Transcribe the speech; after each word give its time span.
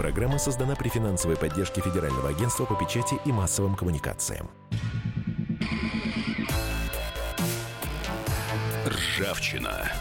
Программа 0.00 0.38
создана 0.38 0.76
при 0.76 0.88
финансовой 0.88 1.36
поддержке 1.36 1.82
Федерального 1.82 2.30
агентства 2.30 2.64
по 2.64 2.74
печати 2.74 3.16
и 3.26 3.32
массовым 3.32 3.74
коммуникациям. 3.74 4.48
Ржавчина. 8.86 9.92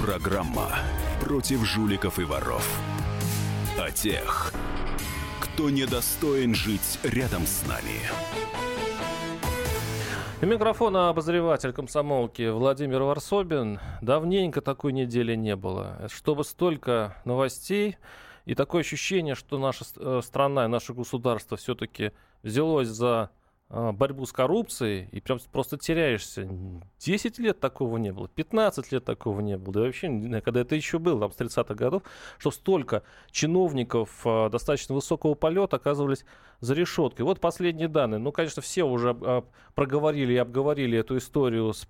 Программа 0.00 0.68
против 1.20 1.64
жуликов 1.64 2.20
и 2.20 2.22
воров. 2.22 2.64
О 3.76 3.90
тех, 3.90 4.52
кто 5.40 5.70
недостоин 5.70 6.54
жить 6.54 7.00
рядом 7.02 7.44
с 7.44 7.66
нами. 7.66 8.02
У 10.44 10.46
микрофона 10.46 11.08
обозреватель 11.08 11.72
комсомолки 11.72 12.50
Владимир 12.50 13.00
Варсобин. 13.00 13.80
Давненько 14.02 14.60
такой 14.60 14.92
недели 14.92 15.34
не 15.34 15.56
было. 15.56 16.06
Чтобы 16.12 16.44
столько 16.44 17.16
новостей 17.24 17.96
и 18.44 18.54
такое 18.54 18.82
ощущение, 18.82 19.36
что 19.36 19.58
наша 19.58 19.86
э, 19.96 20.20
страна 20.22 20.66
и 20.66 20.68
наше 20.68 20.92
государство 20.92 21.56
все-таки 21.56 22.12
взялось 22.42 22.88
за 22.88 23.30
борьбу 23.70 24.26
с 24.26 24.32
коррупцией, 24.32 25.08
и 25.10 25.20
прям 25.20 25.38
просто 25.50 25.78
теряешься. 25.78 26.48
10 27.00 27.38
лет 27.38 27.60
такого 27.60 27.96
не 27.96 28.12
было, 28.12 28.28
15 28.28 28.92
лет 28.92 29.04
такого 29.04 29.40
не 29.40 29.56
было. 29.56 29.74
Да 29.74 29.80
вообще, 29.80 30.08
когда 30.44 30.60
это 30.60 30.74
еще 30.76 30.98
было, 30.98 31.20
там, 31.20 31.32
с 31.32 31.36
30-х 31.36 31.74
годов, 31.74 32.02
что 32.38 32.50
столько 32.50 33.02
чиновников 33.30 34.20
а, 34.24 34.48
достаточно 34.48 34.94
высокого 34.94 35.34
полета 35.34 35.76
оказывались 35.76 36.24
за 36.60 36.74
решеткой. 36.74 37.24
Вот 37.24 37.40
последние 37.40 37.88
данные. 37.88 38.18
Ну, 38.18 38.32
конечно, 38.32 38.62
все 38.62 38.84
уже 38.84 39.16
а, 39.20 39.44
проговорили 39.74 40.34
и 40.34 40.36
обговорили 40.36 40.98
эту 40.98 41.16
историю 41.16 41.72
с, 41.72 41.88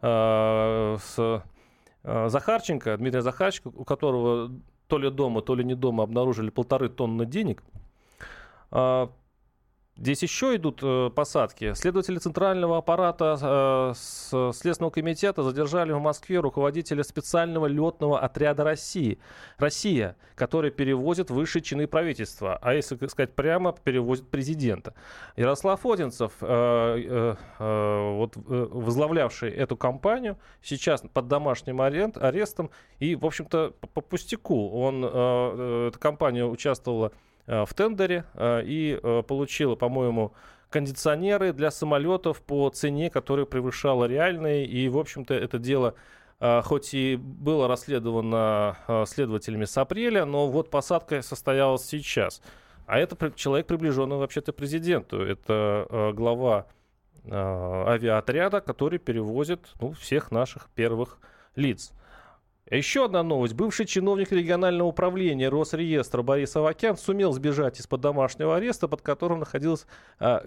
с 0.00 1.44
Захарченко, 2.02 2.96
Дмитрия 2.96 3.22
Захарченко, 3.22 3.68
у 3.68 3.84
которого 3.84 4.50
то 4.88 4.98
ли 4.98 5.08
дома, 5.08 5.40
то 5.40 5.54
ли 5.54 5.64
не 5.64 5.74
дома 5.74 6.04
обнаружили 6.04 6.50
полторы 6.50 6.88
тонны 6.90 7.24
денег. 7.24 7.62
Здесь 9.94 10.22
еще 10.22 10.56
идут 10.56 10.80
э, 10.82 11.10
посадки. 11.14 11.74
Следователи 11.74 12.16
Центрального 12.16 12.78
аппарата 12.78 13.38
э, 13.40 13.92
с 13.94 14.52
Следственного 14.54 14.90
комитета 14.90 15.42
задержали 15.42 15.92
в 15.92 16.00
Москве 16.00 16.40
руководителя 16.40 17.04
специального 17.04 17.66
летного 17.66 18.18
отряда 18.18 18.64
России. 18.64 19.18
Россия, 19.58 20.16
который 20.34 20.70
перевозит 20.70 21.30
высшие 21.30 21.62
чины 21.62 21.86
правительства, 21.86 22.58
а 22.62 22.72
если 22.72 22.96
сказать 23.06 23.34
прямо, 23.34 23.72
перевозит 23.72 24.26
президента. 24.28 24.94
Ярослав 25.36 25.84
Одинцев, 25.84 26.32
э, 26.40 26.46
э, 26.48 27.34
э, 27.58 28.12
вот, 28.16 28.36
э, 28.36 28.40
возглавлявший 28.70 29.50
эту 29.50 29.76
кампанию, 29.76 30.38
сейчас 30.62 31.04
под 31.12 31.28
домашним 31.28 31.82
арест, 31.82 32.16
арестом. 32.16 32.70
И, 32.98 33.14
в 33.14 33.26
общем-то, 33.26 33.74
по, 33.78 33.86
по 33.88 34.00
пустяку 34.00 34.70
он, 34.70 35.04
э, 35.04 35.08
э 35.12 35.88
эта 35.88 35.98
компания 35.98 36.46
участвовала 36.46 37.12
Э, 37.12 37.31
в 37.46 37.74
тендере 37.74 38.24
э, 38.34 38.62
и 38.64 38.98
э, 39.02 39.22
получила, 39.26 39.74
по-моему, 39.74 40.32
кондиционеры 40.70 41.52
для 41.52 41.70
самолетов 41.70 42.40
по 42.40 42.68
цене, 42.70 43.10
которая 43.10 43.46
превышала 43.46 44.06
реальные. 44.06 44.66
И, 44.66 44.88
в 44.88 44.98
общем-то, 44.98 45.34
это 45.34 45.58
дело 45.58 45.94
хоть 46.64 46.92
и 46.92 47.14
было 47.14 47.68
расследовано 47.68 48.76
следователями 49.06 49.64
с 49.64 49.78
апреля, 49.78 50.24
но 50.24 50.48
вот 50.48 50.70
посадка 50.70 51.22
состоялась 51.22 51.84
сейчас. 51.84 52.42
А 52.86 52.98
это 52.98 53.30
человек, 53.36 53.68
приближенный 53.68 54.16
вообще-то 54.16 54.52
президенту. 54.52 55.20
Это 55.20 56.10
глава 56.16 56.66
авиаотряда, 57.30 58.60
который 58.60 58.98
перевозит 58.98 59.68
ну, 59.80 59.92
всех 59.92 60.32
наших 60.32 60.68
первых 60.70 61.20
лиц. 61.54 61.92
Еще 62.76 63.04
одна 63.04 63.22
новость. 63.22 63.52
Бывший 63.52 63.84
чиновник 63.84 64.32
регионального 64.32 64.88
управления 64.88 65.50
Росреестра 65.50 66.22
Борис 66.22 66.56
Авакян 66.56 66.96
сумел 66.96 67.32
сбежать 67.32 67.78
из-под 67.78 68.00
домашнего 68.00 68.56
ареста, 68.56 68.88
под 68.88 69.02
которым 69.02 69.40
находился, 69.40 69.86
а, 70.18 70.42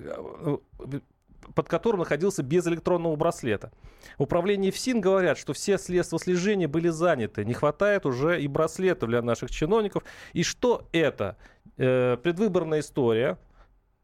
под 1.53 1.69
которым 1.69 1.99
находился 1.99 2.41
без 2.41 2.65
электронного 2.65 3.15
браслета. 3.15 3.71
В 4.17 4.23
управлении 4.23 4.71
ФСИН 4.71 5.01
говорят, 5.01 5.37
что 5.37 5.53
все 5.53 5.77
средства 5.77 6.17
слежения 6.17 6.67
были 6.67 6.89
заняты. 6.89 7.45
Не 7.45 7.53
хватает 7.53 8.07
уже 8.07 8.41
и 8.41 8.47
браслетов 8.47 9.09
для 9.09 9.21
наших 9.21 9.51
чиновников. 9.51 10.03
И 10.33 10.41
что 10.41 10.87
это? 10.93 11.37
Э, 11.77 12.17
предвыборная 12.17 12.79
история– 12.79 13.37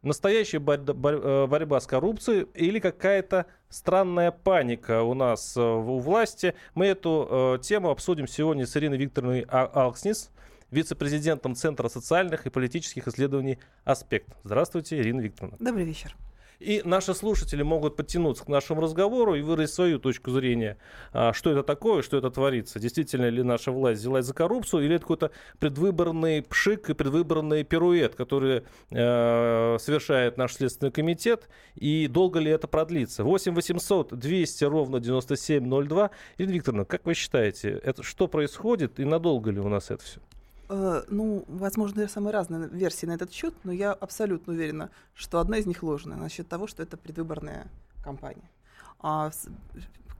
настоящая 0.01 0.57
э, 0.57 1.47
борьба 1.47 1.79
с 1.79 1.87
коррупцией 1.87 2.47
или 2.53 2.79
какая-то 2.79 3.45
странная 3.69 4.31
паника 4.31 5.03
у 5.03 5.13
нас 5.13 5.55
э, 5.57 5.61
у 5.61 5.99
власти. 5.99 6.55
Мы 6.75 6.87
эту 6.87 7.27
э, 7.29 7.63
тему 7.63 7.89
обсудим 7.89 8.27
сегодня 8.27 8.65
с 8.65 8.75
Ириной 8.75 8.97
Викторовной 8.97 9.45
а-, 9.47 9.65
Алкснис, 9.65 10.31
вице-президентом 10.71 11.55
Центра 11.55 11.87
социальных 11.89 12.45
и 12.45 12.49
политических 12.49 13.07
исследований 13.07 13.59
«Аспект». 13.83 14.29
Здравствуйте, 14.43 14.99
Ирина 14.99 15.21
Викторовна. 15.21 15.57
Добрый 15.59 15.85
вечер. 15.85 16.15
И 16.61 16.83
наши 16.85 17.15
слушатели 17.15 17.63
могут 17.63 17.95
подтянуться 17.95 18.45
к 18.45 18.47
нашему 18.47 18.81
разговору 18.81 19.33
и 19.33 19.41
выразить 19.41 19.73
свою 19.73 19.97
точку 19.97 20.29
зрения, 20.29 20.77
а, 21.11 21.33
что 21.33 21.49
это 21.49 21.63
такое, 21.63 22.03
что 22.03 22.17
это 22.17 22.29
творится. 22.29 22.79
Действительно 22.79 23.29
ли 23.29 23.41
наша 23.41 23.71
власть 23.71 23.99
взялась 23.99 24.25
за 24.25 24.35
коррупцию, 24.35 24.85
или 24.85 24.95
это 24.95 25.01
какой-то 25.01 25.31
предвыборный 25.57 26.43
пшик 26.43 26.91
и 26.91 26.93
предвыборный 26.93 27.63
пируэт, 27.63 28.13
который 28.13 28.61
э, 28.91 29.77
совершает 29.79 30.37
наш 30.37 30.53
Следственный 30.53 30.91
комитет, 30.91 31.49
и 31.73 32.07
долго 32.07 32.39
ли 32.39 32.51
это 32.51 32.67
продлится? 32.67 33.23
8 33.23 33.55
800 33.55 34.13
200 34.19 34.63
ровно 34.65 34.99
9702. 34.99 36.11
Ирина 36.37 36.51
Викторовна, 36.51 36.85
как 36.85 37.07
вы 37.07 37.15
считаете, 37.15 37.81
это 37.83 38.03
что 38.03 38.27
происходит 38.27 38.99
и 38.99 39.05
надолго 39.05 39.49
ли 39.49 39.59
у 39.59 39.67
нас 39.67 39.89
это 39.89 40.03
все? 40.03 40.19
Э, 40.73 41.03
ну, 41.09 41.43
возможно, 41.49 42.07
самые 42.07 42.31
разные 42.31 42.69
версии 42.69 43.05
на 43.05 43.11
этот 43.11 43.33
счет, 43.33 43.53
но 43.65 43.73
я 43.73 43.91
абсолютно 43.91 44.53
уверена, 44.53 44.89
что 45.13 45.41
одна 45.41 45.57
из 45.57 45.65
них 45.65 45.83
ложная 45.83 46.15
насчет 46.15 46.47
того, 46.47 46.65
что 46.65 46.81
это 46.81 46.95
предвыборная 46.95 47.67
кампания. 48.01 48.49
А 48.99 49.31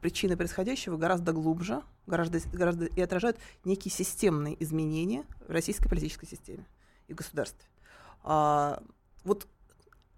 причины 0.01 0.35
происходящего 0.35 0.97
гораздо 0.97 1.31
глубже, 1.31 1.81
гораздо, 2.05 2.39
гораздо 2.51 2.85
и 2.85 2.99
отражают 2.99 3.37
некие 3.63 3.93
системные 3.93 4.61
изменения 4.61 5.23
в 5.47 5.51
российской 5.51 5.87
политической 5.87 6.25
системе 6.25 6.65
и 7.07 7.13
государстве. 7.13 7.65
А, 8.21 8.83
вот 9.23 9.47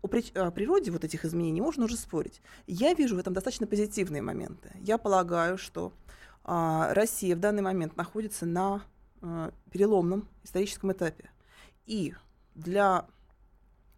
о, 0.02 0.08
при, 0.08 0.26
о 0.36 0.50
природе 0.50 0.90
вот 0.90 1.04
этих 1.04 1.26
изменений 1.26 1.62
можно 1.62 1.86
уже 1.86 1.96
спорить. 1.96 2.42
Я 2.66 2.96
вижу 2.96 3.18
в 3.18 3.20
этом 3.20 3.36
достаточно 3.36 3.68
позитивные 3.68 4.24
моменты. 4.24 4.72
Я 4.80 4.98
полагаю, 4.98 5.60
что 5.60 5.94
а, 6.44 6.92
Россия 6.96 7.36
в 7.36 7.40
данный 7.40 7.62
момент 7.62 7.96
находится 7.98 8.48
на 8.48 8.82
э, 9.24 9.52
переломном 9.72 10.28
историческом 10.44 10.92
этапе. 10.92 11.32
И 11.86 12.14
для 12.56 13.08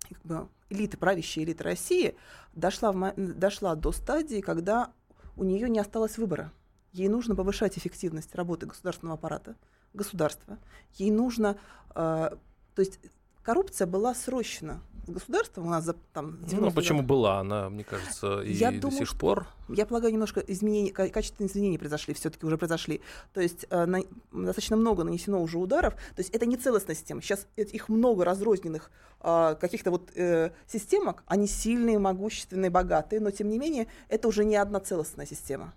как 0.07 0.21
бы, 0.23 0.47
элиты, 0.69 0.97
правящей 0.97 1.43
элиты 1.43 1.63
России 1.63 2.15
дошла, 2.53 2.91
в, 2.91 3.13
дошла 3.17 3.75
до 3.75 3.91
стадии, 3.91 4.41
когда 4.41 4.93
у 5.35 5.43
нее 5.43 5.69
не 5.69 5.79
осталось 5.79 6.17
выбора. 6.17 6.53
Ей 6.93 7.09
нужно 7.09 7.35
повышать 7.35 7.77
эффективность 7.77 8.33
работы 8.35 8.65
государственного 8.65 9.17
аппарата, 9.17 9.55
государства. 9.93 10.57
Ей 10.93 11.11
нужно... 11.11 11.57
Э, 11.93 12.29
то 12.75 12.79
есть 12.81 12.99
коррупция 13.43 13.87
была 13.87 14.13
срощена 14.13 14.81
государством 15.13 15.67
у 15.67 15.69
нас 15.69 15.83
за 15.83 15.93
там, 16.13 16.39
Ну, 16.51 16.71
почему 16.71 17.01
была 17.01 17.39
она, 17.39 17.69
мне 17.69 17.83
кажется, 17.83 18.41
и 18.41 18.53
я 18.53 18.71
до 18.71 18.81
думаю, 18.81 18.97
сих 18.97 19.17
пор? 19.17 19.47
Я 19.69 19.85
полагаю, 19.85 20.13
немножко 20.13 20.39
изменений, 20.39 20.91
качественные 20.91 21.49
изменения 21.49 21.79
произошли, 21.79 22.13
все-таки 22.13 22.45
уже 22.45 22.57
произошли. 22.57 23.01
То 23.33 23.41
есть 23.41 23.65
э, 23.69 23.85
на, 23.85 23.99
достаточно 24.31 24.75
много 24.75 25.03
нанесено 25.03 25.41
уже 25.41 25.57
ударов. 25.57 25.95
То 26.15 26.21
есть 26.21 26.29
это 26.31 26.45
не 26.45 26.57
целостная 26.57 26.95
система. 26.95 27.21
Сейчас 27.21 27.47
их 27.55 27.89
много 27.89 28.25
разрозненных 28.25 28.91
э, 29.21 29.55
каких-то 29.59 29.91
вот 29.91 30.11
э, 30.15 30.51
системок. 30.67 31.23
Они 31.27 31.47
сильные, 31.47 31.99
могущественные, 31.99 32.69
богатые, 32.69 33.19
но 33.19 33.31
тем 33.31 33.49
не 33.49 33.57
менее 33.57 33.87
это 34.09 34.27
уже 34.27 34.45
не 34.45 34.55
одна 34.55 34.79
целостная 34.79 35.25
система. 35.25 35.73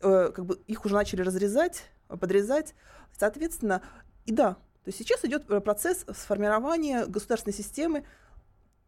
Э, 0.00 0.30
как 0.34 0.46
бы 0.46 0.58
их 0.66 0.84
уже 0.84 0.94
начали 0.94 1.22
разрезать, 1.22 1.84
подрезать. 2.08 2.74
Соответственно, 3.18 3.82
и 4.26 4.32
да, 4.32 4.56
то 4.88 4.90
есть 4.90 4.98
сейчас 5.00 5.22
идет 5.26 5.44
э, 5.50 5.60
процесс 5.60 6.06
сформирования 6.14 7.04
государственной 7.04 7.52
системы, 7.52 8.04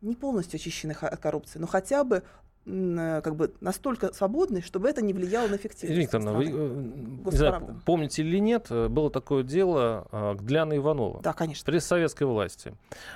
не 0.03 0.15
полностью 0.17 0.57
очищенных 0.57 1.03
от 1.03 1.21
коррупции, 1.21 1.59
но 1.59 1.67
хотя 1.67 2.05
бы 2.05 2.23
э, 2.65 3.21
как 3.23 3.37
бы 3.37 3.53
настолько 3.61 4.13
свободны, 4.15 4.63
чтобы 4.63 4.89
это 4.89 5.03
не 5.03 5.13
влияло 5.13 5.49
на 5.49 5.57
эффективность. 5.57 6.01
Викторовна, 6.01 6.33
вы 6.33 6.45
э, 6.47 6.51
не 6.51 7.37
знаю, 7.37 7.83
помните 7.85 8.23
или 8.23 8.39
нет, 8.39 8.69
э, 8.71 8.89
было 8.89 9.11
такое 9.11 9.43
дело 9.43 10.37
Гляна 10.41 10.77
Иванова. 10.77 11.21
Да, 11.23 11.35
конечно. 11.35 11.67
При 11.67 11.79
советской 11.79 12.25
власти. 12.25 12.75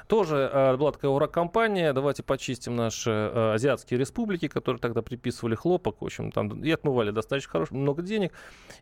Тоже 0.09 0.77
была 0.79 0.93
такая 0.93 1.11
урок-компания, 1.11 1.93
давайте 1.95 2.23
почистим 2.23 2.77
наши 2.77 3.11
азиатские 3.11 3.99
республики, 3.99 4.49
которые 4.49 4.81
тогда 4.81 5.01
приписывали 5.01 5.55
хлопок, 5.55 6.03
в 6.03 6.05
общем, 6.05 6.33
там 6.33 6.63
и 6.63 6.71
отмывали 6.71 7.13
достаточно 7.13 7.51
хорошо, 7.51 7.75
много 7.75 8.03
денег. 8.03 8.33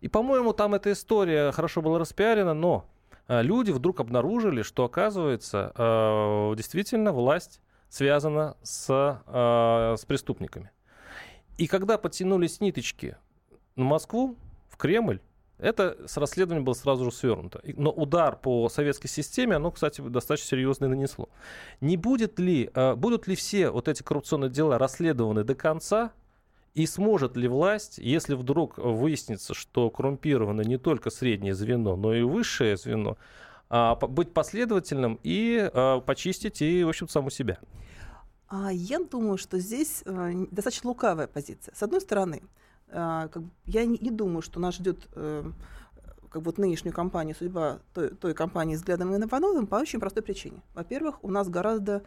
И, 0.00 0.08
по-моему, 0.08 0.52
там 0.52 0.74
эта 0.74 0.90
история 0.90 1.52
хорошо 1.52 1.82
была 1.82 1.98
распиарена, 2.00 2.54
но 2.54 2.84
люди 3.28 3.70
вдруг 3.70 4.00
обнаружили, 4.00 4.62
что, 4.62 4.84
оказывается, 4.84 5.72
действительно 6.56 7.12
власть 7.12 7.60
связана 7.92 8.56
с, 8.62 8.88
э, 9.26 9.96
с 9.98 10.04
преступниками. 10.06 10.70
И 11.58 11.66
когда 11.66 11.98
подтянулись 11.98 12.60
ниточки 12.60 13.16
на 13.76 13.84
Москву, 13.84 14.36
в 14.70 14.78
Кремль, 14.78 15.20
Это 15.58 15.96
с 16.08 16.16
расследованием 16.16 16.64
было 16.64 16.74
сразу 16.74 17.04
же 17.04 17.12
свернуто. 17.12 17.60
Но 17.76 17.92
удар 17.92 18.34
по 18.36 18.68
советской 18.68 19.06
системе, 19.06 19.56
оно, 19.56 19.70
кстати, 19.70 20.00
достаточно 20.00 20.48
серьезный 20.48 20.88
нанесло. 20.88 21.28
Не 21.80 21.96
будет 21.96 22.40
ли, 22.40 22.68
э, 22.74 22.94
будут 22.96 23.28
ли 23.28 23.36
все 23.36 23.70
вот 23.70 23.86
эти 23.86 24.02
коррупционные 24.02 24.50
дела 24.50 24.76
расследованы 24.76 25.44
до 25.44 25.54
конца, 25.54 26.10
и 26.74 26.86
сможет 26.86 27.36
ли 27.36 27.46
власть, 27.46 27.98
если 27.98 28.34
вдруг 28.34 28.78
выяснится, 28.78 29.54
что 29.54 29.88
коррумпировано 29.90 30.62
не 30.62 30.78
только 30.78 31.10
среднее 31.10 31.54
звено, 31.54 31.94
но 31.94 32.12
и 32.12 32.22
высшее 32.22 32.76
звено, 32.76 33.16
быть 33.94 34.34
последовательным 34.34 35.18
и 35.22 35.70
а, 35.72 36.00
почистить 36.00 36.60
и, 36.60 36.84
в 36.84 36.88
общем, 36.88 37.08
саму 37.08 37.30
себя? 37.30 37.58
А 38.48 38.70
я 38.70 38.98
думаю, 38.98 39.38
что 39.38 39.58
здесь 39.58 40.02
э, 40.04 40.46
достаточно 40.50 40.90
лукавая 40.90 41.26
позиция. 41.26 41.74
С 41.74 41.82
одной 41.82 42.02
стороны, 42.02 42.42
э, 42.88 43.28
я 43.64 43.84
не, 43.86 44.10
думаю, 44.10 44.42
что 44.42 44.60
нас 44.60 44.74
ждет 44.74 45.08
э, 45.14 45.50
как 46.28 46.42
вот 46.42 46.58
нынешнюю 46.58 46.94
кампанию, 46.94 47.34
судьба 47.34 47.80
той, 47.94 48.10
той 48.10 48.34
компании 48.34 48.76
взглядом 48.76 49.16
Ивановым 49.16 49.66
по 49.66 49.76
очень 49.76 50.00
простой 50.00 50.22
причине. 50.22 50.62
Во-первых, 50.74 51.24
у 51.24 51.30
нас 51.30 51.48
гораздо 51.48 52.02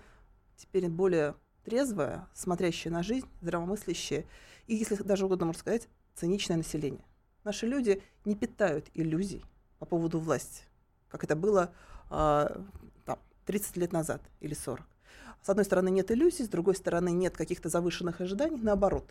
теперь 0.56 0.88
более 0.88 1.34
трезвое, 1.64 2.28
смотрящее 2.36 2.94
на 2.94 3.02
жизнь, 3.02 3.28
здравомыслящее 3.42 4.28
и, 4.68 4.76
если 4.76 4.96
даже 4.98 5.26
угодно 5.26 5.48
можно 5.48 5.60
сказать, 5.60 5.88
циничное 6.14 6.58
население. 6.58 7.06
Наши 7.44 7.66
люди 7.66 8.04
не 8.24 8.36
питают 8.36 8.86
иллюзий 8.94 9.44
по 9.80 9.88
поводу 9.88 10.20
власти, 10.20 10.64
как 11.16 11.24
это 11.24 11.38
было 11.38 11.72
э, 12.12 12.62
там, 13.06 13.20
30 13.46 13.78
лет 13.78 13.94
назад 13.94 14.22
или 14.42 14.54
40. 14.54 14.86
С 15.42 15.50
одной 15.50 15.64
стороны, 15.64 15.90
нет 15.90 16.12
иллюзий, 16.12 16.44
с 16.44 16.50
другой 16.50 16.76
стороны, 16.76 17.10
нет 17.14 17.38
каких-то 17.38 17.70
завышенных 17.70 18.20
ожиданий. 18.20 18.60
Наоборот, 18.62 19.10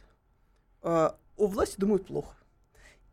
э, 0.83 1.11
о 1.37 1.47
власти 1.47 1.81
думают 1.81 2.06
плохо. 2.06 2.37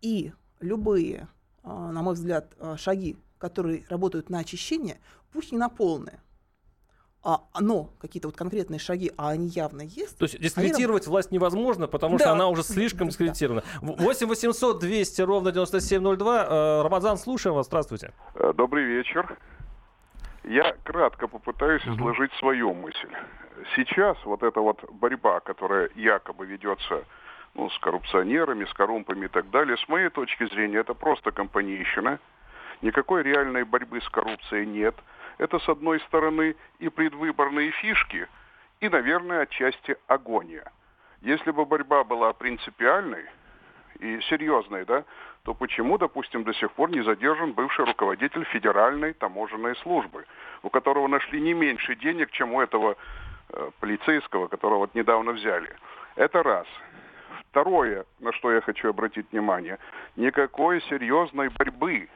И 0.02 0.34
любые, 0.60 1.30
э, 1.64 1.68
на 1.70 2.02
мой 2.02 2.16
взгляд, 2.16 2.54
шаги, 2.76 3.16
которые 3.38 3.86
работают 3.88 4.30
на 4.30 4.40
очищение, 4.40 5.00
пусть 5.32 5.54
не 5.54 5.58
на 5.58 5.70
полное, 5.70 6.22
а, 7.24 7.42
но 7.60 7.90
какие-то 8.00 8.30
вот 8.30 8.36
конкретные 8.36 8.80
шаги, 8.80 9.12
а 9.16 9.30
они 9.30 9.48
явно 9.48 9.82
есть. 9.82 10.18
То 10.18 10.26
есть 10.26 10.40
дискредитировать 10.40 11.04
они... 11.04 11.12
власть 11.12 11.32
невозможно, 11.32 11.88
потому 11.88 12.18
да. 12.18 12.26
что 12.26 12.34
она 12.34 12.48
уже 12.48 12.64
слишком 12.64 13.10
дискредитирована. 13.10 13.64
8 13.82 14.28
800 14.28 14.80
200 14.80 15.22
ровно 15.22 15.52
9702. 15.52 16.46
Э, 16.50 16.82
Рамазан, 16.82 17.18
слушаем 17.18 17.56
вас. 17.56 17.68
Здравствуйте. 17.68 18.12
Э, 18.34 18.54
добрый 18.56 18.86
вечер. 18.86 19.38
Я 20.44 20.76
кратко 20.84 21.28
попытаюсь 21.28 21.86
изложить 21.86 22.34
свою 22.40 22.74
мысль. 22.74 23.10
Сейчас 23.76 24.18
вот 24.26 24.42
эта 24.42 24.60
вот 24.60 24.84
борьба, 24.92 25.42
которая 25.42 25.92
якобы 25.94 26.48
ведется 26.48 27.04
ну, 27.54 27.70
с 27.70 27.78
коррупционерами, 27.80 28.66
с 28.66 28.74
коррумпами 28.74 29.26
и 29.26 29.30
так 29.30 29.52
далее, 29.52 29.78
с 29.78 29.88
моей 29.88 30.10
точки 30.10 30.48
зрения, 30.48 30.80
это 30.80 30.96
просто 30.96 31.32
компанейщина. 31.32 32.20
Никакой 32.82 33.22
реальной 33.22 33.64
борьбы 33.64 34.02
с 34.02 34.10
коррупцией 34.10 34.66
нет– 34.66 34.96
это, 35.42 35.58
с 35.58 35.68
одной 35.68 36.00
стороны, 36.02 36.56
и 36.78 36.88
предвыборные 36.90 37.72
фишки, 37.72 38.28
и, 38.80 38.90
наверное, 38.90 39.42
отчасти 39.42 39.98
агония. 40.06 40.72
Если 41.22 41.50
бы 41.50 41.66
борьба 41.66 42.04
была 42.04 42.32
принципиальной 42.34 43.26
и 44.00 44.22
серьезной, 44.30 44.86
да, 44.86 45.04
то 45.44 45.56
почему, 45.56 45.98
допустим, 45.98 46.44
до 46.44 46.54
сих 46.54 46.72
пор 46.74 46.92
не 46.92 47.02
задержан 47.02 47.54
бывший 47.54 47.86
руководитель 47.86 48.44
Федеральной 48.46 49.14
таможенной 49.14 49.76
службы, 49.78 50.26
у 50.62 50.70
которого 50.70 51.08
нашли 51.08 51.42
не 51.42 51.56
меньше 51.56 51.96
денег, 51.96 52.30
чем 52.30 52.54
у 52.54 52.62
этого 52.62 52.96
э, 53.50 53.72
полицейского, 53.80 54.48
которого 54.48 54.80
вот 54.80 54.94
недавно 54.94 55.32
взяли? 55.32 55.76
Это 56.18 56.44
раз. 56.44 56.68
Второе, 57.50 58.06
на 58.20 58.32
что 58.34 58.52
я 58.52 58.62
хочу 58.62 58.90
обратить 58.90 59.32
внимание, 59.32 59.80
никакой 60.16 60.84
серьезной 60.84 61.50
борьбы 61.50 62.10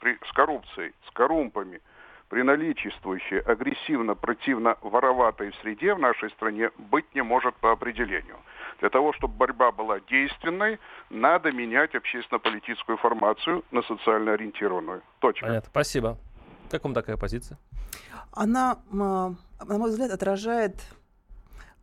при, 0.00 0.18
с 0.26 0.32
коррупцией, 0.32 0.94
с 1.06 1.10
коррумпами– 1.10 1.82
при 2.30 2.42
наличествующей 2.42 3.40
агрессивно-противно-вороватой 3.40 5.52
среде 5.60 5.94
в 5.94 5.98
нашей 5.98 6.30
стране 6.30 6.70
быть 6.78 7.12
не 7.12 7.22
может 7.22 7.56
по 7.56 7.72
определению. 7.72 8.36
Для 8.78 8.88
того, 8.88 9.12
чтобы 9.12 9.34
борьба 9.34 9.72
была 9.72 9.98
действенной, 9.98 10.78
надо 11.10 11.50
менять 11.50 11.96
общественно-политическую 11.96 12.98
формацию 12.98 13.64
на 13.72 13.82
социально 13.82 14.34
ориентированную. 14.34 15.02
Точка. 15.18 15.46
Понятно. 15.46 15.70
Спасибо. 15.70 16.18
Как 16.70 16.84
вам 16.84 16.94
такая 16.94 17.16
позиция? 17.16 17.58
Она, 18.32 18.78
на 18.92 19.34
мой 19.58 19.90
взгляд, 19.90 20.12
отражает 20.12 20.76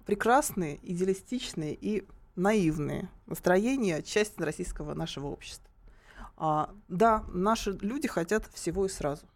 прекрасные, 0.06 0.80
идеалистичные 0.82 1.74
и 1.74 2.08
наивные 2.38 3.10
настроения 3.26 4.02
части 4.02 4.42
российского 4.42 4.94
нашего 4.94 5.28
общества. 5.28 5.70
А, 6.38 6.70
да, 6.88 7.26
наши 7.28 7.78
люди 7.82 8.08
хотят 8.08 8.46
всего 8.54 8.86
и 8.86 8.90
сразу. 8.90 9.28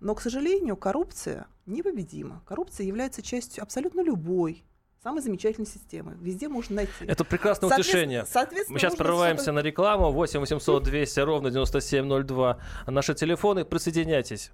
Но, 0.00 0.14
к 0.14 0.20
сожалению, 0.20 0.76
коррупция 0.76 1.46
непобедима. 1.66 2.42
Коррупция 2.46 2.86
является 2.86 3.22
частью 3.22 3.62
абсолютно 3.62 4.02
любой 4.02 4.64
самой 5.02 5.22
замечательной 5.22 5.66
системы. 5.68 6.16
Везде 6.20 6.48
можно 6.48 6.76
найти. 6.76 6.92
Это 7.06 7.24
прекрасное 7.24 7.70
утешение. 7.70 8.26
Соответственно, 8.26 8.74
Мы 8.74 8.80
сейчас 8.80 8.96
прорываемся 8.96 9.52
на 9.52 9.60
рекламу. 9.60 10.10
8 10.10 10.40
800 10.40 10.82
200 10.82 11.20
ровно 11.20 11.50
9702. 11.50 12.58
Наши 12.86 13.14
телефоны. 13.14 13.64
Присоединяйтесь. 13.64 14.50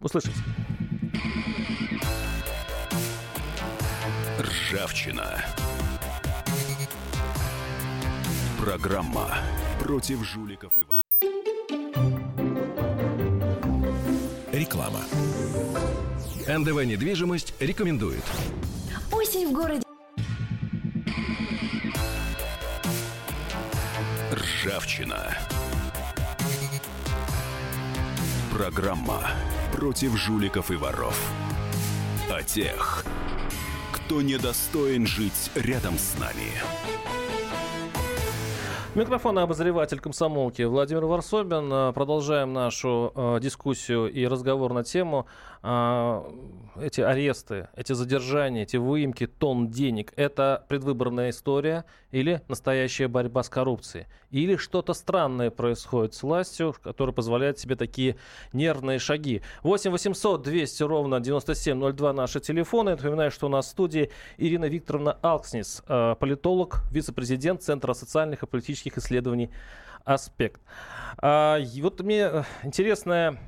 Услышимся. 0.00 0.40
Ржавчина. 4.38 5.44
Программа 8.60 9.28
против 9.80 10.22
жуликов 10.24 10.76
и 10.78 10.82
воров. 10.82 11.05
Реклама. 14.56 15.00
НДВ 16.48 16.82
«Недвижимость» 16.84 17.52
рекомендует. 17.60 18.22
Осень 19.12 19.48
в 19.48 19.52
городе. 19.52 19.82
Ржавчина. 24.32 25.36
Программа 28.50 29.28
против 29.72 30.16
жуликов 30.16 30.70
и 30.70 30.76
воров. 30.76 31.20
О 32.30 32.42
тех, 32.42 33.04
кто 33.92 34.22
недостоин 34.22 35.06
жить 35.06 35.50
рядом 35.54 35.98
с 35.98 36.18
нами. 36.18 36.50
Микрофон 38.96 39.38
обозреватель 39.38 40.00
комсомолки 40.00 40.62
Владимир 40.62 41.04
Варсобин. 41.04 41.70
Э, 41.70 41.92
продолжаем 41.92 42.54
нашу 42.54 43.12
э, 43.14 43.40
дискуссию 43.42 44.10
и 44.10 44.26
разговор 44.26 44.72
на 44.72 44.84
тему 44.84 45.26
э, 45.62 46.22
эти 46.80 47.00
аресты, 47.00 47.68
эти 47.76 47.92
задержания, 47.92 48.62
эти 48.62 48.76
выемки 48.76 49.26
тонн 49.26 49.68
денег. 49.68 50.12
Это 50.16 50.64
предвыборная 50.68 51.30
история 51.30 51.84
или 52.10 52.42
настоящая 52.48 53.08
борьба 53.08 53.42
с 53.42 53.48
коррупцией? 53.48 54.06
Или 54.30 54.56
что-то 54.56 54.92
странное 54.94 55.50
происходит 55.50 56.14
с 56.14 56.22
властью, 56.22 56.74
которое 56.82 57.12
позволяет 57.12 57.58
себе 57.58 57.76
такие 57.76 58.16
нервные 58.52 58.98
шаги? 58.98 59.42
8 59.62 59.90
800 59.90 60.42
200 60.42 60.82
ровно 60.82 61.20
9702 61.20 62.12
наши 62.12 62.40
телефоны. 62.40 62.90
Я 62.90 62.96
напоминаю, 62.96 63.30
что 63.30 63.46
у 63.46 63.50
нас 63.50 63.66
в 63.66 63.70
студии 63.70 64.10
Ирина 64.36 64.66
Викторовна 64.66 65.18
Алкснис, 65.22 65.82
э, 65.88 66.14
политолог, 66.18 66.82
вице-президент 66.92 67.62
Центра 67.62 67.94
социальных 67.94 68.42
и 68.42 68.46
политических 68.46 68.76
политических 68.76 68.98
исследований 68.98 69.50
аспект. 70.04 70.60
А, 71.18 71.58
и 71.58 71.82
вот 71.82 72.00
мне 72.00 72.28
э, 72.30 72.42
интересная 72.62 73.38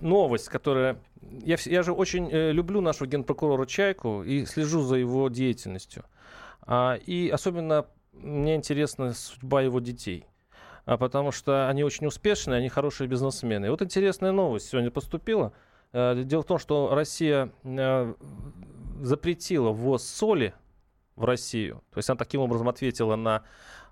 новость, 0.00 0.48
которая... 0.48 0.98
Я, 1.20 1.56
я 1.64 1.82
же 1.82 1.92
очень 1.92 2.28
э, 2.30 2.52
люблю 2.52 2.80
нашего 2.80 3.06
генпрокурора 3.06 3.66
Чайку 3.66 4.22
и 4.22 4.44
слежу 4.44 4.82
за 4.82 4.96
его 4.96 5.28
деятельностью. 5.28 6.04
А, 6.62 6.94
и 6.94 7.28
особенно 7.28 7.86
мне 8.12 8.56
интересна 8.56 9.12
судьба 9.12 9.62
его 9.62 9.80
детей. 9.80 10.26
А, 10.84 10.96
потому 10.96 11.32
что 11.32 11.68
они 11.68 11.84
очень 11.84 12.06
успешные, 12.06 12.58
они 12.58 12.68
хорошие 12.68 13.08
бизнесмены. 13.08 13.66
И 13.66 13.68
вот 13.68 13.82
интересная 13.82 14.32
новость 14.32 14.68
сегодня 14.68 14.90
поступила. 14.90 15.52
А, 15.92 16.14
дело 16.22 16.42
в 16.42 16.46
том, 16.46 16.58
что 16.58 16.94
Россия 16.94 17.52
а, 17.64 18.14
запретила 19.00 19.70
ввоз 19.70 20.06
соли 20.06 20.54
в 21.16 21.24
Россию. 21.24 21.82
То 21.92 21.98
есть 21.98 22.10
она 22.10 22.16
таким 22.16 22.40
образом 22.40 22.68
ответила 22.68 23.16
на 23.16 23.44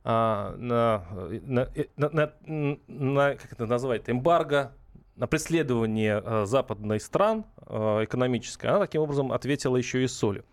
а, 0.03 0.55
на, 0.57 1.05
на, 1.43 1.69
на, 1.97 2.33
на, 2.47 2.79
на, 2.87 3.35
как 3.35 3.53
это 3.53 3.67
назвать, 3.67 4.09
эмбарго, 4.09 4.73
на 5.21 5.27
преследование 5.27 6.23
а, 6.25 6.47
западных 6.47 7.03
стран 7.03 7.45
а, 7.59 8.03
экономическое, 8.03 8.69
она 8.69 8.81
таким 8.81 9.03
образом 9.03 9.33
ответила 9.33 9.77
еще 9.77 10.03
и 10.03 10.09
солью. 10.09 10.45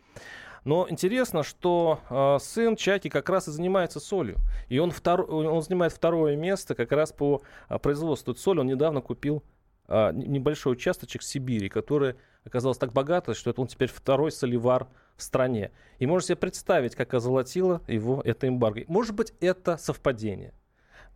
Но 0.66 0.86
интересно, 0.90 1.44
что 1.44 2.02
э, 2.10 2.44
сын 2.44 2.76
Чаки 2.76 3.08
как 3.08 3.30
раз 3.30 3.48
и 3.48 3.52
занимается 3.52 4.02
солью. 4.02 4.36
И 4.68 4.80
он, 4.80 4.92
втор... 4.92 5.22
он 5.32 5.62
занимает 5.62 5.94
второе 5.94 6.36
место 6.36 6.76
как 6.76 6.92
раз 6.92 7.14
по 7.14 7.42
э, 7.70 7.80
производству 7.80 8.36
соли. 8.36 8.60
Он 8.60 8.68
недавно 8.68 9.00
купил 9.00 9.44
э, 9.88 10.12
небольшой 10.12 10.74
участочек 10.74 11.22
в 11.22 11.26
Сибири, 11.26 11.70
который 11.70 12.16
оказался 12.44 12.82
так 12.82 12.92
богатый, 12.92 13.34
что 13.34 13.50
это 13.50 13.62
он 13.62 13.68
теперь 13.68 13.88
второй 13.88 14.30
соливар 14.30 14.88
в 15.16 15.24
стране. 15.24 15.72
И 16.00 16.06
можете 16.06 16.34
себе 16.34 16.38
представить, 16.38 16.96
как 16.96 17.14
озолотило 17.14 17.82
его 17.88 18.22
это 18.26 18.50
эмбарго. 18.50 18.84
Может 18.90 19.16
быть, 19.16 19.32
это 19.40 19.78
совпадение. 19.78 20.54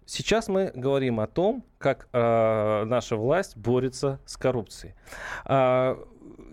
Сейчас 0.05 0.47
мы 0.47 0.71
говорим 0.75 1.19
о 1.19 1.27
том, 1.27 1.63
как 1.77 2.07
э, 2.11 2.83
наша 2.85 3.15
власть 3.15 3.55
борется 3.55 4.19
с 4.25 4.35
коррупцией. 4.37 4.93
А, 5.45 5.97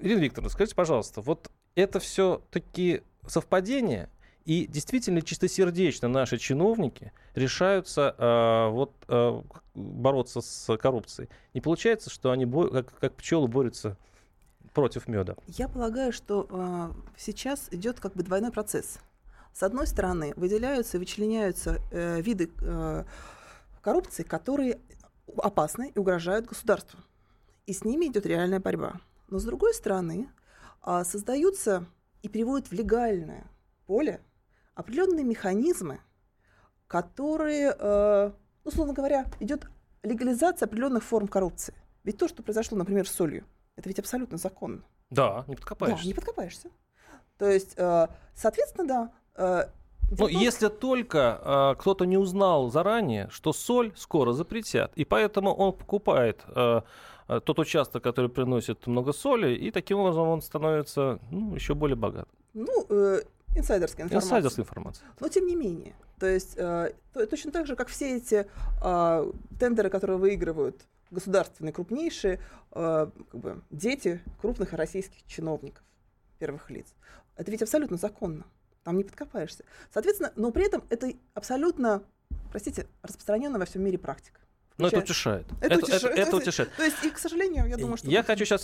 Ирина 0.00 0.20
Викторовна, 0.20 0.50
скажите, 0.50 0.76
пожалуйста, 0.76 1.20
вот 1.20 1.50
это 1.74 1.98
все-таки 1.98 3.02
совпадение? 3.26 4.10
И 4.44 4.66
действительно 4.66 5.20
чистосердечно 5.20 6.08
наши 6.08 6.38
чиновники 6.38 7.12
решаются 7.34 8.14
э, 8.16 8.68
вот, 8.70 8.94
э, 9.08 9.42
бороться 9.74 10.40
с 10.40 10.76
коррупцией. 10.78 11.28
Не 11.52 11.60
получается, 11.60 12.08
что 12.08 12.30
они 12.30 12.46
бо- 12.46 12.68
как, 12.68 12.98
как 12.98 13.14
пчелы 13.16 13.46
борются 13.46 13.98
против 14.72 15.06
меда? 15.06 15.34
Я 15.48 15.68
полагаю, 15.68 16.12
что 16.12 16.46
э, 16.48 16.90
сейчас 17.18 17.68
идет 17.72 18.00
как 18.00 18.14
бы 18.14 18.22
двойной 18.22 18.50
процесс. 18.50 19.00
С 19.52 19.62
одной 19.62 19.86
стороны, 19.86 20.32
выделяются 20.36 20.96
и 20.96 21.00
вычленяются 21.00 21.82
э, 21.90 22.20
виды 22.22 22.50
э, 22.62 23.04
коррупции, 23.80 24.22
которые 24.22 24.80
опасны 25.36 25.92
и 25.94 25.98
угрожают 25.98 26.46
государству. 26.46 27.00
И 27.66 27.72
с 27.72 27.84
ними 27.84 28.06
идет 28.06 28.26
реальная 28.26 28.60
борьба. 28.60 29.00
Но 29.28 29.38
с 29.38 29.44
другой 29.44 29.74
стороны, 29.74 30.30
э, 30.86 31.04
создаются 31.04 31.86
и 32.22 32.28
переводят 32.28 32.68
в 32.68 32.72
легальное 32.72 33.46
поле 33.86 34.20
определенные 34.74 35.24
механизмы, 35.24 36.00
которые, 36.86 37.74
э, 37.78 38.32
условно 38.64 38.94
говоря, 38.94 39.26
идет 39.40 39.68
легализация 40.02 40.66
определенных 40.66 41.04
форм 41.04 41.28
коррупции. 41.28 41.74
Ведь 42.04 42.16
то, 42.16 42.28
что 42.28 42.42
произошло, 42.42 42.78
например, 42.78 43.08
с 43.08 43.12
солью, 43.12 43.44
это 43.76 43.88
ведь 43.88 43.98
абсолютно 43.98 44.38
законно. 44.38 44.84
Да, 45.10 45.44
не 45.46 45.56
подкопаешься. 45.56 46.02
Да, 46.02 46.06
не 46.06 46.14
подкопаешься. 46.14 46.70
То 47.36 47.48
есть, 47.48 47.74
э, 47.76 48.08
соответственно, 48.34 48.86
да. 49.34 49.72
Ну, 50.10 50.26
если 50.26 50.68
только 50.68 51.40
э, 51.42 51.80
кто-то 51.80 52.04
не 52.06 52.16
узнал 52.16 52.70
заранее, 52.70 53.28
что 53.30 53.52
соль 53.52 53.92
скоро 53.96 54.32
запретят, 54.32 54.92
и 54.96 55.04
поэтому 55.04 55.54
он 55.54 55.72
покупает 55.72 56.40
э, 56.46 56.80
э, 57.28 57.40
тот 57.44 57.58
участок, 57.58 58.02
который 58.02 58.30
приносит 58.30 58.86
много 58.86 59.12
соли, 59.12 59.54
и 59.54 59.70
таким 59.70 59.98
образом 59.98 60.28
он 60.28 60.42
становится 60.42 61.18
ну, 61.30 61.54
еще 61.54 61.74
более 61.74 61.96
богат. 61.96 62.28
Ну, 62.54 62.86
э, 62.88 63.22
инсайдерская 63.54 64.06
информация. 64.06 64.26
Инсайдерская 64.26 64.64
информация. 64.64 65.06
Но 65.20 65.28
тем 65.28 65.46
не 65.46 65.56
менее. 65.56 65.94
То 66.18 66.26
есть 66.26 66.54
э, 66.56 66.92
то- 67.12 67.26
точно 67.26 67.52
так 67.52 67.66
же, 67.66 67.76
как 67.76 67.88
все 67.88 68.16
эти 68.16 68.46
э, 68.82 69.32
тендеры, 69.60 69.90
которые 69.90 70.16
выигрывают 70.16 70.86
государственные 71.10 71.72
крупнейшие 71.72 72.40
э, 72.72 73.06
как 73.30 73.40
бы, 73.40 73.62
дети 73.70 74.20
крупных 74.40 74.72
российских 74.72 75.24
чиновников, 75.26 75.84
первых 76.38 76.70
лиц. 76.70 76.94
Это 77.36 77.50
ведь 77.50 77.62
абсолютно 77.62 77.96
законно. 77.96 78.44
Там 78.88 78.96
не 78.96 79.04
подкопаешься. 79.04 79.64
Соответственно, 79.92 80.32
но 80.34 80.50
при 80.50 80.64
этом 80.64 80.82
это 80.88 81.12
абсолютно, 81.34 82.02
простите, 82.50 82.86
распространенная 83.02 83.60
во 83.60 83.66
всем 83.66 83.82
мире 83.82 83.98
практика. 83.98 84.40
Но 84.78 84.88
это 84.88 85.00
утешает. 85.00 85.46
Это 85.60 85.76
утешает. 85.76 86.18
это 86.18 86.36
утешает. 86.38 86.72
То 86.74 86.84
есть, 86.84 87.04
и, 87.04 87.10
к 87.10 87.18
сожалению, 87.18 87.66
я 87.66 87.76
думаю, 87.76 87.98
что... 87.98 88.08
Я 88.08 88.22
хочу 88.22 88.46
сейчас 88.46 88.62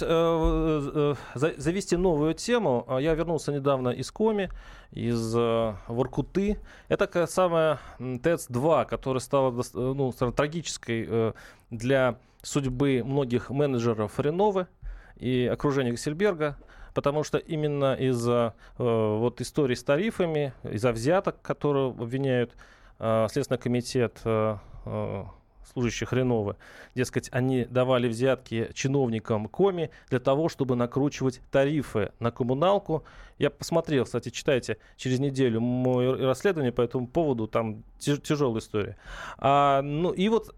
завести 1.34 1.96
новую 1.96 2.32
тему. 2.32 2.86
А 2.88 3.00
Я 3.00 3.12
вернулся 3.12 3.52
недавно 3.52 3.90
из 3.90 4.10
Коми, 4.10 4.48
из 4.92 5.36
э, 5.36 5.74
Воркуты. 5.88 6.58
Это 6.88 7.06
такая 7.06 7.26
самая 7.26 7.78
м, 7.98 8.18
ТЭЦ-2, 8.18 8.86
которая 8.86 9.20
стала 9.20 9.50
э, 9.52 9.62
ну, 9.74 10.10
трагической 10.10 11.06
э, 11.06 11.32
для 11.68 12.18
судьбы 12.40 13.02
многих 13.04 13.50
менеджеров 13.50 14.18
Реновы 14.18 14.68
и 15.16 15.44
окружения 15.52 15.90
Гессельберга, 15.90 16.56
потому 16.94 17.24
что 17.24 17.38
именно 17.38 17.94
из-за 17.94 18.54
э, 18.78 18.82
вот 19.18 19.40
истории 19.40 19.74
с 19.74 19.82
тарифами, 19.82 20.54
из-за 20.62 20.92
взяток, 20.92 21.42
которые 21.42 21.90
обвиняют 21.90 22.52
э, 22.98 23.26
Следственный 23.30 23.58
комитет 23.58 24.20
э, 24.24 24.56
э, 24.86 25.24
служащих 25.72 26.12
Реновы, 26.12 26.56
дескать, 26.94 27.28
они 27.32 27.64
давали 27.64 28.08
взятки 28.08 28.70
чиновникам 28.74 29.48
Коми 29.48 29.90
для 30.08 30.20
того, 30.20 30.48
чтобы 30.48 30.76
накручивать 30.76 31.40
тарифы 31.50 32.12
на 32.20 32.30
коммуналку. 32.30 33.04
Я 33.38 33.50
посмотрел, 33.50 34.04
кстати, 34.04 34.28
читайте 34.28 34.78
через 34.96 35.18
неделю 35.18 35.60
мое 35.60 36.16
расследование 36.16 36.72
по 36.72 36.82
этому 36.82 37.08
поводу, 37.08 37.48
там 37.48 37.82
тяж- 37.98 38.20
тяжелая 38.20 38.60
история. 38.60 38.96
А, 39.38 39.82
ну 39.82 40.10
и 40.12 40.28
вот, 40.28 40.54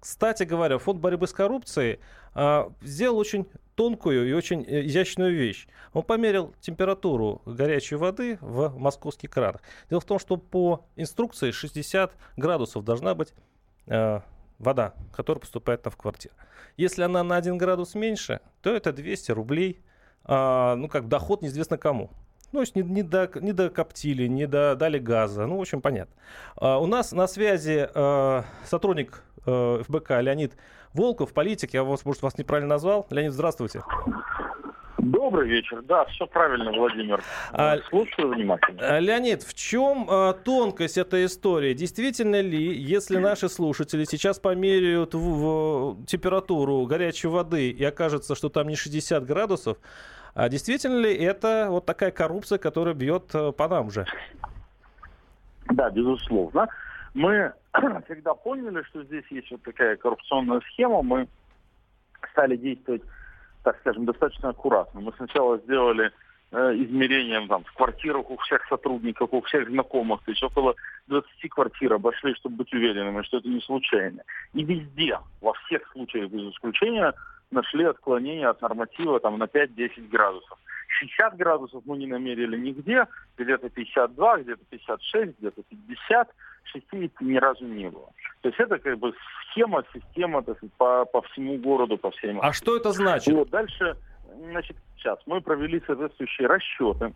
кстати 0.00 0.44
говоря, 0.44 0.78
фонд 0.78 1.00
борьбы 1.00 1.26
с 1.26 1.32
коррупцией 1.32 2.00
а, 2.34 2.72
сделал 2.80 3.18
очень 3.18 3.46
тонкую 3.74 4.28
и 4.28 4.32
очень 4.32 4.62
э, 4.62 4.86
изящную 4.86 5.34
вещь. 5.34 5.68
Он 5.92 6.02
померил 6.02 6.54
температуру 6.60 7.42
горячей 7.46 7.96
воды 7.96 8.38
в 8.40 8.76
московских 8.78 9.30
кранах. 9.30 9.62
Дело 9.88 10.00
в 10.00 10.04
том, 10.04 10.18
что 10.18 10.36
по 10.36 10.84
инструкции 10.96 11.50
60 11.50 12.12
градусов 12.36 12.84
должна 12.84 13.14
быть 13.14 13.32
э, 13.86 14.20
вода, 14.58 14.94
которая 15.12 15.40
поступает 15.40 15.84
нам 15.84 15.92
в 15.92 15.96
квартиру. 15.96 16.34
Если 16.76 17.02
она 17.02 17.22
на 17.22 17.36
1 17.36 17.58
градус 17.58 17.94
меньше, 17.94 18.40
то 18.62 18.74
это 18.74 18.92
200 18.92 19.32
рублей, 19.32 19.80
а, 20.24 20.76
ну, 20.76 20.88
как 20.88 21.08
доход 21.08 21.42
неизвестно 21.42 21.78
кому. 21.78 22.10
Ну, 22.52 22.58
то 22.58 22.60
есть 22.62 22.74
не, 22.74 22.82
не, 22.82 23.02
до, 23.02 23.30
не 23.40 23.52
докоптили, 23.52 24.26
не 24.26 24.46
до, 24.46 24.74
дали 24.74 24.98
газа. 24.98 25.46
Ну, 25.46 25.56
в 25.58 25.60
общем, 25.60 25.80
понятно. 25.80 26.14
А, 26.56 26.78
у 26.78 26.86
нас 26.86 27.12
на 27.12 27.26
связи 27.28 27.88
э, 27.94 28.42
сотрудник 28.64 29.22
э, 29.46 29.82
ФБК 29.86 30.20
Леонид 30.20 30.54
Волков, 30.92 31.32
политик. 31.32 31.72
Я 31.74 31.84
вас, 31.84 32.04
может, 32.04 32.22
вас 32.22 32.36
неправильно 32.38 32.70
назвал. 32.74 33.06
Леонид, 33.10 33.32
здравствуйте. 33.32 33.82
Добрый 34.98 35.48
вечер. 35.48 35.80
Да, 35.82 36.04
все 36.06 36.26
правильно, 36.26 36.72
Владимир. 36.72 37.22
А- 37.52 37.78
Слушаю 37.88 38.28
внимательно. 38.34 38.80
Э, 38.82 39.00
Леонид, 39.00 39.42
в 39.44 39.54
чем 39.54 40.06
э, 40.10 40.34
тонкость 40.44 40.98
этой 40.98 41.24
истории? 41.26 41.72
Действительно 41.72 42.40
ли, 42.40 42.74
если 42.74 43.16
наши 43.16 43.48
слушатели 43.48 44.04
сейчас 44.04 44.38
померяют 44.38 45.14
в- 45.14 45.18
в 46.00 46.04
температуру 46.06 46.84
горячей 46.86 47.28
воды 47.28 47.70
и 47.70 47.82
окажется, 47.84 48.34
что 48.34 48.48
там 48.50 48.68
не 48.68 48.76
60 48.76 49.24
градусов, 49.24 49.78
а 50.34 50.48
действительно 50.48 50.98
ли 50.98 51.14
это 51.14 51.66
вот 51.70 51.86
такая 51.86 52.10
коррупция, 52.10 52.58
которая 52.58 52.94
бьет 52.94 53.34
э, 53.34 53.52
по 53.52 53.68
нам 53.68 53.90
же? 53.90 54.06
Да, 55.70 55.90
безусловно. 55.90 56.68
Мы, 57.14 57.52
когда 58.06 58.34
поняли, 58.34 58.82
что 58.84 59.02
здесь 59.04 59.24
есть 59.30 59.50
вот 59.50 59.62
такая 59.62 59.96
коррупционная 59.96 60.60
схема, 60.72 61.02
мы 61.02 61.28
стали 62.32 62.56
действовать, 62.56 63.02
так 63.62 63.78
скажем, 63.80 64.04
достаточно 64.04 64.50
аккуратно. 64.50 65.00
Мы 65.00 65.12
сначала 65.16 65.58
сделали 65.58 66.12
э, 66.52 66.56
измерением 66.76 67.48
там, 67.48 67.64
в 67.64 67.72
квартирах 67.72 68.30
у 68.30 68.36
всех 68.38 68.64
сотрудников, 68.68 69.30
у 69.32 69.40
всех 69.42 69.68
знакомых, 69.68 70.22
то 70.24 70.30
есть 70.30 70.42
около 70.42 70.74
20 71.08 71.28
квартир 71.50 71.92
обошли, 71.94 72.34
чтобы 72.34 72.56
быть 72.56 72.72
уверенными, 72.72 73.22
что 73.22 73.38
это 73.38 73.48
не 73.48 73.60
случайно. 73.60 74.22
И 74.54 74.64
везде, 74.64 75.18
во 75.40 75.52
всех 75.54 75.88
случаях 75.92 76.30
без 76.30 76.52
исключения, 76.52 77.12
нашли 77.50 77.84
отклонение 77.84 78.48
от 78.48 78.60
норматива 78.62 79.20
там, 79.20 79.38
на 79.38 79.44
5-10 79.44 80.08
градусов. 80.08 80.58
60 81.00 81.36
градусов 81.36 81.82
мы 81.86 81.96
не 81.98 82.06
намерили 82.06 82.58
нигде, 82.58 83.06
где-то 83.36 83.68
52, 83.70 84.38
где-то 84.38 84.64
56, 84.70 85.38
где-то 85.38 85.62
50, 85.62 86.28
60 86.64 87.20
ни 87.20 87.36
разу 87.36 87.64
не 87.64 87.88
было. 87.88 88.10
То 88.42 88.48
есть 88.48 88.60
это 88.60 88.78
как 88.78 88.98
бы 88.98 89.14
схема, 89.50 89.84
система 89.92 90.42
так 90.42 90.56
сказать, 90.56 90.74
по, 90.74 91.04
по 91.04 91.22
всему 91.22 91.58
городу, 91.58 91.96
по 91.96 92.10
всей 92.10 92.32
Москве. 92.32 92.50
А 92.50 92.52
что 92.52 92.76
это 92.76 92.92
значит? 92.92 93.32
Вот, 93.34 93.50
дальше, 93.50 93.96
значит, 94.50 94.76
сейчас 94.96 95.18
мы 95.26 95.40
провели 95.40 95.82
соответствующие 95.86 96.48
расчеты. 96.48 97.14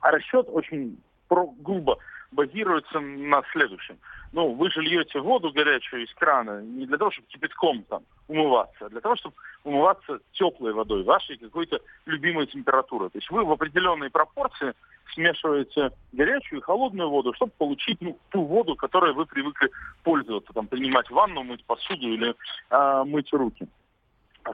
А 0.00 0.10
расчет 0.10 0.46
очень 0.48 0.98
про- 1.28 1.52
грубо 1.58 1.98
базируется 2.30 3.00
на 3.00 3.42
следующем. 3.52 3.98
Ну, 4.32 4.52
вы 4.52 4.70
же 4.70 4.80
льете 4.80 5.20
воду 5.20 5.50
горячую 5.52 6.04
из 6.04 6.12
крана 6.14 6.60
не 6.60 6.86
для 6.86 6.98
того, 6.98 7.10
чтобы 7.10 7.28
кипятком 7.28 7.82
там 7.84 8.02
умываться, 8.28 8.86
а 8.86 8.88
для 8.90 9.00
того, 9.00 9.16
чтобы 9.16 9.34
умываться 9.64 10.20
теплой 10.32 10.72
водой, 10.72 11.02
вашей 11.02 11.38
какой-то 11.38 11.80
любимой 12.04 12.46
температуры. 12.46 13.08
То 13.08 13.18
есть 13.18 13.30
вы 13.30 13.44
в 13.44 13.52
определенной 13.52 14.10
пропорции 14.10 14.74
смешиваете 15.14 15.92
горячую 16.12 16.60
и 16.60 16.62
холодную 16.62 17.08
воду, 17.08 17.32
чтобы 17.34 17.52
получить 17.56 18.00
ну, 18.02 18.18
ту 18.28 18.42
воду, 18.42 18.76
которой 18.76 19.14
вы 19.14 19.24
привыкли 19.24 19.70
пользоваться, 20.02 20.52
там, 20.52 20.66
принимать 20.66 21.10
ванну, 21.10 21.42
мыть 21.42 21.64
посуду 21.64 22.08
или 22.08 22.34
а, 22.68 23.04
мыть 23.04 23.32
руки. 23.32 23.66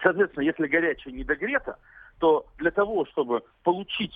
Соответственно, 0.03 0.45
если 0.45 0.67
горячая 0.67 1.13
не 1.13 1.25
догрета, 1.25 1.79
то 2.21 2.47
для 2.59 2.71
того, 2.71 3.07
чтобы 3.07 3.43
получить 3.65 4.15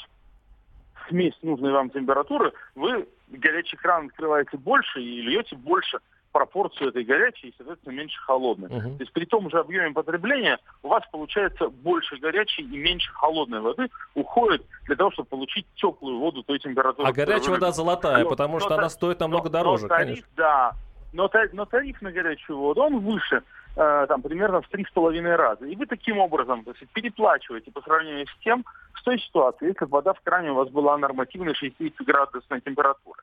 смесь 1.09 1.35
нужной 1.43 1.73
вам 1.73 1.91
температуры, 1.91 2.53
вы 2.75 3.07
горячий 3.29 3.77
кран 3.77 4.07
открываете 4.07 4.57
больше 4.57 5.01
и 5.01 5.21
льете 5.23 5.57
больше 5.57 5.99
пропорцию 6.33 6.91
этой 6.91 7.05
горячей 7.05 7.49
и, 7.49 7.55
соответственно, 7.57 7.95
меньше 7.95 8.21
холодной. 8.21 8.69
Мгм. 8.69 8.97
То 8.99 9.03
есть 9.03 9.13
при 9.13 9.25
том 9.25 9.49
же 9.51 9.59
объеме 9.59 9.93
потребления 9.93 10.59
у 10.83 10.89
вас 10.89 11.03
получается 11.11 11.69
больше 11.69 12.17
горячей 12.19 12.63
и 12.63 12.77
меньше 12.77 13.11
холодной 13.15 13.61
воды 13.61 13.89
уходит 14.15 14.65
для 14.87 14.97
того, 14.97 15.11
чтобы 15.13 15.29
получить 15.31 15.67
теплую 15.77 16.19
воду 16.19 16.43
той 16.43 16.59
температуры. 16.59 17.09
А 17.09 17.13
горячая 17.13 17.53
вода 17.55 17.73
золотая, 17.73 18.25
Но- 18.25 18.31
потому 18.31 18.55
но 18.55 18.61
что 18.61 18.69
та- 18.69 18.75
она 18.77 18.89
стоит 18.91 19.21
намного 19.21 19.45
но- 19.45 19.51
дороже, 19.51 19.83
но 19.85 19.89
тариф, 19.89 20.07
конечно. 20.07 20.27
Да, 20.37 20.73
но, 21.15 21.31
но 21.55 21.65
тариф 21.65 22.03
на 22.03 22.13
горячую 22.13 22.59
воду, 22.59 22.83
он 22.83 22.99
выше, 22.99 23.43
там, 23.79 24.23
примерно 24.23 24.61
в 24.61 24.69
три 24.69 24.85
с 24.85 24.91
половиной 24.91 25.37
раза. 25.37 25.65
И 25.65 25.77
вы 25.77 25.87
таким 25.87 26.19
образом 26.19 26.65
то 26.65 26.73
есть, 26.73 26.93
переплачиваете 26.93 27.71
по 27.71 27.81
сравнению 27.83 28.27
с 28.27 28.39
тем, 28.41 28.65
с 28.97 29.03
той 29.05 29.21
ситуацией, 29.21 29.69
если 29.69 29.85
вода 29.85 30.13
в 30.15 30.21
кране 30.21 30.51
у 30.51 30.57
вас 30.57 30.69
была 30.69 30.99
нормативной 30.99 31.53
60-градусной 31.53 32.61
температуры. 32.61 33.23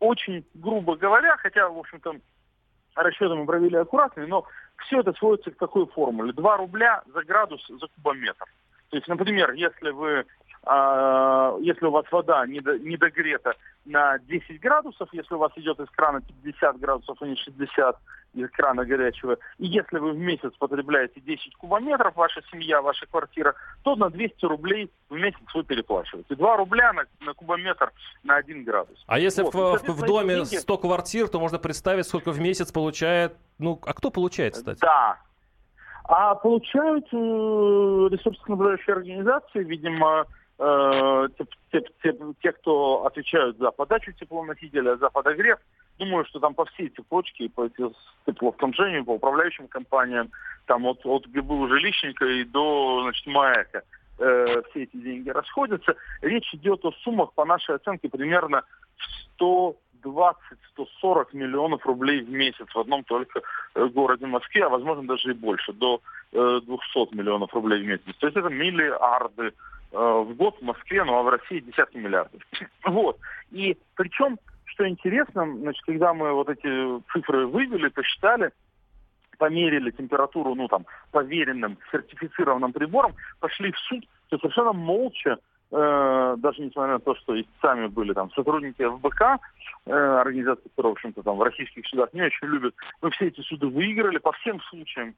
Очень 0.00 0.44
грубо 0.54 0.96
говоря, 0.96 1.36
хотя, 1.36 1.68
в 1.68 1.78
общем-то, 1.78 2.16
расчеты 2.96 3.36
мы 3.36 3.46
провели 3.46 3.76
аккуратные, 3.76 4.26
но 4.26 4.46
все 4.78 5.00
это 5.00 5.12
сводится 5.12 5.52
к 5.52 5.56
такой 5.56 5.86
формуле. 5.86 6.32
2 6.32 6.56
рубля 6.56 7.02
за 7.14 7.22
градус 7.22 7.64
за 7.68 7.86
кубометр. 7.86 8.46
То 8.90 8.96
есть, 8.96 9.06
например, 9.06 9.52
если 9.52 9.90
вы 9.90 10.24
если 10.64 11.86
у 11.86 11.90
вас 11.90 12.04
вода 12.10 12.46
недогрета 12.46 13.54
на 13.84 14.18
10 14.18 14.60
градусов, 14.60 15.08
если 15.12 15.34
у 15.34 15.38
вас 15.38 15.52
идет 15.56 15.80
из 15.80 15.88
крана 15.90 16.20
50 16.20 16.78
градусов, 16.78 17.16
а 17.20 17.26
не 17.26 17.36
60 17.36 17.96
из 18.34 18.50
крана 18.50 18.84
горячего, 18.84 19.38
и 19.58 19.66
если 19.66 19.98
вы 19.98 20.12
в 20.12 20.18
месяц 20.18 20.52
потребляете 20.58 21.20
10 21.20 21.56
кубометров, 21.56 22.14
ваша 22.16 22.42
семья, 22.50 22.82
ваша 22.82 23.06
квартира, 23.06 23.54
то 23.82 23.96
на 23.96 24.10
200 24.10 24.44
рублей 24.44 24.90
в 25.08 25.14
месяц 25.14 25.38
вы 25.54 25.64
переплачиваете. 25.64 26.34
2 26.34 26.56
рубля 26.56 26.92
на, 26.92 27.04
на 27.20 27.32
кубометр 27.32 27.92
на 28.22 28.36
1 28.36 28.64
градус. 28.64 29.02
А 29.06 29.18
если 29.18 29.42
вот. 29.42 29.54
в, 29.54 29.78
в, 29.78 29.88
в 29.88 30.06
доме 30.06 30.34
деньги... 30.36 30.56
100 30.56 30.78
квартир, 30.78 31.28
то 31.28 31.40
можно 31.40 31.58
представить, 31.58 32.06
сколько 32.06 32.30
в 32.30 32.40
месяц 32.40 32.70
получает, 32.72 33.36
ну, 33.58 33.78
а 33.86 33.94
кто 33.94 34.10
получает, 34.10 34.54
кстати? 34.54 34.80
Да, 34.80 35.18
а 36.04 36.34
получают 36.34 37.06
э, 37.12 37.16
ресурсоснабжающие 37.16 38.94
организации, 38.94 39.62
видимо, 39.62 40.26
э, 40.58 41.28
те, 41.38 41.44
те, 41.72 41.80
те, 42.02 42.16
те, 42.42 42.52
кто 42.52 43.06
отвечают 43.06 43.58
за 43.58 43.70
подачу 43.70 44.12
теплоносителя, 44.12 44.96
за 44.96 45.10
подогрев. 45.10 45.58
Думаю, 45.98 46.24
что 46.26 46.38
там 46.40 46.54
по 46.54 46.64
всей 46.66 46.88
цепочке, 46.90 47.48
по 47.48 47.68
теплоснабжению, 48.26 49.04
по 49.04 49.14
управляющим 49.14 49.68
компаниям, 49.68 50.30
там 50.66 50.86
от, 50.86 51.04
от 51.04 51.26
ГБУ 51.26 51.68
жилищника 51.68 52.24
и 52.24 52.44
до 52.44 53.02
значит, 53.02 53.26
МАЭКа 53.26 53.82
э, 54.18 54.62
все 54.70 54.82
эти 54.84 54.96
деньги 54.96 55.30
расходятся. 55.30 55.96
Речь 56.22 56.52
идет 56.54 56.84
о 56.84 56.92
суммах, 57.02 57.32
по 57.32 57.44
нашей 57.44 57.76
оценке, 57.76 58.08
примерно 58.08 58.62
100 59.34 59.76
120-140 60.04 61.26
миллионов 61.32 61.84
рублей 61.86 62.22
в 62.22 62.30
месяц 62.30 62.66
в 62.74 62.78
одном 62.78 63.04
только 63.04 63.40
э, 63.74 63.86
городе 63.86 64.26
Москве, 64.26 64.64
а 64.64 64.68
возможно 64.68 65.06
даже 65.06 65.30
и 65.30 65.34
больше, 65.34 65.72
до 65.72 66.00
200 66.32 66.66
э, 66.66 67.06
миллионов 67.12 67.52
рублей 67.54 67.82
в 67.82 67.86
месяц. 67.86 68.04
То 68.18 68.26
есть 68.26 68.36
это 68.36 68.48
миллиарды 68.48 69.52
в 69.92 70.34
год 70.34 70.58
в 70.58 70.62
Москве, 70.62 71.04
ну 71.04 71.14
а 71.14 71.22
в 71.22 71.28
России 71.28 71.60
десятки 71.60 71.96
миллиардов. 71.96 72.42
Вот. 72.84 73.18
И 73.50 73.76
причем, 73.96 74.38
что 74.64 74.88
интересно, 74.88 75.46
значит, 75.46 75.82
когда 75.84 76.14
мы 76.14 76.32
вот 76.32 76.48
эти 76.48 77.02
цифры 77.12 77.46
вывели, 77.46 77.88
посчитали, 77.88 78.52
померили 79.38 79.90
температуру, 79.90 80.54
ну 80.54 80.68
там, 80.68 80.84
поверенным, 81.10 81.78
сертифицированным 81.90 82.72
прибором, 82.72 83.14
пошли 83.40 83.72
в 83.72 83.78
суд, 83.78 84.04
то 84.28 84.38
совершенно 84.38 84.72
молча 84.72 85.38
э, 85.70 86.34
даже 86.38 86.62
несмотря 86.62 86.94
на 86.94 86.98
то, 86.98 87.14
что 87.16 87.34
и 87.34 87.46
сами 87.62 87.86
были 87.86 88.12
там 88.12 88.30
сотрудники 88.32 88.82
ФБК, 88.82 89.40
э, 89.86 89.92
организации, 89.92 90.68
которые, 90.68 90.92
в 90.92 90.96
общем-то, 90.96 91.22
там 91.22 91.36
в 91.36 91.42
российских 91.42 91.86
судах 91.86 92.12
не 92.12 92.22
очень 92.22 92.46
любят, 92.48 92.74
мы 93.00 93.10
все 93.10 93.28
эти 93.28 93.40
суды 93.40 93.66
выиграли 93.66 94.18
по 94.18 94.32
всем 94.32 94.60
случаям 94.62 95.14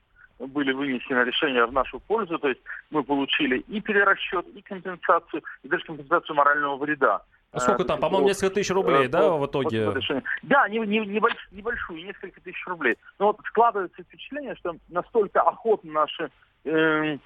были 0.47 0.73
вынесены 0.73 1.25
решения 1.25 1.65
в 1.67 1.73
нашу 1.73 2.01
пользу, 2.01 2.39
то 2.39 2.49
есть 2.49 2.61
мы 2.91 3.03
получили 3.03 3.59
и 3.69 3.81
перерасчет, 3.81 4.47
и 4.55 4.63
компенсацию, 4.63 5.43
и 5.63 5.69
даже 5.69 5.85
компенсацию 5.85 6.35
морального 6.37 6.77
вреда. 6.77 7.23
А 7.53 7.59
сколько 7.59 7.85
там, 7.85 7.99
по-моему, 7.99 8.29
несколько 8.29 8.55
тысяч 8.55 8.71
рублей, 8.71 9.09
да, 9.09 9.33
в 9.33 9.45
итоге? 9.47 9.93
Да, 10.43 10.69
не, 10.69 10.79
не, 10.79 11.01
небольш, 11.01 11.49
небольшую, 11.51 12.05
несколько 12.05 12.41
тысяч 12.41 12.65
рублей. 12.67 12.97
Но 13.19 13.27
вот 13.27 13.41
складывается 13.47 14.03
впечатление, 14.03 14.55
что 14.55 14.77
настолько 14.89 15.41
охотно 15.41 15.93
наши 15.93 16.31
э, 16.65 17.19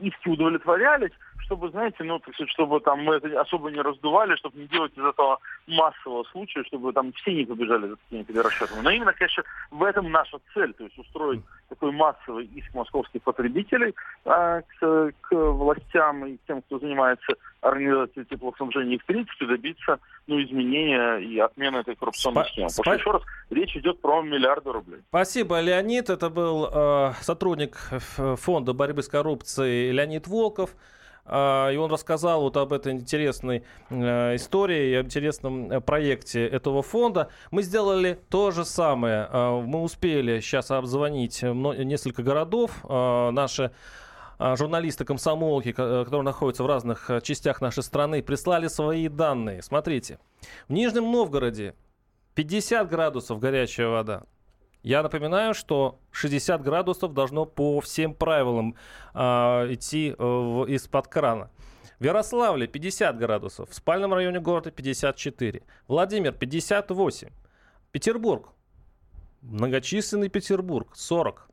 иски 0.00 0.28
удовлетворялись, 0.28 1.12
чтобы, 1.40 1.70
знаете, 1.70 2.04
ну, 2.04 2.18
так 2.18 2.34
сказать, 2.34 2.50
чтобы 2.50 2.80
там 2.80 3.04
мы 3.04 3.16
это 3.16 3.40
особо 3.40 3.70
не 3.70 3.80
раздували, 3.80 4.36
чтобы 4.36 4.58
не 4.58 4.66
делать 4.66 4.92
из 4.96 5.04
этого 5.04 5.38
массового 5.66 6.24
случая, 6.24 6.64
чтобы 6.64 6.92
там 6.92 7.12
все 7.12 7.32
не 7.32 7.44
побежали 7.44 7.88
за 7.88 7.96
такими 7.96 8.22
перерасчетами. 8.22 8.80
Но 8.82 8.90
именно, 8.90 9.12
конечно, 9.12 9.42
в 9.70 9.82
этом 9.82 10.10
наша 10.10 10.38
цель, 10.54 10.72
то 10.74 10.84
есть 10.84 10.98
устроить 10.98 11.42
такой 11.68 11.92
массовый 11.92 12.46
иск 12.46 12.74
московских 12.74 13.22
потребителей 13.22 13.94
а, 14.24 14.62
к, 14.62 15.12
к 15.20 15.34
властям 15.34 16.26
и 16.26 16.38
тем, 16.46 16.62
кто 16.62 16.78
занимается 16.78 17.34
организацией 17.60 18.24
теплоснабжения, 18.26 18.96
и 18.96 18.98
в 18.98 19.04
принципе 19.04 19.46
добиться 19.46 19.98
ну, 20.26 20.42
изменения 20.42 21.18
и 21.18 21.38
отмены 21.38 21.78
этой 21.78 21.96
коррупционной 21.96 22.44
Спа- 22.44 22.48
схемы. 22.48 22.68
Потому 22.76 22.84
что, 22.84 22.92
еще 22.94 23.10
раз, 23.10 23.22
речь 23.50 23.76
идет 23.76 24.00
про 24.00 24.22
миллиарды 24.22 24.72
рублей. 24.72 25.00
Спасибо, 25.08 25.60
Леонид. 25.60 26.10
Это 26.10 26.30
был 26.30 26.68
э, 26.72 27.12
сотрудник 27.20 27.76
фонда 28.16 28.72
борьбы 28.72 29.02
с 29.02 29.08
коррупцией 29.08 29.92
Леонид 29.92 30.26
Волков. 30.26 30.70
А, 31.28 31.70
и 31.70 31.76
он 31.76 31.90
рассказал 31.90 32.40
вот 32.42 32.56
об 32.56 32.72
этой 32.72 32.92
интересной 32.92 33.62
э, 33.90 34.36
истории 34.36 34.96
и 34.96 35.00
интересном 35.00 35.70
э, 35.70 35.80
проекте 35.80 36.46
этого 36.46 36.82
фонда. 36.82 37.28
Мы 37.50 37.62
сделали 37.62 38.18
то 38.28 38.50
же 38.50 38.64
самое. 38.64 39.28
А, 39.30 39.60
мы 39.60 39.82
успели 39.82 40.40
сейчас 40.40 40.70
обзвонить 40.70 41.42
несколько 41.42 42.22
городов. 42.22 42.70
А, 42.84 43.30
наши 43.30 43.70
журналисты 44.38 45.04
комсомолки, 45.04 45.72
которые 45.72 46.22
находятся 46.22 46.62
в 46.62 46.66
разных 46.66 47.10
э, 47.10 47.20
частях 47.20 47.60
нашей 47.60 47.82
страны, 47.82 48.22
прислали 48.22 48.68
свои 48.68 49.08
данные. 49.08 49.62
Смотрите, 49.62 50.18
в 50.68 50.72
Нижнем 50.72 51.10
Новгороде 51.10 51.74
50 52.34 52.88
градусов 52.88 53.40
горячая 53.40 53.88
вода. 53.88 54.22
Я 54.88 55.02
напоминаю, 55.02 55.52
что 55.52 56.00
60 56.12 56.62
градусов 56.62 57.12
должно 57.12 57.44
по 57.44 57.78
всем 57.82 58.14
правилам 58.14 58.74
э, 59.12 59.20
идти 59.74 60.14
э, 60.18 60.22
из-под 60.68 61.08
крана. 61.08 61.50
В 61.98 62.04
Ярославле 62.04 62.66
50 62.66 63.18
градусов, 63.18 63.68
в 63.68 63.74
спальном 63.74 64.14
районе 64.14 64.40
города 64.40 64.70
54, 64.70 65.62
Владимир 65.88 66.32
58, 66.32 67.28
Петербург, 67.92 68.48
многочисленный 69.42 70.30
Петербург 70.30 70.96
40, 70.96 71.47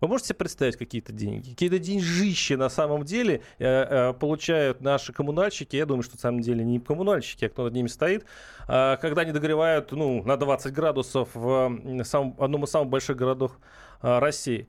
вы 0.00 0.08
можете 0.08 0.28
себе 0.28 0.36
представить 0.36 0.76
какие-то 0.76 1.12
деньги? 1.12 1.50
Какие-то 1.50 1.78
деньжища 1.78 2.56
на 2.56 2.68
самом 2.68 3.04
деле 3.04 3.42
э, 3.58 3.66
э, 3.66 4.12
получают 4.14 4.80
наши 4.80 5.12
коммунальщики. 5.12 5.76
Я 5.76 5.86
думаю, 5.86 6.02
что 6.02 6.16
на 6.16 6.20
самом 6.20 6.40
деле 6.40 6.64
не 6.64 6.78
коммунальщики, 6.78 7.44
а 7.46 7.48
кто 7.48 7.64
над 7.64 7.74
ними 7.74 7.88
стоит. 7.88 8.24
Э, 8.68 8.96
когда 9.00 9.22
они 9.22 9.32
догревают 9.32 9.92
ну, 9.92 10.22
на 10.24 10.36
20 10.36 10.72
градусов 10.72 11.30
в 11.34 11.78
самом, 12.04 12.36
одном 12.38 12.64
из 12.64 12.70
самых 12.70 12.88
больших 12.88 13.16
городов 13.16 13.58
э, 14.02 14.18
России. 14.18 14.68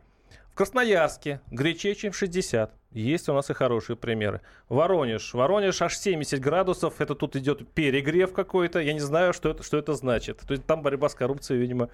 Красноярске 0.60 1.40
горячее, 1.52 1.96
чем 1.96 2.12
60. 2.12 2.74
Есть 2.92 3.30
у 3.30 3.34
нас 3.34 3.50
и 3.50 3.54
хорошие 3.54 3.96
примеры. 3.96 4.42
Воронеж. 4.68 5.34
Воронеж 5.34 5.82
аж 5.82 5.98
70 5.98 6.42
градусов. 6.42 7.00
Это 7.00 7.16
тут 7.16 7.38
идет 7.38 7.66
перегрев 7.70 8.34
какой-то. 8.34 8.80
Я 8.80 8.92
не 8.92 9.00
знаю, 9.00 9.32
что 9.32 9.48
это, 9.48 9.64
что 9.64 9.78
это 9.78 9.94
значит. 9.94 10.40
То 10.46 10.52
есть 10.52 10.66
там 10.66 10.82
борьба 10.82 11.08
с 11.08 11.16
коррупцией, 11.16 11.62
видимо, 11.62 11.88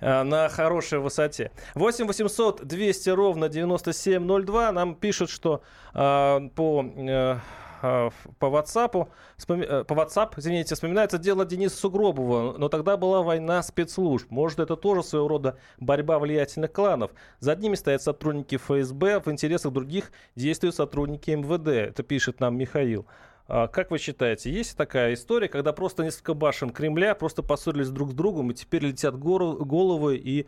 э, 0.00 0.22
на 0.22 0.50
хорошей 0.50 0.98
высоте. 0.98 1.50
8 1.74 2.06
800 2.06 2.66
200 2.66 3.08
ровно 3.08 3.48
9702. 3.48 4.72
Нам 4.72 4.96
пишут, 4.96 5.30
что 5.30 5.62
э, 5.94 6.40
по... 6.54 6.84
Э, 6.98 7.38
по 7.80 8.46
WhatsApp, 8.46 9.08
э, 9.48 9.84
по 9.84 9.94
WhatsApp, 9.94 10.34
извините, 10.36 10.74
вспоминается 10.74 11.18
дело 11.18 11.44
Дениса 11.44 11.76
Сугробова, 11.76 12.56
но 12.58 12.68
тогда 12.68 12.96
была 12.96 13.22
война 13.22 13.62
спецслужб. 13.62 14.30
Может, 14.30 14.60
это 14.60 14.76
тоже 14.76 15.02
своего 15.02 15.28
рода 15.28 15.58
борьба 15.78 16.18
влиятельных 16.18 16.72
кланов. 16.72 17.12
За 17.38 17.52
одними 17.52 17.74
стоят 17.74 18.02
сотрудники 18.02 18.56
ФСБ, 18.56 19.20
в 19.20 19.28
интересах 19.28 19.72
других 19.72 20.12
действуют 20.36 20.76
сотрудники 20.76 21.30
МВД. 21.30 21.68
Это 21.68 22.02
пишет 22.02 22.40
нам 22.40 22.56
Михаил. 22.56 23.06
А 23.52 23.66
как 23.66 23.90
вы 23.90 23.98
считаете, 23.98 24.52
есть 24.52 24.76
такая 24.76 25.14
история, 25.14 25.48
когда 25.48 25.72
просто 25.72 26.04
несколько 26.04 26.34
башен 26.34 26.70
Кремля 26.70 27.16
просто 27.16 27.42
поссорились 27.42 27.88
друг 27.88 28.10
с 28.10 28.14
другом 28.14 28.52
и 28.52 28.54
теперь 28.54 28.84
летят 28.84 29.18
головы 29.18 30.16
и 30.16 30.46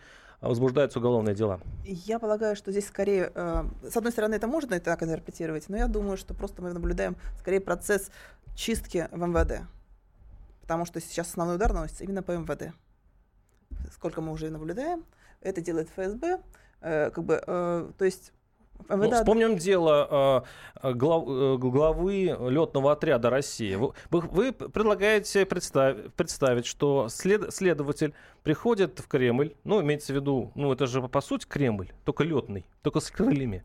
возбуждаются 0.49 0.99
уголовные 0.99 1.35
дела? 1.35 1.61
Я 1.85 2.19
полагаю, 2.19 2.57
что 2.57 2.71
здесь 2.73 2.87
скорее, 2.87 3.33
э, 3.35 3.65
с 3.89 3.97
одной 3.97 4.13
стороны, 4.13 4.35
это 4.35 4.47
можно 4.47 4.79
так 4.81 5.03
интерпретировать, 5.03 5.69
но 5.69 5.77
я 5.77 5.87
думаю, 5.87 6.17
что 6.17 6.35
просто 6.35 6.63
мы 6.63 6.73
наблюдаем 6.73 7.17
скорее 7.39 7.61
процесс 7.61 8.11
чистки 8.55 9.09
в 9.13 9.19
МВД. 9.19 9.67
Потому 10.61 10.85
что 10.85 11.01
сейчас 11.01 11.29
основной 11.29 11.57
удар 11.57 11.73
наносится 11.73 12.05
именно 12.05 12.23
по 12.23 12.33
МВД. 12.33 12.75
Сколько 13.93 14.21
мы 14.21 14.33
уже 14.33 14.51
наблюдаем, 14.51 15.05
это 15.41 15.61
делает 15.61 15.89
ФСБ. 15.91 16.41
Э, 16.81 17.11
как 17.11 17.25
бы, 17.25 17.43
э, 17.47 17.91
то 17.97 18.05
есть 18.05 18.33
Ну, 18.89 19.11
вспомним 19.11 19.57
дело 19.57 20.45
э, 20.83 20.93
глав, 20.93 21.25
э, 21.27 21.57
главы 21.59 22.37
летного 22.51 22.93
отряда 22.93 23.31
России. 23.31 23.75
Вы, 23.75 23.93
вы 24.11 24.53
предлагаете 24.53 25.47
представить, 25.47 26.13
представить, 26.15 26.67
что 26.67 27.09
след, 27.09 27.53
следователь 27.55 28.15
приходит 28.43 28.99
в 29.01 29.09
Кремль, 29.09 29.55
ну, 29.65 29.81
имеется 29.81 30.13
в 30.13 30.17
виду, 30.17 30.53
ну, 30.55 30.73
это 30.73 30.87
же 30.87 31.03
по 31.03 31.21
сути 31.21 31.47
Кремль, 31.47 31.91
только 32.05 32.25
летный, 32.25 32.65
только 32.83 33.01
с 33.01 33.11
крыльями, 33.11 33.65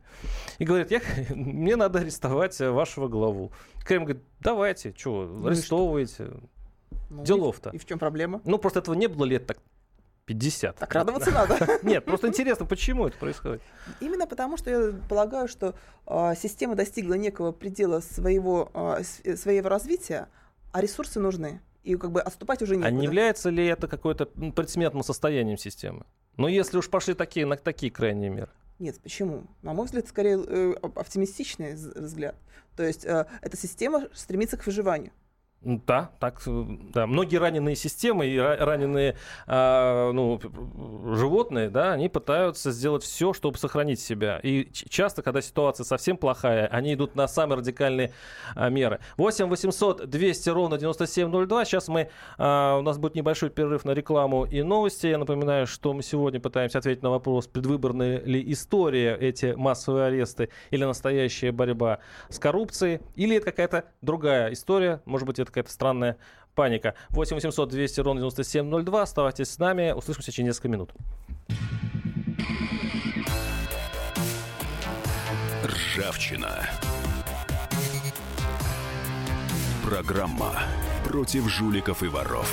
и 0.60 0.66
говорит, 0.66 0.92
я, 0.92 1.02
мне 1.36 1.76
надо 1.76 2.00
арестовать 2.00 2.60
вашего 2.60 3.08
главу. 3.08 3.52
Кремль 3.86 4.06
говорит, 4.06 4.24
давайте, 4.40 4.94
что, 4.96 5.26
ну 5.26 5.48
арестовывайте. 5.48 6.32
Ну, 7.10 7.24
Делов-то. 7.24 7.70
И 7.72 7.78
в 7.78 7.86
чем 7.86 8.00
проблема? 8.00 8.42
Ну, 8.44 8.58
просто 8.58 8.80
этого 8.80 8.96
не 8.96 9.08
было 9.08 9.26
лет 9.26 9.48
так 9.48 9.60
50. 10.28 10.76
Так 10.76 10.94
радоваться 10.94 11.32
надо. 11.32 11.58
Нет, 11.84 12.06
просто 12.06 12.28
интересно, 12.28 12.66
почему 12.66 13.08
это 13.08 13.18
происходит? 13.18 13.62
Именно 14.02 14.28
потому, 14.28 14.58
что 14.58 14.70
я 14.70 14.94
полагаю, 15.10 15.48
что 15.48 15.74
э, 16.06 16.34
система 16.40 16.76
достигла 16.76 17.16
некого 17.16 17.52
предела 17.54 18.02
своего, 18.02 18.70
э, 19.24 19.36
своего 19.36 19.70
развития, 19.70 20.28
а 20.74 20.82
ресурсы 20.82 21.20
нужны. 21.20 21.62
и 21.84 21.96
как 21.96 22.12
бы 22.12 22.22
отступать 22.22 22.62
уже 22.62 22.76
некуда. 22.76 22.90
А 22.90 22.92
не 22.92 23.06
является 23.06 23.50
ли 23.50 23.66
это 23.66 23.88
какое-то 23.88 24.30
м, 24.36 24.52
предсмертным 24.52 25.02
состоянием 25.04 25.58
системы? 25.58 26.06
Ну, 26.36 26.48
если 26.50 26.78
уж 26.78 26.90
пошли 26.90 27.14
такие, 27.14 27.46
на 27.46 27.56
такие 27.56 27.90
крайние 27.92 28.30
меры. 28.30 28.50
Нет, 28.80 29.00
почему? 29.02 29.48
На 29.64 29.74
мой 29.74 29.86
взгляд, 29.86 30.08
скорее 30.08 30.38
э, 30.46 30.74
оп- 30.82 31.00
оптимистичный 31.00 31.74
взгляд. 31.76 32.36
То 32.76 32.84
есть 32.84 33.06
э, 33.06 33.26
эта 33.42 33.56
система 33.58 34.08
стремится 34.14 34.58
к 34.58 34.66
выживанию. 34.66 35.12
Да, 35.62 36.12
так, 36.20 36.42
э, 36.46 36.66
да. 36.94 37.08
Многие 37.08 37.38
раненые 37.38 37.76
системы 37.76 38.28
и 38.28 38.38
ра- 38.38 38.58
раненые 38.58 39.18
а, 39.48 40.12
ну, 40.12 40.40
животные, 41.16 41.70
да, 41.70 41.94
они 41.94 42.10
пытаются 42.10 42.72
сделать 42.72 43.04
все, 43.04 43.34
чтобы 43.34 43.58
сохранить 43.58 44.00
себя. 44.00 44.40
И 44.44 44.72
часто, 44.72 45.24
когда 45.24 45.42
ситуация 45.42 45.84
совсем 45.84 46.16
плохая, 46.16 46.68
они 46.68 46.94
идут 46.94 47.16
на 47.16 47.28
самые 47.28 47.58
радикальные 47.58 48.12
а, 48.56 48.70
меры. 48.70 49.00
8 49.18 49.48
800 49.48 50.08
200 50.08 50.50
ровно 50.50 50.78
9702. 50.78 51.66
Сейчас 51.66 51.88
мы, 51.88 52.12
а, 52.38 52.78
у 52.78 52.82
нас 52.84 53.00
будет 53.00 53.16
небольшой 53.16 53.50
перерыв 53.50 53.84
на 53.84 53.92
рекламу 53.92 54.46
и 54.46 54.62
новости. 54.62 55.08
Я 55.08 55.18
напоминаю, 55.18 55.66
что 55.66 55.92
мы 55.92 56.04
сегодня 56.04 56.40
пытаемся 56.40 56.78
ответить 56.78 57.02
на 57.02 57.10
вопрос, 57.10 57.48
предвыборная 57.48 58.22
ли 58.22 58.44
история 58.52 59.18
эти 59.20 59.54
массовые 59.58 60.06
аресты 60.06 60.50
или 60.70 60.86
настоящая 60.86 61.52
борьба 61.52 61.98
с 62.30 62.38
коррупцией, 62.38 63.00
или 63.16 63.38
это 63.38 63.48
какая-то 63.48 63.86
другая 64.04 64.54
история, 64.54 65.02
может 65.06 65.26
быть, 65.26 65.40
это 65.40 65.47
какая-то 65.48 65.72
странная 65.72 66.18
паника. 66.56 66.96
8 67.10 67.36
800 67.36 67.70
200 67.70 68.00
ровно 68.02 68.20
9702. 68.20 69.02
Оставайтесь 69.02 69.50
с 69.50 69.60
нами. 69.60 69.92
Услышимся 69.92 70.32
через 70.32 70.48
несколько 70.48 70.70
минут. 70.70 70.92
Ржавчина. 75.64 76.70
Программа 79.84 80.54
против 81.06 81.48
жуликов 81.48 82.04
и 82.04 82.08
воров. 82.08 82.52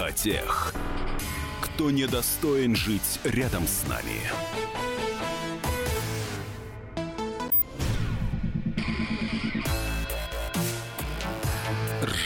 О 0.00 0.10
тех, 0.10 0.72
кто 1.60 1.90
недостоин 1.90 2.74
жить 2.74 3.20
рядом 3.24 3.66
с 3.66 3.86
нами. 3.86 4.20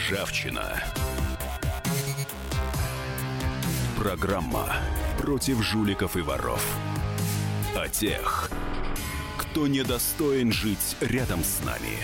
Ржавчина. 0.09 0.83
Программа 3.95 4.77
против 5.19 5.61
жуликов 5.61 6.17
и 6.17 6.21
воров. 6.21 6.65
О 7.75 7.87
тех, 7.87 8.49
кто 9.37 9.67
недостоин 9.67 10.51
жить 10.51 10.97
рядом 10.99 11.43
с 11.43 11.63
нами. 11.63 11.99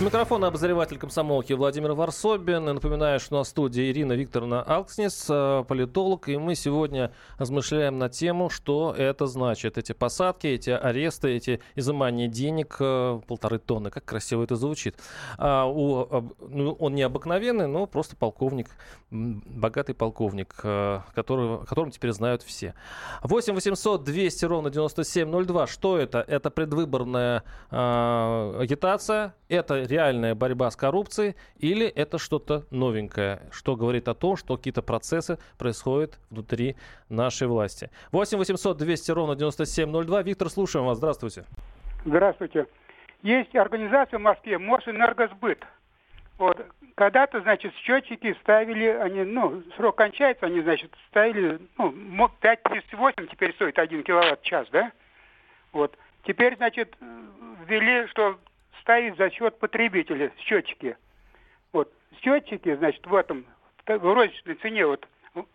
У 0.00 0.04
микрофона 0.04 0.46
обозреватель 0.46 0.96
комсомолки 0.96 1.52
Владимир 1.52 1.92
Варсобин. 1.92 2.66
Напоминаю, 2.66 3.18
что 3.18 3.38
на 3.38 3.42
студии 3.42 3.90
Ирина 3.90 4.12
Викторовна 4.12 4.62
Алкснис, 4.62 5.26
э, 5.28 5.64
политолог. 5.66 6.28
И 6.28 6.36
мы 6.36 6.54
сегодня 6.54 7.10
размышляем 7.36 7.98
на 7.98 8.08
тему, 8.08 8.48
что 8.48 8.94
это 8.96 9.26
значит. 9.26 9.76
Эти 9.76 9.90
посадки, 9.90 10.46
эти 10.46 10.70
аресты, 10.70 11.30
эти 11.30 11.60
изымания 11.74 12.28
денег, 12.28 12.76
э, 12.78 13.20
полторы 13.26 13.58
тонны. 13.58 13.90
Как 13.90 14.04
красиво 14.04 14.44
это 14.44 14.54
звучит. 14.54 14.94
А 15.36 15.66
у, 15.66 16.06
ну, 16.48 16.76
он 16.78 16.94
не 16.94 17.02
обыкновенный, 17.02 17.66
но 17.66 17.86
просто 17.86 18.14
полковник, 18.14 18.68
богатый 19.10 19.94
полковник, 19.94 20.54
э, 20.62 21.00
которого, 21.12 21.64
которым 21.64 21.90
теперь 21.90 22.12
знают 22.12 22.44
все. 22.44 22.74
8 23.24 23.52
800 23.52 24.04
200 24.04 24.44
ровно 24.44 24.70
9702. 24.70 25.66
Что 25.66 25.98
это? 25.98 26.20
Это 26.20 26.50
предвыборная 26.50 27.42
э, 27.72 28.58
агитация, 28.60 29.34
это 29.48 29.87
реальная 29.88 30.34
борьба 30.34 30.70
с 30.70 30.76
коррупцией 30.76 31.34
или 31.58 31.86
это 31.86 32.18
что-то 32.18 32.64
новенькое, 32.70 33.42
что 33.50 33.76
говорит 33.76 34.08
о 34.08 34.14
том, 34.14 34.36
что 34.36 34.56
какие-то 34.56 34.82
процессы 34.82 35.38
происходят 35.58 36.18
внутри 36.30 36.76
нашей 37.08 37.48
власти. 37.48 37.90
8 38.12 38.38
800 38.38 38.76
200 38.76 39.10
ровно 39.10 39.34
9702. 39.34 40.22
Виктор, 40.22 40.50
слушаем 40.50 40.86
вас. 40.86 40.98
Здравствуйте. 40.98 41.44
Здравствуйте. 42.04 42.66
Есть 43.22 43.54
организация 43.56 44.18
в 44.18 44.22
Москве 44.22 44.58
Мосэнергосбыт. 44.58 45.64
Вот. 46.38 46.64
Когда-то, 46.94 47.40
значит, 47.40 47.74
счетчики 47.76 48.36
ставили, 48.42 48.86
они, 48.86 49.24
ну, 49.24 49.62
срок 49.76 49.96
кончается, 49.96 50.46
они, 50.46 50.62
значит, 50.62 50.92
ставили, 51.08 51.60
ну, 51.76 51.90
5,38 52.40 53.28
теперь 53.30 53.52
стоит 53.54 53.78
1 53.78 54.02
киловатт-час, 54.04 54.68
да? 54.70 54.92
Вот. 55.72 55.96
Теперь, 56.24 56.56
значит, 56.56 56.96
ввели, 57.66 58.06
что 58.08 58.38
ставить 58.88 59.18
за 59.18 59.28
счет 59.30 59.58
потребителя 59.58 60.32
счетчики. 60.38 60.96
Вот. 61.74 61.92
Счетчики, 62.22 62.74
значит, 62.76 63.06
в 63.06 63.14
этом, 63.14 63.44
в 63.86 64.14
розничной 64.14 64.54
цене, 64.54 64.86
вот, 64.86 65.06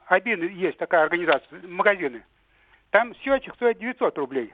один 0.05 0.47
есть 0.49 0.77
такая 0.77 1.01
организация, 1.05 1.59
магазины. 1.67 2.23
Там 2.91 3.15
счетчик 3.15 3.55
стоит 3.55 3.79
900 3.79 4.15
рублей. 4.19 4.53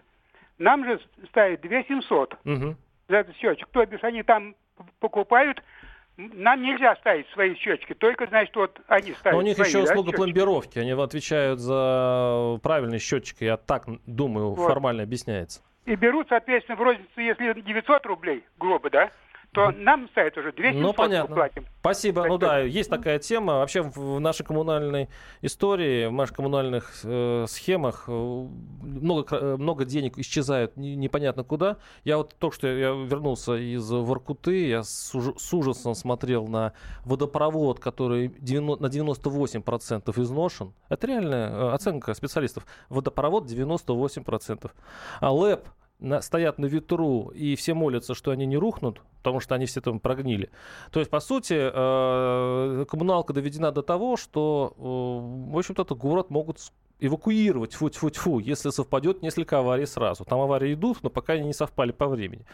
Нам 0.59 0.85
же 0.85 0.97
ставят 1.27 1.59
2700 1.59 2.37
Мгм. 2.45 2.77
за 3.09 3.17
этот 3.17 3.35
счетчик. 3.35 3.67
То 3.67 3.85
бишь 3.85 4.03
они 4.03 4.23
там 4.23 4.55
покупают. 5.01 5.61
Нам 6.15 6.61
нельзя 6.61 6.95
ставить 6.97 7.27
свои 7.29 7.55
счетчики, 7.55 7.93
только, 7.93 8.27
значит, 8.27 8.53
вот 8.55 8.79
они 8.87 9.11
ставят 9.13 9.33
Но 9.35 9.39
у 9.39 9.41
них 9.41 9.55
свои, 9.55 9.67
еще 9.67 9.79
да, 9.79 9.83
услуга 9.91 10.07
счетчики. 10.11 10.15
пломбировки. 10.17 10.79
Они 10.79 10.91
отвечают 10.91 11.59
за 11.59 12.59
правильный 12.63 12.99
счетчик. 12.99 13.37
Я 13.41 13.57
так 13.57 13.85
думаю, 14.05 14.51
Вот. 14.51 14.67
формально 14.71 15.03
объясняется. 15.03 15.61
И 15.85 15.95
берут, 15.95 16.27
соответственно, 16.29 16.75
в 16.77 16.81
розницу, 16.81 17.19
если 17.19 17.61
900 17.61 18.05
рублей, 18.05 18.43
грубо, 18.57 18.89
да, 18.89 19.11
то 19.51 19.71
нам 19.71 20.07
ставят 20.09 20.37
уже 20.37 20.51
200 20.51 20.77
Ну, 20.77 20.93
понятно. 20.93 21.35
платим. 21.35 21.65
Спасибо. 21.79 22.21
Так 22.21 22.29
ну 22.31 22.37
да, 22.37 22.59
есть 22.59 22.89
такая 22.89 23.17
тема. 23.19 23.53
Вообще 23.55 23.81
в, 23.81 24.19
нашей 24.19 24.45
коммунальной 24.45 25.09
истории, 25.41 26.05
в 26.05 26.11
наших 26.11 26.35
коммунальных 26.35 26.91
э, 27.03 27.45
схемах 27.47 28.05
э, 28.07 28.11
много, 28.11 29.35
э, 29.35 29.57
много 29.57 29.85
денег 29.85 30.17
исчезают 30.19 30.77
не- 30.77 30.95
непонятно 30.95 31.43
куда. 31.43 31.77
Я 32.03 32.17
вот 32.17 32.35
только 32.37 32.55
что 32.55 32.67
я 32.67 32.89
вернулся 32.91 33.55
из 33.55 33.89
Воркуты, 33.89 34.67
я 34.67 34.83
с, 34.83 35.13
с 35.13 35.53
ужасом 35.53 35.95
смотрел 35.95 36.47
на 36.47 36.73
водопровод, 37.05 37.79
который 37.79 38.27
90 38.39 38.83
на 38.83 38.87
98% 38.87 40.21
изношен. 40.21 40.73
Это 40.89 41.07
реальная 41.07 41.49
э, 41.49 41.71
оценка 41.73 42.13
специалистов. 42.13 42.65
Водопровод 42.89 43.45
98%. 43.45 44.69
А 45.21 45.33
ЛЭП 45.33 45.67
на- 45.99 46.21
стоят 46.21 46.59
на 46.59 46.65
ветру, 46.65 47.29
и 47.29 47.55
все 47.55 47.73
молятся, 47.73 48.13
что 48.15 48.31
они 48.31 48.45
не 48.45 48.57
рухнут, 48.57 49.01
потому 49.17 49.39
что 49.39 49.55
они 49.55 49.65
все 49.65 49.81
там 49.81 49.99
прогнили. 49.99 50.49
То 50.91 50.99
есть, 50.99 51.11
по 51.11 51.19
сути, 51.19 51.53
э, 51.53 52.85
коммуналка 52.85 53.33
доведена 53.33 53.71
до 53.71 53.81
того, 53.81 54.17
что, 54.17 54.73
э, 54.77 55.51
в 55.53 55.57
общем-то, 55.57 55.81
этот 55.83 55.97
город 55.97 56.29
могут 56.29 56.59
эвакуировать, 56.99 57.73
фу 57.73 57.89
фу 57.89 58.11
фу 58.11 58.39
если 58.39 58.69
совпадет 58.69 59.21
несколько 59.21 59.59
аварий 59.59 59.85
сразу. 59.85 60.25
Там 60.25 60.39
аварии 60.39 60.73
идут, 60.73 61.01
но 61.03 61.09
пока 61.09 61.33
они 61.33 61.47
не 61.47 61.53
совпали 61.53 61.91
по 61.91 62.07
времени. 62.07 62.45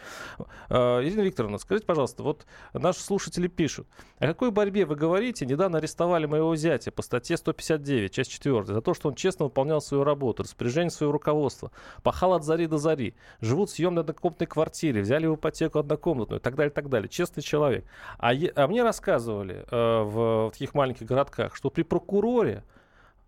Э, 0.68 1.02
Ирина 1.02 1.22
Викторовна, 1.22 1.58
скажите, 1.58 1.86
пожалуйста, 1.86 2.22
вот 2.22 2.46
наши 2.72 3.00
слушатели 3.00 3.48
пишут, 3.48 3.86
о 4.18 4.26
какой 4.26 4.50
борьбе 4.50 4.86
вы 4.86 4.94
говорите? 4.94 5.46
Недавно 5.46 5.78
арестовали 5.78 6.26
моего 6.26 6.54
зятя 6.56 6.92
по 6.92 7.02
статье 7.02 7.36
159, 7.36 8.12
часть 8.12 8.30
4, 8.30 8.64
за 8.66 8.80
то, 8.80 8.94
что 8.94 9.08
он 9.08 9.14
честно 9.14 9.46
выполнял 9.46 9.80
свою 9.80 10.04
работу, 10.04 10.42
распоряжение 10.42 10.90
своего 10.90 11.12
руководства, 11.12 11.70
пахал 12.02 12.34
от 12.34 12.44
зари 12.44 12.66
до 12.66 12.78
зари, 12.78 13.14
живут 13.40 13.70
в 13.70 13.74
съемной 13.74 14.02
однокомнатной 14.02 14.46
квартире, 14.46 15.02
взяли 15.02 15.26
в 15.26 15.34
ипотеку 15.34 15.78
однокомнатную 15.78 16.40
и 16.40 16.42
так 16.42 16.54
далее, 16.54 16.70
и 16.70 16.74
так 16.74 16.88
далее. 16.88 17.08
Честный 17.08 17.42
человек. 17.42 17.84
А, 18.18 18.32
е- 18.32 18.52
а 18.54 18.66
мне 18.68 18.82
рассказывали 18.82 19.64
э, 19.70 20.02
в, 20.02 20.48
в 20.48 20.50
таких 20.52 20.74
маленьких 20.74 21.06
городках, 21.06 21.54
что 21.56 21.70
при 21.70 21.82
прокуроре 21.82 22.64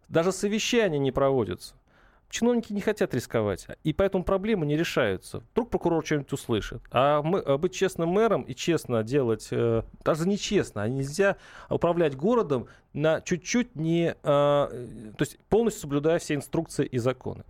даже 0.08 0.32
совещания 0.32 0.98
не 0.98 1.12
проводятся. 1.12 1.74
Чиновники 2.30 2.74
не 2.74 2.82
хотят 2.82 3.14
рисковать, 3.14 3.66
и 3.84 3.94
поэтому 3.94 4.22
проблемы 4.22 4.66
не 4.66 4.76
решаются. 4.76 5.42
Вдруг 5.52 5.70
прокурор 5.70 6.04
что-нибудь 6.04 6.32
услышит. 6.32 6.82
А, 6.90 7.22
мы, 7.22 7.38
а 7.38 7.56
быть 7.56 7.72
честным 7.72 8.10
мэром 8.10 8.42
и 8.42 8.54
честно 8.54 9.02
делать, 9.02 9.48
э, 9.50 9.82
даже 10.04 10.28
нечестно, 10.28 10.82
а 10.82 10.88
нельзя 10.88 11.38
управлять 11.70 12.16
городом 12.16 12.66
на 12.92 13.22
чуть-чуть 13.22 13.76
не, 13.76 14.10
э, 14.10 14.14
то 14.22 15.20
есть 15.20 15.38
полностью 15.48 15.82
соблюдая 15.82 16.18
все 16.18 16.34
инструкции 16.34 16.84
и 16.84 16.98
законы. 16.98 17.44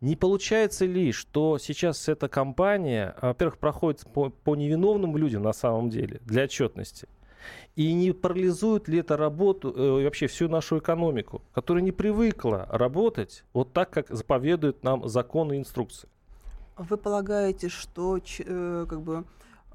Не 0.00 0.16
получается 0.16 0.86
ли, 0.86 1.12
что 1.12 1.58
сейчас 1.58 2.08
эта 2.08 2.28
кампания, 2.28 3.14
во-первых, 3.20 3.58
проходит 3.58 4.06
по, 4.12 4.30
по 4.30 4.56
невиновным 4.56 5.16
людям 5.18 5.42
на 5.42 5.52
самом 5.52 5.90
деле, 5.90 6.20
для 6.24 6.44
отчетности, 6.44 7.08
и 7.76 7.92
не 7.92 8.12
парализует 8.12 8.88
ли 8.88 8.98
это 8.98 9.16
работу 9.16 9.70
э, 9.70 10.04
вообще 10.04 10.26
всю 10.26 10.48
нашу 10.48 10.78
экономику, 10.78 11.42
которая 11.52 11.82
не 11.82 11.92
привыкла 11.92 12.66
работать 12.70 13.44
вот 13.52 13.72
так, 13.72 13.90
как 13.90 14.08
заповедуют 14.10 14.82
нам 14.84 15.08
законы 15.08 15.54
и 15.54 15.58
инструкции? 15.58 16.08
Вы 16.76 16.96
полагаете, 16.96 17.68
что 17.68 18.18
э, 18.18 18.86
как 18.88 19.00
бы 19.00 19.24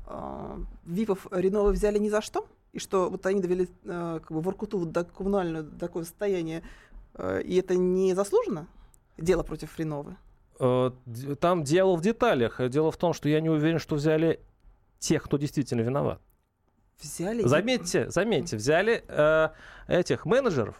а, 0.06 0.60
ВИПов 0.86 1.28
Реновы 1.32 1.72
взяли 1.72 2.00
ни 2.00 2.10
за 2.10 2.22
что? 2.22 2.46
И 2.74 2.80
что 2.80 3.10
вот 3.10 3.26
они 3.26 3.42
довели 3.42 3.68
э, 3.86 4.20
как 4.22 4.32
бы 4.32 4.42
Воркуту 4.42 4.86
до 4.86 5.04
коммунального 5.04 5.64
до 5.64 5.80
такого 5.80 6.04
состояния, 6.04 6.64
э, 7.16 7.42
и 7.44 7.56
это 7.56 7.76
не 7.76 8.14
заслуженно? 8.14 8.68
Дело 9.18 9.44
против 9.44 9.78
Реновы? 9.80 10.18
Э, 10.60 10.92
Там 11.40 11.64
дело 11.64 11.96
в 11.96 12.02
деталях. 12.02 12.60
Дело 12.70 12.92
в 12.92 12.98
том, 12.98 13.14
что 13.14 13.30
я 13.30 13.40
не 13.42 13.50
уверен, 13.50 13.80
что 13.80 13.96
взяли 13.96 14.40
тех, 15.00 15.24
кто 15.24 15.38
действительно 15.38 15.82
виноват. 15.82 16.22
Взяли... 17.02 17.44
Заметьте, 17.44 18.10
заметьте, 18.10 18.58
взяли 18.58 19.04
э, 19.08 19.50
этих 19.88 20.26
менеджеров, 20.26 20.76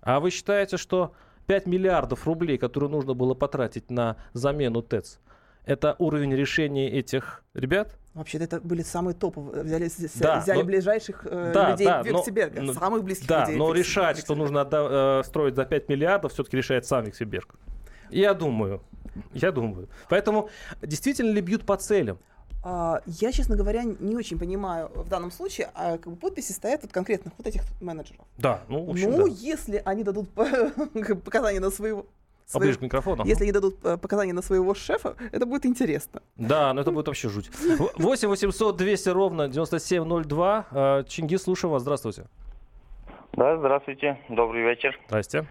а 0.00 0.20
вы 0.20 0.30
считаете, 0.30 0.76
что 0.76 1.14
5 1.46 1.66
миллиардов 1.66 2.26
рублей, 2.26 2.58
которые 2.58 2.90
нужно 2.90 3.14
было 3.14 3.34
потратить 3.34 3.90
на 3.90 4.16
замену 4.34 4.82
ТЭЦ, 4.82 5.18
это 5.64 5.96
уровень 5.98 6.34
решения 6.34 6.88
этих 6.90 7.42
ребят? 7.54 7.96
Вообще-то 8.14 8.44
это 8.44 8.60
были 8.60 8.82
самые 8.82 9.14
топовые. 9.14 9.62
Взяли, 9.64 9.90
Да, 10.20 10.40
взяли 10.40 10.58
но- 10.58 10.64
ближайших 10.64 11.26
э, 11.26 11.50
Да, 11.52 11.70
людей 11.72 11.86
да, 11.86 12.02
но- 12.04 12.18
Виксеберга, 12.18 12.62
ну, 12.62 12.72
самых 12.74 13.04
близких 13.04 13.28
Да, 13.28 13.40
людей. 13.42 13.56
но 13.56 13.68
Викс- 13.72 13.78
решать, 13.78 14.18
что 14.18 14.34
Виксеберга. 14.34 14.42
нужно 14.42 14.60
отда- 14.62 15.20
э, 15.20 15.22
строить 15.24 15.56
за 15.56 15.64
5 15.64 15.88
миллиардов, 15.88 16.32
все-таки 16.32 16.56
решает 16.56 16.86
сам 16.86 17.04
Виксеберг. 17.04 17.54
Я 18.10 18.32
думаю. 18.34 18.82
Я 19.34 19.50
думаю. 19.52 19.88
Поэтому 20.08 20.48
действительно 20.82 21.30
ли 21.32 21.40
бьют 21.40 21.66
по 21.66 21.76
целям? 21.76 22.18
А, 22.70 23.00
Я, 23.06 23.32
честно 23.32 23.56
говоря, 23.56 23.82
не 23.82 24.14
очень 24.14 24.38
понимаю 24.38 24.90
в 24.94 25.08
данном 25.08 25.30
случае, 25.30 25.70
а 25.74 25.96
как 25.96 26.12
бы 26.12 26.16
подписи 26.16 26.52
стоят 26.52 26.84
от 26.84 26.92
конкретных 26.92 27.32
вот 27.38 27.46
этих 27.46 27.62
менеджеров. 27.80 28.26
Да, 28.36 28.60
ну, 28.68 28.84
в 28.84 28.90
общем, 28.90 29.10
ну, 29.10 29.26
да. 29.26 29.32
если 29.38 29.80
они 29.86 30.04
дадут 30.04 30.28
по- 30.34 30.44
показания 31.24 31.60
на 31.60 31.70
своего... 31.70 32.04
своего- 32.44 32.52
Поближе 32.52 32.78
к 32.78 32.82
микрофону. 32.82 33.24
Если 33.24 33.44
они 33.44 33.52
дадут 33.52 33.82
э, 33.84 33.96
показания 33.96 34.34
на 34.34 34.42
своего 34.42 34.74
шефа, 34.74 35.16
это 35.32 35.46
будет 35.46 35.64
интересно. 35.64 36.20
Да, 36.36 36.74
но 36.74 36.82
это 36.82 36.90
будет 36.90 37.06
вообще 37.06 37.30
жуть. 37.30 37.48
В- 37.48 37.90
8 38.02 38.28
800 38.28 38.76
200 38.76 39.08
ровно 39.08 39.48
9702. 39.48 40.66
Э, 40.70 41.04
Чингис, 41.08 41.44
слушаю 41.44 41.70
вас. 41.70 41.80
Здравствуйте. 41.80 42.26
Да, 43.32 43.56
здравствуйте, 43.56 44.18
добрый 44.28 44.62
вечер. 44.62 44.98
Здрасте. 45.08 45.46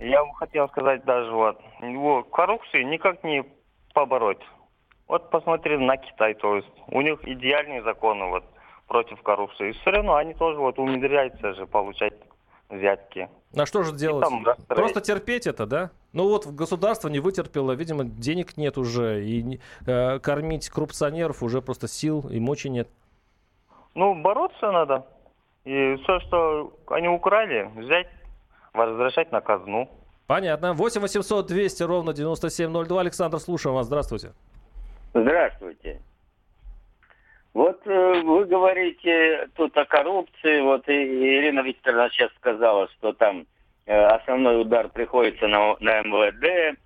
Я 0.00 0.24
бы 0.24 0.34
хотел 0.36 0.66
сказать 0.68 1.04
даже 1.04 1.30
вот, 1.30 1.58
его 1.82 2.22
коррупцию 2.24 2.88
никак 2.88 3.22
не 3.22 3.44
побороть. 3.92 4.40
Вот 5.08 5.30
посмотри 5.30 5.76
на 5.76 5.96
Китай, 5.96 6.34
то 6.34 6.56
есть 6.56 6.68
у 6.88 7.00
них 7.00 7.18
идеальные 7.26 7.82
законы 7.82 8.26
вот 8.26 8.44
против 8.86 9.22
коррупции. 9.22 9.70
И 9.70 9.72
все 9.72 9.90
равно 9.90 10.14
они 10.14 10.34
тоже 10.34 10.58
вот 10.58 10.78
умудряются 10.78 11.54
же 11.54 11.66
получать 11.66 12.14
взятки. 12.70 13.28
А 13.56 13.66
что 13.66 13.82
же 13.82 13.92
делать? 13.92 14.24
там 14.24 14.44
расстроить. 14.44 14.78
Просто 14.78 15.00
терпеть 15.00 15.46
это, 15.46 15.66
да? 15.66 15.90
Ну 16.12 16.28
вот 16.28 16.46
государство 16.46 17.08
не 17.08 17.20
вытерпело, 17.20 17.72
видимо, 17.72 18.04
денег 18.04 18.56
нет 18.56 18.78
уже, 18.78 19.24
и 19.24 19.60
э, 19.86 20.18
кормить 20.20 20.68
коррупционеров 20.68 21.42
уже 21.42 21.60
просто 21.60 21.86
сил 21.86 22.26
и 22.30 22.40
мочи 22.40 22.68
нет. 22.68 22.88
Ну, 23.94 24.14
бороться 24.14 24.72
надо. 24.72 25.06
И 25.64 25.96
все, 26.02 26.20
что 26.20 26.76
они 26.88 27.08
украли, 27.08 27.70
взять, 27.76 28.08
возвращать 28.72 29.32
на 29.32 29.40
казну. 29.40 29.88
Понятно. 30.26 30.72
8 30.72 31.00
800 31.00 31.46
200 31.46 31.82
ровно 31.84 32.12
9702. 32.12 33.00
Александр, 33.00 33.38
слушаем 33.38 33.76
вас. 33.76 33.86
Здравствуйте. 33.86 34.32
Здравствуйте. 35.14 36.00
Вот 37.54 37.80
э, 37.86 38.22
вы 38.22 38.46
говорите 38.46 39.48
тут 39.54 39.76
о 39.78 39.84
коррупции, 39.84 40.60
вот 40.60 40.88
Ирина 40.88 41.60
Викторовна 41.60 42.10
сейчас 42.10 42.32
сказала, 42.34 42.88
что 42.88 43.12
там 43.12 43.46
э, 43.86 43.96
основной 43.96 44.60
удар 44.60 44.88
приходится 44.88 45.46
на, 45.46 45.76
на 45.78 46.00
МВД. 46.00 46.76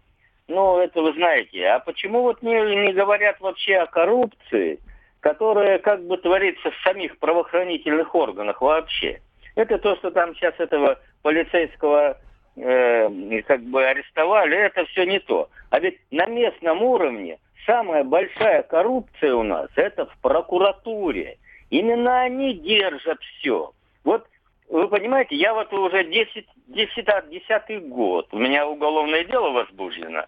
Ну, 0.47 0.79
это 0.79 1.01
вы 1.01 1.15
знаете. 1.15 1.69
А 1.69 1.79
почему 1.79 2.21
вот 2.21 2.43
не, 2.43 2.53
не 2.85 2.93
говорят 2.93 3.41
вообще 3.41 3.77
о 3.77 3.87
коррупции, 3.87 4.79
которая 5.21 5.79
как 5.79 6.05
бы 6.07 6.19
творится 6.19 6.71
в 6.71 6.77
самих 6.83 7.19
правоохранительных 7.19 8.15
органах 8.15 8.61
вообще? 8.61 9.23
Это 9.55 9.79
то, 9.79 9.97
что 9.97 10.11
там 10.11 10.35
сейчас 10.35 10.55
этого 10.59 10.99
полицейского 11.23 12.19
э, 12.57 13.43
как 13.47 13.63
бы 13.63 13.87
арестовали, 13.87 14.59
это 14.59 14.85
все 14.85 15.07
не 15.07 15.19
то. 15.19 15.49
А 15.71 15.81
ведь 15.81 15.99
на 16.11 16.27
местном 16.27 16.83
уровне 16.83 17.39
самая 17.69 18.03
большая 18.03 18.65
коррупция 18.65 19.35
у 19.35 19.45
нас 19.45 19.69
это 19.77 20.07
в 20.07 20.19
прокуратуре. 20.23 21.39
Именно 21.71 22.23
они 22.23 22.55
держат 22.55 23.21
все. 23.23 23.73
Вот 24.03 24.27
вы 24.69 24.89
понимаете, 24.89 25.37
я 25.37 25.55
вот 25.55 25.73
уже 25.73 26.05
10, 26.05 26.47
10, 26.67 27.07
10 27.31 27.89
год, 27.89 28.29
у 28.33 28.39
меня 28.39 28.67
уголовное 28.67 29.25
дело 29.25 29.51
возбуждено, 29.51 30.25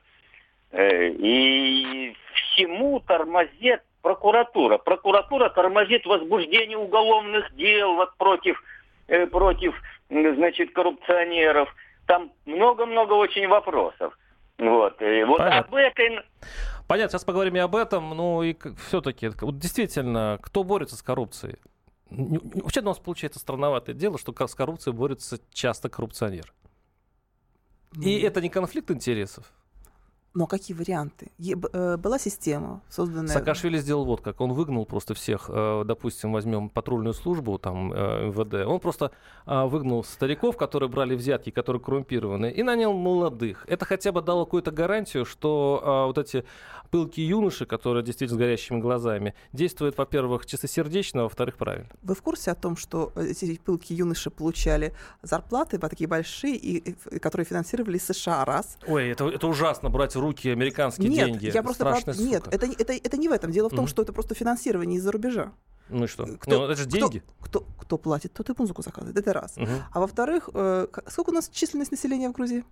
Э, 0.73 1.09
и 1.09 2.17
всему 2.33 3.01
тормозит 3.01 3.83
прокуратура. 4.03 4.79
Прокуратура 4.79 5.49
тормозит 5.51 6.07
возбуждение 6.07 6.79
уголовных 6.79 7.55
дел 7.57 7.95
вот 7.97 8.15
против, 8.17 8.63
э, 9.09 9.27
против 9.27 9.75
значит, 10.09 10.73
коррупционеров. 10.73 11.75
Там 12.07 12.31
много-много 12.47 13.15
очень 13.15 13.49
вопросов. 13.49 14.17
Вот. 14.59 15.01
И 15.03 15.25
вот 15.25 15.39
Понятно. 15.39 15.59
об 15.61 15.75
этой... 15.75 16.21
Понятно, 16.91 17.13
сейчас 17.13 17.25
поговорим 17.25 17.55
и 17.55 17.61
об 17.61 17.77
этом. 17.77 18.11
Ну 18.11 18.43
и 18.43 18.57
все-таки, 18.89 19.31
вот 19.43 19.61
действительно, 19.61 20.41
кто 20.43 20.65
борется 20.65 20.97
с 20.97 21.03
коррупцией? 21.03 21.59
Вообще 22.11 22.81
у 22.81 22.85
нас 22.85 22.99
получается 22.99 23.39
странноватое 23.39 23.95
дело, 23.95 24.19
что 24.19 24.35
с 24.45 24.55
коррупцией 24.57 24.93
борется 24.93 25.39
часто 25.53 25.89
коррупционер. 25.89 26.53
И 28.03 28.19
это 28.19 28.41
не 28.41 28.49
конфликт 28.49 28.91
интересов. 28.91 29.53
Но 30.33 30.47
какие 30.47 30.77
варианты? 30.77 31.33
Е- 31.39 31.57
э, 31.73 31.97
Была 31.97 32.19
система, 32.19 32.83
созданная... 32.89 33.35
Саакашвили 33.35 33.79
сделал 33.79 34.05
вот 34.05 34.21
как. 34.21 34.41
Он 34.41 34.53
выгнал 34.53 34.85
просто 34.87 35.15
всех, 35.15 35.51
э, 35.53 35.83
допустим, 35.85 36.33
возьмем 36.33 36.69
патрульную 36.69 37.15
службу, 37.15 37.59
там, 37.59 37.93
э, 37.93 38.29
МВД. 38.29 38.65
Он 38.67 38.79
просто 38.79 39.11
э, 39.47 39.65
выгнал 39.67 40.05
стариков, 40.05 40.57
которые 40.57 40.89
брали 40.89 41.17
взятки, 41.17 41.51
которые 41.51 41.83
коррумпированы, 41.83 42.49
и 42.51 42.63
нанял 42.63 42.93
молодых. 42.93 43.65
Это 43.69 43.85
хотя 43.85 44.13
бы 44.13 44.23
дало 44.23 44.45
какую-то 44.45 44.71
гарантию, 44.71 45.25
что 45.25 45.83
э, 45.83 46.07
вот 46.07 46.19
эти 46.19 46.45
пылкие 46.93 47.29
юноши, 47.29 47.67
которые 47.67 48.05
действительно 48.05 48.37
с 48.39 48.41
горящими 48.41 48.79
глазами, 48.81 49.35
действуют, 49.53 49.99
во-первых, 49.99 50.47
чистосердечно, 50.47 51.21
а 51.21 51.25
во-вторых, 51.25 51.57
правильно. 51.57 51.89
Вы 52.03 52.15
в 52.15 52.23
курсе 52.23 52.53
о 52.53 52.55
том, 52.55 52.77
что 52.77 53.13
э, 53.17 53.27
эти 53.31 53.59
пылкие 53.59 53.99
юноши 53.99 54.31
получали 54.31 54.93
зарплаты 55.23 55.79
вот 55.81 55.91
такие 55.91 56.07
большие, 56.09 56.55
и, 56.55 56.77
и- 56.93 57.19
которые 57.19 57.45
финансировали 57.45 57.99
США 57.99 58.45
раз? 58.45 58.79
Ой, 58.87 59.09
это, 59.11 59.29
это 59.29 59.49
ужасно, 59.49 59.91
брать 59.91 60.17
руки 60.21 60.49
американские 60.49 61.09
Нет, 61.09 61.27
деньги. 61.27 61.47
я 61.55 61.63
просто 61.63 61.85
Страшная 61.85 62.15
прав- 62.15 62.19
Нет, 62.27 62.45
это, 62.51 62.67
не- 62.67 62.75
это, 62.75 62.93
это 62.93 63.17
не 63.17 63.29
в 63.29 63.33
этом. 63.33 63.51
Дело 63.51 63.69
в 63.69 63.71
том, 63.71 63.81
Мгм. 63.81 63.89
что 63.89 64.03
это 64.03 64.13
просто 64.13 64.35
финансирование 64.35 64.99
из-за 64.99 65.11
рубежа. 65.13 65.53
Ну 65.91 66.05
и 66.05 66.07
что? 66.07 66.27
Кто- 66.27 66.51
Ну, 66.59 66.65
это 66.65 66.77
же 66.77 66.87
кто- 66.89 66.97
деньги. 66.99 67.23
Кто, 67.41 67.65
кто 67.81 67.99
платит, 67.99 68.33
тот 68.33 68.49
и 68.51 68.55
музыку 68.59 68.83
заказывает. 68.83 69.17
Это 69.17 69.33
раз. 69.33 69.57
Мгм. 69.57 69.71
А 69.93 70.01
во-вторых, 70.01 70.49
э, 70.55 70.87
сколько 71.09 71.31
у 71.31 71.33
нас 71.33 71.49
численность 71.49 71.91
населения 71.91 72.29
в 72.29 72.33
Грузии? 72.33 72.65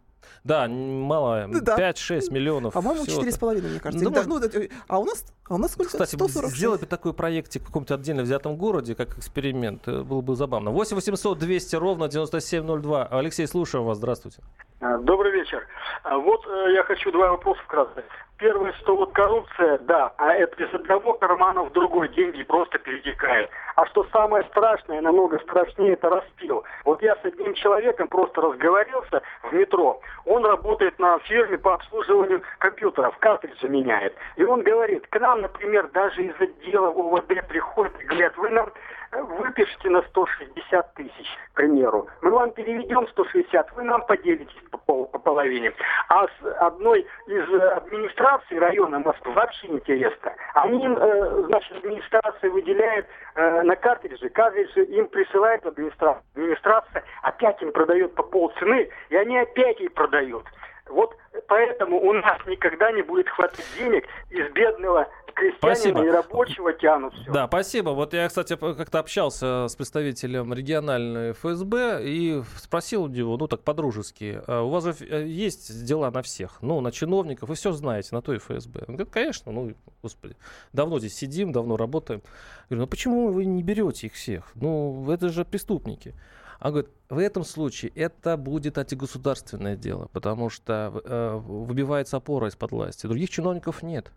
Да, 0.44 0.68
мало, 0.68 1.46
Ну 1.48 1.61
да. 1.62 1.76
5-6 1.76 2.31
миллионов. 2.31 2.74
По-моему, 2.74 3.04
всего-то. 3.04 3.26
4,5, 3.26 3.68
мне 3.70 3.81
кажется. 3.81 4.04
Да, 4.04 4.11
Или 4.11 4.14
даже, 4.28 4.28
ну, 4.28 4.68
а 4.88 4.98
у 4.98 5.04
нас, 5.04 5.24
а 5.48 5.54
у 5.54 5.59
нас 5.59 5.72
сколько? 5.72 5.90
Кстати, 5.92 6.14
146. 6.16 6.57
сделать 6.57 6.81
бы 6.81 6.87
такой 6.87 7.12
проектик 7.14 7.62
в 7.62 7.66
каком-то 7.66 7.94
отдельно 7.94 8.22
взятом 8.22 8.57
городе, 8.57 8.94
как 8.94 9.16
эксперимент, 9.18 9.87
э, 9.88 10.02
было 10.02 10.20
бы 10.20 10.37
забавно. 10.37 10.70
8 10.70 10.96
800 10.96 11.38
200 11.38 11.76
ровно 11.76 12.09
9702. 12.09 13.07
Алексей, 13.07 13.46
слушаем 13.46 13.85
вас. 13.85 13.98
Здравствуйте. 13.98 14.42
А, 14.81 14.98
Добрый 14.98 15.33
вечер. 15.33 15.66
А 16.04 16.18
Вот 16.18 16.46
э, 16.46 16.72
я 16.74 16.83
хочу 16.85 17.11
два 17.12 17.31
вопроса 17.31 17.61
вкратце. 17.64 18.04
Первое, 18.38 18.72
что 18.74 18.94
вот 18.94 19.12
коррупция, 19.14 19.79
да, 19.79 20.12
а 20.16 20.33
это 20.33 20.62
из 20.62 20.72
одного 20.72 21.14
кармана 21.14 21.64
в 21.64 21.72
другой 21.72 22.09
деньги 22.11 22.44
просто 22.44 22.79
перетекают. 22.79 23.51
А 23.74 23.85
что 23.87 24.05
самое 24.12 24.44
страшное, 24.44 25.01
намного 25.01 25.40
страшнее, 25.40 25.94
это 25.94 26.09
распил. 26.09 26.62
Вот 26.85 27.03
я 27.03 27.16
с 27.16 27.24
одним 27.24 27.55
человеком 27.55 28.07
просто 28.07 28.40
разговорился 28.40 29.22
в 29.42 29.53
метро. 29.53 30.01
Он 30.24 30.46
работает 30.46 30.96
на 31.01 31.18
фирме 31.20 31.59
по 31.59 31.74
обслуживанию 31.74 32.42
компьютеров, 32.61 33.18
картриджи 33.18 33.68
меняет. 33.68 34.14
И 34.37 34.44
он 34.44 34.62
говорит, 34.62 35.05
к 35.09 35.18
нам, 35.18 35.40
например, 35.40 35.88
даже 35.88 36.22
из 36.22 36.40
отдела 36.40 36.90
УВД 36.90 37.44
приходят 37.48 38.01
и 38.01 38.05
говорят, 38.05 38.37
вы 38.37 38.51
нам 38.51 38.70
выпишите 39.12 39.90
на 39.90 40.03
160 40.03 40.94
тысяч, 40.94 41.27
к 41.53 41.55
примеру. 41.55 42.09
Мы 42.23 42.31
вам 42.31 42.51
переведем 42.53 43.07
160, 43.09 43.73
вы 43.77 43.83
нам 43.85 44.03
поделитесь 44.07 44.55
по, 44.71 44.79
пол- 44.79 45.07
по 45.07 45.18
половине. 45.18 45.73
А 46.09 46.27
с 46.27 46.57
одной 46.61 47.07
из 47.27 47.49
э, 47.49 47.68
администрации 47.71 48.57
района 48.57 48.99
Москвы 49.01 49.33
вообще 49.33 49.68
интересно. 49.68 50.33
Они, 50.55 50.87
э, 50.87 51.42
значит, 51.47 51.77
администрация 51.79 52.51
выделяет 52.51 53.07
э, 53.35 53.62
на 53.62 53.77
картриджи, 53.77 54.29
картриджи 54.29 54.85
им 54.85 55.09
присылает 55.09 55.64
администрация. 55.64 56.23
Администрация 56.35 57.05
опять 57.23 57.61
им 57.62 57.73
продает 57.73 58.14
по 58.14 58.23
полцены, 58.23 58.88
и 59.09 59.16
они 59.16 59.38
опять 59.38 59.81
ей 59.81 59.90
продают. 59.90 60.44
Вот 60.90 61.14
поэтому 61.46 62.01
у 62.01 62.12
нас 62.12 62.38
никогда 62.46 62.92
не 62.92 63.03
будет 63.03 63.29
хватать 63.29 63.64
денег 63.77 64.05
из 64.31 64.51
бедного 64.53 65.09
крестьянина 65.38 65.77
Спасибо. 65.77 66.05
и 66.05 66.09
рабочего 66.09 66.72
тянут 66.72 67.14
все. 67.14 67.33
Да, 67.33 67.46
спасибо. 67.46 67.90
Вот 67.90 68.12
я, 68.12 68.29
кстати, 68.29 68.57
как-то 68.57 68.98
общался 68.98 69.66
с 69.68 69.77
представителем 69.77 70.53
региональной 70.53 71.33
ФСБ 71.33 72.01
и 72.03 72.42
спросил 72.57 73.05
у 73.05 73.09
него, 73.09 73.37
ну 73.37 73.46
так 73.46 73.62
по-дружески, 73.62 74.40
«А 74.46 74.62
у 74.62 74.70
вас 74.70 74.85
же 74.85 74.94
э, 75.09 75.24
есть 75.27 75.85
дела 75.85 76.11
на 76.11 76.22
всех, 76.22 76.59
ну, 76.61 76.81
на 76.81 76.90
чиновников, 76.90 77.48
вы 77.48 77.55
все 77.55 77.72
знаете, 77.72 78.09
на 78.12 78.22
то 78.22 78.33
и 78.33 78.38
ФСБ. 78.38 78.81
Он 78.88 78.96
говорит, 78.96 79.12
конечно, 79.12 79.53
ну, 79.53 79.72
господи, 80.03 80.37
давно 80.72 80.98
здесь 80.98 81.14
сидим, 81.14 81.53
давно 81.53 81.77
работаем. 81.77 82.22
Я 82.70 82.77
говорю, 82.77 82.83
ну 82.83 82.87
почему 82.88 83.29
вы 83.29 83.44
не 83.44 83.62
берете 83.62 84.09
их 84.09 84.14
всех? 84.14 84.51
Ну, 84.55 85.11
это 85.11 85.29
же 85.29 85.44
преступники. 85.44 86.14
А 86.59 86.71
говорит, 86.71 86.90
в 87.09 87.18
этом 87.18 87.44
случае 87.44 87.92
это 87.94 88.37
будет 88.37 88.79
антигосударственное 88.79 89.77
дело, 89.77 90.09
потому 90.12 90.51
что 90.51 91.01
э, 91.05 91.37
выбивается 91.37 92.16
опора 92.16 92.49
из-под 92.49 92.73
власти. 92.73 93.07
Других 93.07 93.31
чиновников 93.31 93.83
нет. 93.83 94.12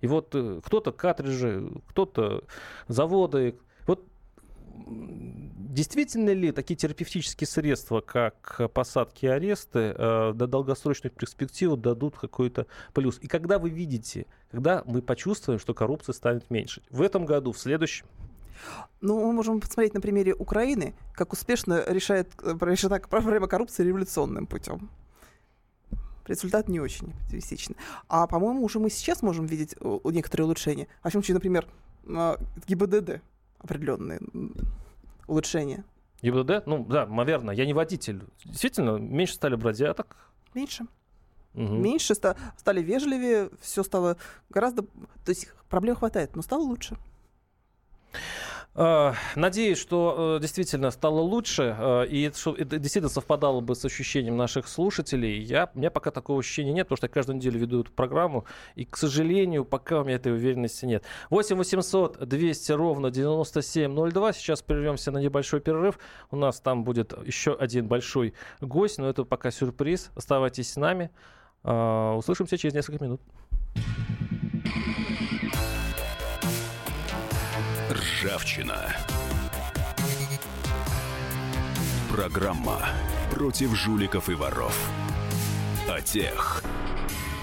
И 0.00 0.06
вот 0.06 0.34
э, 0.34 0.60
кто-то 0.64 0.92
картриджи, 0.92 1.70
кто-то 1.88 2.44
заводы. 2.86 3.58
Вот 3.86 4.04
действительно 4.74 6.30
ли 6.30 6.52
такие 6.52 6.76
терапевтические 6.76 7.48
средства, 7.48 8.02
как 8.02 8.60
посадки 8.74 9.24
и 9.24 9.28
аресты, 9.28 9.94
э, 9.96 10.32
до 10.34 10.46
долгосрочной 10.46 11.10
перспективы 11.10 11.78
дадут 11.78 12.18
какой-то 12.18 12.66
плюс? 12.92 13.18
И 13.22 13.26
когда 13.26 13.58
вы 13.58 13.70
видите, 13.70 14.26
когда 14.50 14.82
мы 14.84 15.00
почувствуем, 15.00 15.58
что 15.58 15.72
коррупция 15.72 16.12
станет 16.12 16.50
меньше? 16.50 16.82
В 16.90 17.00
этом 17.00 17.24
году, 17.24 17.52
в 17.52 17.58
следующем? 17.58 18.06
Ну, 19.00 19.24
мы 19.26 19.32
можем 19.32 19.60
посмотреть 19.60 19.94
на 19.94 20.00
примере 20.00 20.34
Украины, 20.34 20.94
как 21.12 21.32
успешно 21.32 21.84
решает, 21.86 22.32
э, 22.42 22.56
решена 22.60 22.98
проблема 23.00 23.46
коррупции 23.46 23.84
революционным 23.84 24.46
путем. 24.46 24.90
Результат 26.26 26.68
не 26.68 26.80
очень 26.80 27.12
оптимистичный. 27.24 27.76
А, 28.08 28.26
по-моему, 28.26 28.64
уже 28.64 28.78
мы 28.78 28.90
сейчас 28.90 29.22
можем 29.22 29.46
видеть 29.46 29.76
э, 29.80 29.98
некоторые 30.04 30.46
улучшения. 30.46 30.88
Во 31.02 31.10
всяком 31.10 31.22
случае, 31.22 31.34
например, 31.34 31.66
ГИБДД 32.66 33.20
определенные 33.58 34.20
улучшения. 35.26 35.84
ГИБДД? 36.22 36.66
Ну, 36.66 36.84
да, 36.84 37.06
наверное. 37.06 37.54
Я 37.54 37.66
не 37.66 37.74
водитель. 37.74 38.22
Действительно, 38.44 38.96
меньше 38.96 39.34
стали 39.34 39.54
бродяток. 39.54 40.16
Меньше. 40.54 40.86
Угу. 41.54 41.74
Меньше 41.74 42.14
ста- 42.14 42.36
стали 42.56 42.82
вежливее, 42.82 43.50
все 43.60 43.82
стало 43.82 44.16
гораздо... 44.50 44.82
То 44.82 45.28
есть 45.28 45.48
проблем 45.68 45.96
хватает, 45.96 46.36
но 46.36 46.42
стало 46.42 46.62
лучше. 46.62 46.96
Э, 48.78 49.14
надеюсь, 49.36 49.78
что 49.78 50.36
э, 50.36 50.42
действительно 50.42 50.90
стало 50.90 51.20
лучше, 51.20 51.74
э, 51.78 52.06
и 52.08 52.22
это, 52.24 52.78
действительно 52.78 53.08
совпадало 53.08 53.60
бы 53.60 53.74
с 53.74 53.82
ощущением 53.86 54.36
наших 54.36 54.68
слушателей. 54.68 55.40
Я, 55.40 55.70
у 55.74 55.78
меня 55.78 55.90
пока 55.90 56.10
такого 56.10 56.40
ощущения 56.40 56.74
нет, 56.74 56.86
потому 56.86 56.98
что 56.98 57.06
я 57.06 57.08
каждую 57.08 57.36
неделю 57.36 57.58
веду 57.58 57.80
эту 57.80 57.92
программу, 57.92 58.44
и, 58.74 58.84
к 58.84 58.98
сожалению, 58.98 59.64
пока 59.64 60.02
у 60.02 60.04
меня 60.04 60.16
этой 60.16 60.32
уверенности 60.32 60.84
нет. 60.84 61.04
8 61.30 61.56
800 61.56 62.28
200 62.28 62.72
ровно 62.72 63.10
9702. 63.10 64.32
Сейчас 64.34 64.60
прервемся 64.60 65.10
на 65.10 65.18
небольшой 65.18 65.60
перерыв. 65.60 65.98
У 66.30 66.36
нас 66.36 66.60
там 66.60 66.84
будет 66.84 67.14
еще 67.26 67.54
один 67.54 67.88
большой 67.88 68.34
гость, 68.60 68.98
но 68.98 69.08
это 69.08 69.24
пока 69.24 69.50
сюрприз. 69.50 70.10
Оставайтесь 70.14 70.72
с 70.72 70.76
нами. 70.76 71.10
Услышимся 71.64 72.58
через 72.58 72.74
несколько 72.74 73.02
минут. 73.02 73.20
Ржавчина. 78.26 78.96
Программа 82.10 82.80
против 83.30 83.76
жуликов 83.76 84.28
и 84.28 84.34
воров. 84.34 84.76
О 85.88 86.00
тех, 86.00 86.60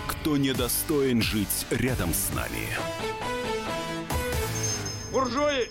кто 0.07 0.35
недостоин 0.35 1.21
жить 1.21 1.67
рядом 1.69 2.13
с 2.13 2.33
нами. 2.33 2.67
Буржуи! 5.13 5.69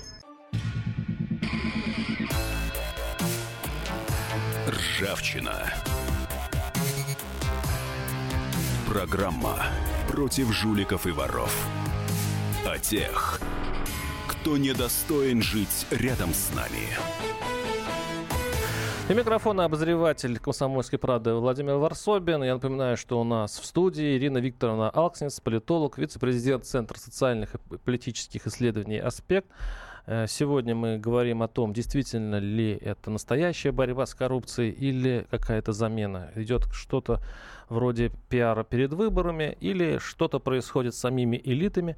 Ржавчина. 4.66 5.74
Программа 8.88 9.62
против 10.08 10.50
жуликов 10.54 11.06
и 11.06 11.10
воров. 11.10 11.54
О 12.64 12.78
тех, 12.78 13.41
кто 14.42 14.56
недостоин 14.56 15.40
жить 15.40 15.86
рядом 15.90 16.34
с 16.34 16.52
нами. 16.52 16.88
И 19.08 19.14
микрофона 19.14 19.66
обозреватель 19.66 20.36
«Комсомольской 20.40 20.98
правды» 20.98 21.32
Владимир 21.34 21.76
Варсобин. 21.76 22.42
Я 22.42 22.54
напоминаю, 22.54 22.96
что 22.96 23.20
у 23.20 23.24
нас 23.24 23.60
в 23.60 23.64
студии 23.64 24.16
Ирина 24.16 24.38
Викторовна 24.38 24.90
Алкснец, 24.90 25.38
политолог, 25.38 25.96
вице-президент 25.96 26.64
Центра 26.64 26.98
социальных 26.98 27.54
и 27.54 27.58
политических 27.84 28.48
исследований 28.48 28.98
«Аспект». 28.98 29.46
Э, 30.06 30.26
сегодня 30.28 30.74
мы 30.74 30.98
говорим 30.98 31.44
о 31.44 31.48
том, 31.48 31.72
действительно 31.72 32.40
ли 32.40 32.72
это 32.72 33.12
настоящая 33.12 33.70
борьба 33.70 34.06
с 34.06 34.14
коррупцией 34.16 34.72
или 34.72 35.24
какая-то 35.30 35.72
замена. 35.72 36.32
Идет 36.34 36.64
что-то 36.72 37.20
вроде 37.72 38.12
пиара 38.28 38.62
перед 38.62 38.92
выборами 38.92 39.56
или 39.60 39.98
что-то 39.98 40.38
происходит 40.38 40.94
с 40.94 40.98
самими 40.98 41.40
элитами. 41.42 41.96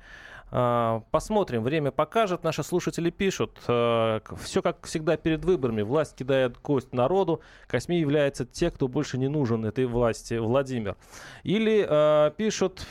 А, 0.56 1.02
посмотрим, 1.10 1.64
время 1.64 1.90
покажет. 1.90 2.44
Наши 2.44 2.62
слушатели 2.62 3.10
пишут. 3.10 3.58
Э, 3.66 4.20
Все 4.40 4.62
как 4.62 4.86
всегда 4.86 5.16
перед 5.16 5.44
выборами. 5.44 5.82
Власть 5.82 6.14
кидает 6.14 6.58
кость 6.58 6.92
народу. 6.92 7.40
Косьми 7.66 7.98
являются 7.98 8.44
те, 8.44 8.70
кто 8.70 8.86
больше 8.86 9.18
не 9.18 9.26
нужен 9.26 9.64
этой 9.64 9.86
власти. 9.86 10.34
Владимир. 10.34 10.96
Или 11.42 11.84
э, 11.88 12.30
пишут 12.36 12.86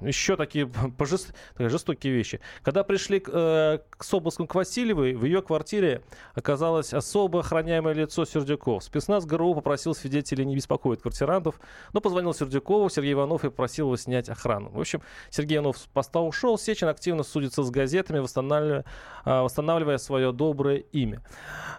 еще 0.00 0.36
такие 0.36 0.66
пожест... 0.98 1.34
жестокие 1.58 2.14
вещи. 2.14 2.40
Когда 2.62 2.84
пришли 2.84 3.20
к, 3.20 3.28
э, 3.30 3.80
с 3.98 4.14
обыском 4.14 4.46
к 4.46 4.54
Васильевой, 4.54 5.14
в 5.14 5.26
ее 5.26 5.42
квартире 5.42 6.02
оказалось 6.34 6.94
особо 6.94 7.40
охраняемое 7.40 7.92
лицо 7.92 8.24
Сердюков. 8.24 8.82
Спецназ 8.82 9.26
ГРУ 9.26 9.56
попросил 9.56 9.94
свидетелей 9.94 10.46
не 10.46 10.54
беспокоить 10.56 11.02
квартирантов, 11.02 11.60
но 11.92 12.00
позвонил 12.00 12.13
Сердюкову, 12.34 12.88
Сергей 12.88 13.12
Иванов 13.12 13.44
и 13.44 13.50
просил 13.50 13.86
его 13.86 13.96
снять 13.96 14.28
охрану. 14.28 14.70
В 14.70 14.80
общем, 14.80 15.02
Сергей 15.30 15.58
Иванов 15.58 15.78
с 15.78 15.86
поста 15.86 16.20
ушел, 16.20 16.58
Сечин 16.58 16.88
активно 16.88 17.22
судится 17.22 17.62
с 17.62 17.70
газетами, 17.70 18.18
восстанавливая, 18.18 18.84
а, 19.24 19.42
восстанавливая 19.42 19.98
свое 19.98 20.32
доброе 20.32 20.78
имя. 20.78 21.22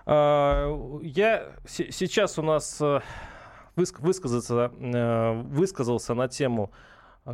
А, 0.05 0.99
я 1.01 1.51
сейчас 1.67 2.37
у 2.37 2.41
нас 2.41 2.77
э, 2.81 3.01
высказаться, 3.75 4.71
э, 4.77 5.41
высказался 5.43 6.13
на 6.13 6.27
тему 6.27 6.71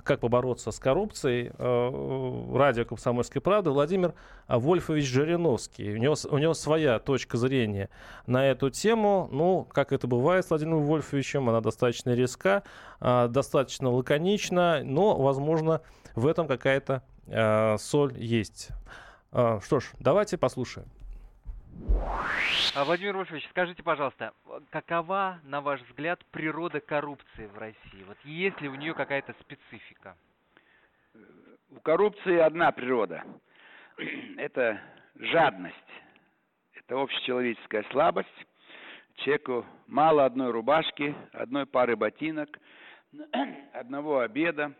как 0.03 0.21
побороться 0.21 0.71
с 0.71 0.79
коррупцией, 0.79 1.51
э, 1.57 2.55
радио 2.55 2.85
«Комсомольской 2.85 3.41
правды» 3.41 3.71
Владимир 3.71 4.13
Вольфович 4.47 5.05
Жириновский. 5.05 5.93
У 5.93 5.97
него, 5.97 6.15
у 6.29 6.37
него 6.37 6.53
своя 6.53 6.99
точка 6.99 7.37
зрения 7.37 7.89
на 8.25 8.45
эту 8.45 8.69
тему. 8.69 9.27
Ну, 9.31 9.67
как 9.71 9.91
это 9.91 10.07
бывает 10.07 10.45
с 10.45 10.49
Владимиром 10.49 10.83
Вольфовичем, 10.83 11.49
она 11.49 11.59
достаточно 11.59 12.11
резка, 12.11 12.63
достаточно 12.99 13.89
лаконична, 13.89 14.81
но, 14.83 15.17
возможно, 15.17 15.81
в 16.15 16.27
этом 16.27 16.47
какая-то 16.47 17.03
э, 17.27 17.77
соль 17.77 18.17
есть. 18.17 18.69
Э, 19.31 19.59
что 19.63 19.79
ж, 19.79 19.91
давайте 19.99 20.37
послушаем. 20.37 20.87
А, 22.73 22.85
Владимир 22.85 23.17
Вольфович, 23.17 23.47
скажите, 23.49 23.83
пожалуйста, 23.83 24.33
какова, 24.69 25.39
на 25.43 25.61
ваш 25.61 25.81
взгляд, 25.81 26.23
природа 26.31 26.79
коррупции 26.79 27.47
в 27.47 27.57
России? 27.57 28.03
Вот 28.07 28.17
есть 28.23 28.59
ли 28.61 28.69
у 28.69 28.75
нее 28.75 28.93
какая-то 28.93 29.35
специфика? 29.41 30.15
У 31.69 31.79
коррупции 31.81 32.37
одна 32.37 32.71
природа. 32.71 33.23
Это 34.37 34.81
жадность. 35.15 35.75
Это 36.73 37.01
общечеловеческая 37.01 37.83
слабость. 37.91 38.29
Человеку 39.17 39.65
мало 39.87 40.25
одной 40.25 40.51
рубашки, 40.51 41.15
одной 41.33 41.65
пары 41.65 41.95
ботинок, 41.95 42.59
одного 43.73 44.19
обеда, 44.19 44.73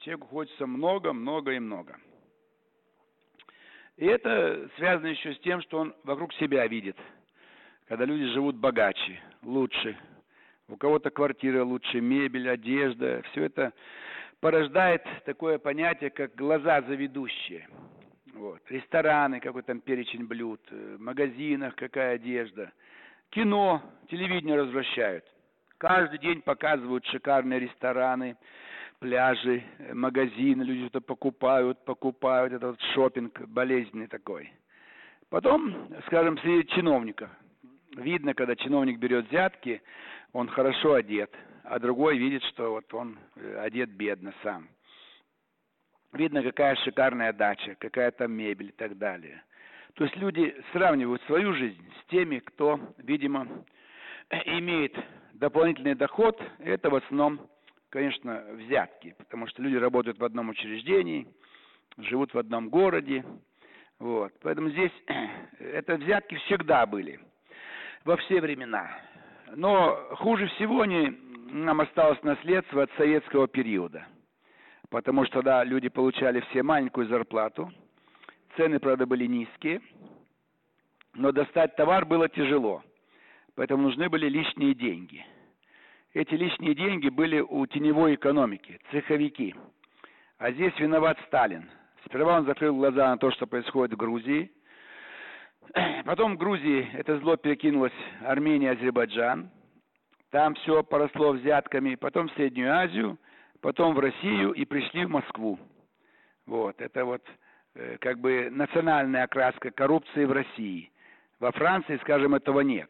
человеку 0.00 0.28
хочется 0.28 0.66
много, 0.66 1.12
много 1.12 1.52
и 1.52 1.58
много. 1.58 1.98
И 3.96 4.04
это 4.04 4.68
связано 4.76 5.06
еще 5.06 5.34
с 5.34 5.40
тем, 5.40 5.62
что 5.62 5.78
он 5.78 5.94
вокруг 6.04 6.32
себя 6.34 6.66
видит. 6.66 6.96
Когда 7.88 8.04
люди 8.04 8.26
живут 8.32 8.56
богаче, 8.56 9.20
лучше. 9.42 9.96
У 10.68 10.76
кого-то 10.76 11.10
квартира 11.10 11.64
лучше, 11.64 12.00
мебель, 12.00 12.50
одежда. 12.50 13.22
Все 13.30 13.44
это 13.44 13.72
порождает 14.40 15.02
такое 15.24 15.58
понятие, 15.58 16.10
как 16.10 16.34
глаза 16.34 16.82
заведущие. 16.82 17.68
Вот. 18.34 18.60
Рестораны, 18.68 19.40
какой 19.40 19.62
там 19.62 19.80
перечень 19.80 20.26
блюд, 20.26 20.60
в 20.70 20.98
магазинах 21.00 21.74
какая 21.74 22.16
одежда. 22.16 22.72
Кино, 23.30 23.82
телевидение 24.10 24.56
развращают. 24.56 25.24
Каждый 25.78 26.18
день 26.18 26.42
показывают 26.42 27.06
шикарные 27.06 27.60
рестораны, 27.60 28.36
пляжи, 29.00 29.62
э, 29.78 29.94
магазины, 29.94 30.62
люди 30.62 30.82
что-то 30.82 31.00
покупают, 31.00 31.84
покупают, 31.84 32.52
это 32.52 32.68
вот 32.68 32.80
шопинг 32.94 33.40
болезненный 33.48 34.06
такой. 34.06 34.52
Потом, 35.28 35.88
скажем, 36.06 36.38
среди 36.38 36.68
чиновников. 36.68 37.30
Видно, 37.96 38.34
когда 38.34 38.54
чиновник 38.56 38.98
берет 38.98 39.28
взятки, 39.28 39.82
он 40.32 40.48
хорошо 40.48 40.94
одет, 40.94 41.34
а 41.64 41.78
другой 41.78 42.18
видит, 42.18 42.42
что 42.44 42.72
вот 42.72 42.92
он 42.94 43.18
э, 43.36 43.58
одет 43.60 43.90
бедно 43.90 44.32
сам. 44.42 44.68
Видно, 46.12 46.42
какая 46.42 46.76
шикарная 46.76 47.32
дача, 47.32 47.76
какая 47.78 48.10
там 48.10 48.32
мебель 48.32 48.68
и 48.68 48.72
так 48.72 48.96
далее. 48.96 49.42
То 49.94 50.04
есть 50.04 50.16
люди 50.16 50.54
сравнивают 50.72 51.22
свою 51.22 51.54
жизнь 51.54 51.82
с 52.00 52.10
теми, 52.10 52.38
кто, 52.38 52.78
видимо, 52.98 53.48
имеет 54.30 54.94
дополнительный 55.34 55.94
доход. 55.94 56.40
Это 56.58 56.90
в 56.90 56.96
основном 56.96 57.40
конечно, 57.90 58.44
взятки, 58.54 59.14
потому 59.18 59.46
что 59.46 59.62
люди 59.62 59.76
работают 59.76 60.18
в 60.18 60.24
одном 60.24 60.48
учреждении, 60.50 61.26
живут 61.98 62.34
в 62.34 62.38
одном 62.38 62.68
городе. 62.68 63.24
Вот. 63.98 64.32
Поэтому 64.42 64.70
здесь 64.70 64.92
это 65.58 65.96
взятки 65.96 66.36
всегда 66.46 66.86
были, 66.86 67.20
во 68.04 68.16
все 68.16 68.40
времена. 68.40 68.90
Но 69.54 69.96
хуже 70.16 70.48
всего 70.48 70.82
они, 70.82 71.16
нам 71.50 71.80
осталось 71.80 72.22
наследство 72.22 72.82
от 72.82 72.90
советского 72.96 73.48
периода. 73.48 74.06
Потому 74.90 75.24
что 75.24 75.34
тогда 75.34 75.64
люди 75.64 75.88
получали 75.88 76.40
все 76.50 76.62
маленькую 76.62 77.08
зарплату, 77.08 77.72
цены, 78.56 78.78
правда, 78.78 79.06
были 79.06 79.26
низкие. 79.26 79.80
но 81.14 81.32
достать 81.32 81.74
товар 81.76 82.04
было 82.04 82.28
тяжело. 82.28 82.82
Поэтому 83.54 83.84
нужны 83.84 84.08
были 84.08 84.28
лишние 84.28 84.74
деньги. 84.74 85.24
Эти 86.16 86.34
лишние 86.34 86.74
деньги 86.74 87.10
были 87.10 87.40
у 87.40 87.66
теневой 87.66 88.14
экономики, 88.14 88.80
цеховики. 88.90 89.54
А 90.38 90.50
здесь 90.50 90.72
виноват 90.78 91.18
Сталин. 91.26 91.68
Сперва 92.06 92.38
он 92.38 92.46
закрыл 92.46 92.74
глаза 92.74 93.10
на 93.10 93.18
то, 93.18 93.30
что 93.32 93.46
происходит 93.46 93.92
в 93.92 93.98
Грузии. 93.98 94.50
Потом 96.06 96.36
в 96.36 96.38
Грузии 96.38 96.88
это 96.94 97.18
зло 97.18 97.36
перекинулось 97.36 97.92
Армения, 98.24 98.70
Азербайджан. 98.70 99.50
Там 100.30 100.54
все 100.54 100.82
поросло 100.82 101.32
взятками. 101.32 101.96
Потом 101.96 102.28
в 102.28 102.32
Среднюю 102.32 102.72
Азию, 102.72 103.18
потом 103.60 103.94
в 103.94 103.98
Россию 103.98 104.52
и 104.52 104.64
пришли 104.64 105.04
в 105.04 105.10
Москву. 105.10 105.58
Вот, 106.46 106.80
это 106.80 107.04
вот 107.04 107.22
э, 107.74 107.98
как 108.00 108.20
бы 108.20 108.48
национальная 108.50 109.24
окраска 109.24 109.70
коррупции 109.70 110.24
в 110.24 110.32
России. 110.32 110.90
Во 111.40 111.52
Франции, 111.52 111.98
скажем, 111.98 112.34
этого 112.34 112.60
нет. 112.60 112.88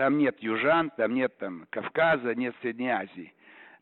Там 0.00 0.16
нет 0.16 0.42
южан, 0.42 0.88
там 0.96 1.12
нет 1.12 1.36
там 1.36 1.66
Кавказа, 1.68 2.34
нет 2.34 2.54
Средней 2.62 2.88
Азии. 2.88 3.34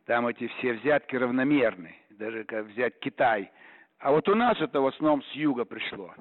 Там 0.04 0.26
эти 0.26 0.48
все 0.48 0.72
взятки 0.72 1.14
равномерны. 1.14 1.94
Даже 2.10 2.42
как 2.42 2.66
взять 2.66 2.98
Китай. 2.98 3.52
А 4.00 4.10
вот 4.10 4.28
у 4.28 4.34
нас 4.34 4.60
это 4.60 4.80
в 4.80 4.86
основном 4.88 5.22
с 5.22 5.30
юга 5.34 5.64
пришло. 5.64 6.12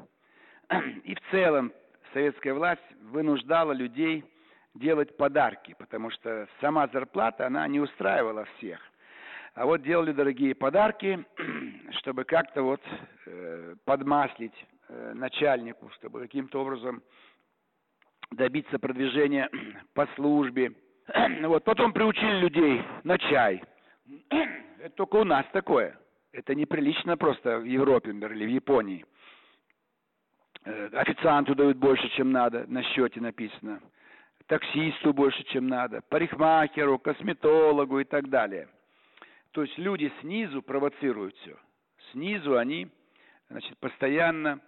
И 1.03 1.15
в 1.15 1.31
целом 1.31 1.73
советская 2.13 2.53
власть 2.53 2.83
вынуждала 3.09 3.71
людей 3.71 4.23
делать 4.75 5.17
подарки, 5.17 5.75
потому 5.79 6.11
что 6.11 6.47
сама 6.61 6.87
зарплата, 6.89 7.47
она 7.47 7.67
не 7.67 7.79
устраивала 7.79 8.45
всех. 8.57 8.79
А 9.55 9.65
вот 9.65 9.81
делали 9.81 10.11
дорогие 10.11 10.53
подарки, 10.53 11.25
чтобы 12.01 12.23
как-то 12.23 12.61
вот 12.61 12.81
э, 13.25 13.73
подмаслить 13.83 14.67
э, 14.89 15.13
начальнику, 15.15 15.89
чтобы 15.95 16.19
каким-то 16.19 16.61
образом 16.61 17.01
добиться 18.31 18.79
продвижения 18.79 19.49
по 19.93 20.07
службе. 20.15 20.73
Вот 21.43 21.63
потом 21.63 21.93
приучили 21.93 22.39
людей 22.39 22.81
на 23.03 23.17
чай. 23.17 23.63
Это 24.79 24.95
только 24.95 25.15
у 25.17 25.23
нас 25.23 25.45
такое. 25.53 25.97
Это 26.31 26.53
неприлично 26.53 27.17
просто 27.17 27.59
в 27.59 27.63
Европе, 27.63 28.13
например, 28.13 28.33
или 28.33 28.45
в 28.45 28.49
Японии. 28.49 29.05
Э, 30.65 30.89
официанту 30.93 31.55
дают 31.55 31.77
больше, 31.77 32.07
чем 32.09 32.31
надо, 32.31 32.65
на 32.67 32.83
счете 32.83 33.21
написано. 33.21 33.81
Таксисту 34.47 35.13
больше, 35.13 35.43
чем 35.45 35.67
надо. 35.67 36.01
Парикмахеру, 36.09 36.99
косметологу 36.99 37.99
и 37.99 38.03
так 38.03 38.29
далее. 38.29 38.67
То 39.51 39.63
есть 39.63 39.77
люди 39.77 40.11
снизу 40.21 40.61
провоцируют 40.61 41.35
все. 41.37 41.57
Снизу 42.11 42.57
они 42.57 42.89
значит, 43.49 43.77
постоянно 43.79 44.59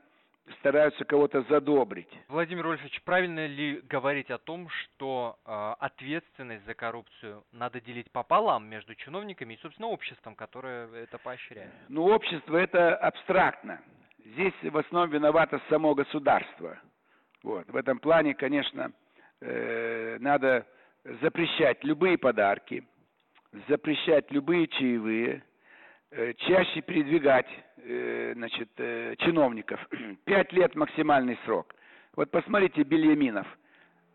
стараются 0.59 1.05
кого-то 1.05 1.41
задобрить. 1.43 2.09
Владимир 2.27 2.67
Вольфович, 2.67 3.01
правильно 3.03 3.45
ли 3.45 3.81
говорить 3.87 4.29
о 4.31 4.37
том, 4.37 4.69
что 4.69 5.37
э, 5.45 5.73
ответственность 5.79 6.65
за 6.65 6.73
коррупцию 6.73 7.43
надо 7.51 7.81
делить 7.81 8.11
пополам 8.11 8.67
между 8.67 8.95
чиновниками 8.95 9.53
и, 9.53 9.59
собственно, 9.61 9.87
обществом, 9.87 10.35
которое 10.35 10.87
это 10.93 11.17
поощряет? 11.17 11.71
Ну, 11.87 12.05
общество 12.05 12.57
это 12.57 12.95
абстрактно. 12.95 13.81
Здесь 14.25 14.53
в 14.61 14.77
основном 14.77 15.09
виновато 15.09 15.61
само 15.69 15.95
государство. 15.95 16.77
Вот. 17.43 17.67
В 17.67 17.75
этом 17.75 17.99
плане, 17.99 18.33
конечно, 18.33 18.91
э, 19.41 20.17
надо 20.19 20.65
запрещать 21.21 21.83
любые 21.83 22.17
подарки, 22.17 22.85
запрещать 23.67 24.29
любые 24.31 24.67
чаевые, 24.67 25.43
Э, 26.11 26.33
чаще 26.33 26.81
передвигать 26.81 27.45
значит, 28.35 28.69
э, 28.77 29.15
чиновников. 29.19 29.79
Пять 30.25 30.51
лет 30.53 30.75
максимальный 30.75 31.37
срок. 31.45 31.73
Вот 32.15 32.31
посмотрите 32.31 32.83
Бельяминов. 32.83 33.47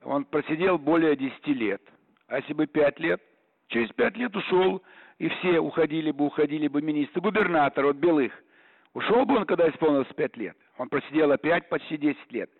Он 0.02 0.24
просидел 0.24 0.78
более 0.78 1.16
десяти 1.16 1.54
лет. 1.54 1.82
А 2.28 2.38
если 2.38 2.52
бы 2.52 2.66
пять 2.66 2.98
лет, 3.00 3.20
через 3.68 3.90
пять 3.92 4.16
лет 4.16 4.34
ушел, 4.36 4.82
и 5.18 5.28
все 5.28 5.58
уходили 5.60 6.10
бы, 6.10 6.26
уходили 6.26 6.68
бы 6.68 6.82
министры. 6.82 7.20
Губернатор 7.20 7.86
от 7.86 7.96
Белых. 7.96 8.32
Ушел 8.92 9.24
бы 9.24 9.36
он, 9.36 9.46
когда 9.46 9.68
исполнилось 9.68 10.12
пять 10.14 10.36
лет. 10.36 10.56
Он 10.78 10.88
просидел 10.88 11.32
опять 11.32 11.68
почти 11.68 11.96
десять 11.96 12.32
лет. 12.32 12.50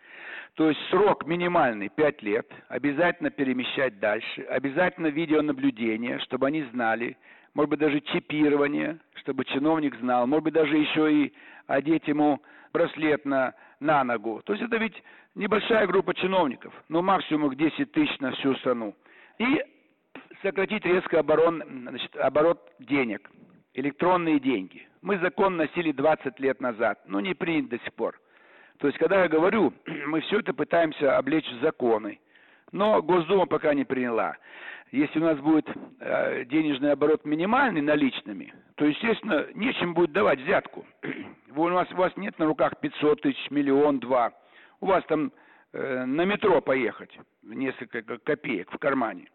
То 0.55 0.69
есть 0.69 0.81
срок 0.91 1.27
минимальный 1.27 1.89
пять 1.89 2.23
лет. 2.23 2.51
Обязательно 2.69 3.31
перемещать 3.31 3.99
дальше. 3.99 4.43
Обязательно 4.43 5.09
видеонаблюдение, 5.09 6.19
чтобы 6.21 6.47
они 6.47 6.63
знали, 6.73 7.17
может 7.55 7.71
быть, 7.71 7.79
даже 7.79 8.01
чипирование, 8.01 8.99
чтобы 9.17 9.45
чиновник 9.45 9.97
знал, 9.97 10.27
может 10.27 10.45
быть, 10.45 10.55
даже 10.55 10.77
еще 10.77 11.13
и 11.13 11.33
одеть 11.67 12.07
ему 12.09 12.43
браслет 12.73 13.25
на, 13.25 13.55
на 13.81 14.05
ногу. 14.05 14.43
То 14.45 14.53
есть 14.53 14.65
это 14.65 14.77
ведь 14.77 15.01
небольшая 15.35 15.87
группа 15.87 16.15
чиновников, 16.15 16.75
но 16.89 17.01
максимум 17.01 17.53
их 17.53 17.59
10 17.59 17.93
тысяч 17.93 18.19
на 18.19 18.33
всю 18.33 18.55
страну. 18.57 18.95
И 19.39 19.63
сократить 20.43 20.85
резко 20.85 21.21
оборон, 21.21 21.63
значит, 21.89 22.15
оборот 22.17 22.61
денег, 22.81 23.31
электронные 23.75 24.41
деньги. 24.41 24.87
Мы 25.01 25.19
закон 25.19 25.57
носили 25.57 25.93
20 25.93 26.39
лет 26.41 26.61
назад, 26.61 27.01
но 27.07 27.21
не 27.21 27.35
принят 27.35 27.69
до 27.69 27.79
сих 27.79 27.93
пор. 27.95 28.19
То 28.79 28.89
есть, 28.89 28.99
когда 28.99 29.23
я 29.23 29.29
говорю, 29.29 29.73
мы 30.07 30.21
все 30.23 30.41
это 30.41 30.53
пытаемся 30.53 31.17
облечь 31.17 31.49
в 31.49 31.61
законы, 31.61 32.19
но 32.73 33.03
Госдума 33.03 33.47
пока 33.47 33.75
не 33.75 33.85
приняла. 33.85 34.37
Если 34.91 35.19
у 35.19 35.25
нас 35.25 35.39
будет 35.41 35.67
э, 36.01 36.45
денежный 36.45 36.93
оборот 36.93 37.25
минимальный 37.25 37.81
наличными, 37.81 38.55
то, 38.77 38.85
естественно, 38.85 39.47
нечем 39.55 39.95
будет 39.95 40.13
давать 40.13 40.41
взятку. 40.41 40.87
У 41.57 41.63
вас, 41.63 41.91
у 41.93 41.97
вас 41.97 42.17
нет 42.17 42.39
на 42.39 42.47
руках 42.47 42.79
500 42.81 43.21
тысяч, 43.21 43.51
миллион, 43.51 44.01
два. 44.01 44.33
У 44.81 44.87
вас 44.87 45.05
там 45.07 45.33
э, 45.73 46.05
на 46.05 46.25
метро 46.25 46.61
поехать, 46.61 47.17
несколько 47.43 48.03
копеек 48.19 48.73
в 48.73 48.79
кармане. 48.79 49.29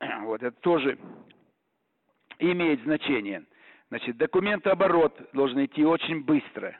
Вот 0.22 0.42
это 0.42 0.56
тоже 0.60 0.98
имеет 2.38 2.82
значение. 2.82 3.44
Значит, 3.88 4.16
документооборот 4.16 5.20
должен 5.32 5.64
идти 5.64 5.84
очень 5.84 6.24
быстро. 6.24 6.76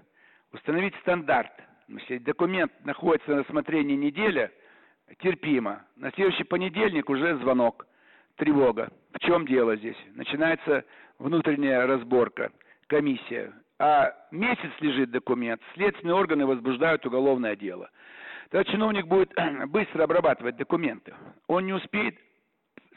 Установить 0.52 0.94
стандарт. 0.96 1.52
Если 1.88 2.18
документ 2.18 2.72
находится 2.84 3.30
на 3.30 3.38
рассмотрении 3.38 3.94
неделя– 3.94 4.50
терпимо. 5.18 5.84
На 5.96 6.10
следующий 6.12 6.44
понедельник 6.44 7.08
уже 7.08 7.36
звонок, 7.38 7.86
тревога. 8.36 8.90
В 9.12 9.18
чем 9.20 9.46
дело 9.46 9.76
здесь? 9.76 9.96
Начинается 10.14 10.84
внутренняя 11.18 11.86
разборка, 11.86 12.52
комиссия. 12.86 13.52
А 13.78 14.14
месяц 14.30 14.70
лежит 14.80 15.10
документ, 15.10 15.60
следственные 15.74 16.14
органы 16.14 16.46
возбуждают 16.46 17.04
уголовное 17.04 17.56
дело. 17.56 17.90
Тогда 18.50 18.70
чиновник 18.70 19.06
будет 19.06 19.32
быстро 19.68 20.04
обрабатывать 20.04 20.56
документы. 20.56 21.14
Он 21.46 21.66
не 21.66 21.72
успеет 21.72 22.16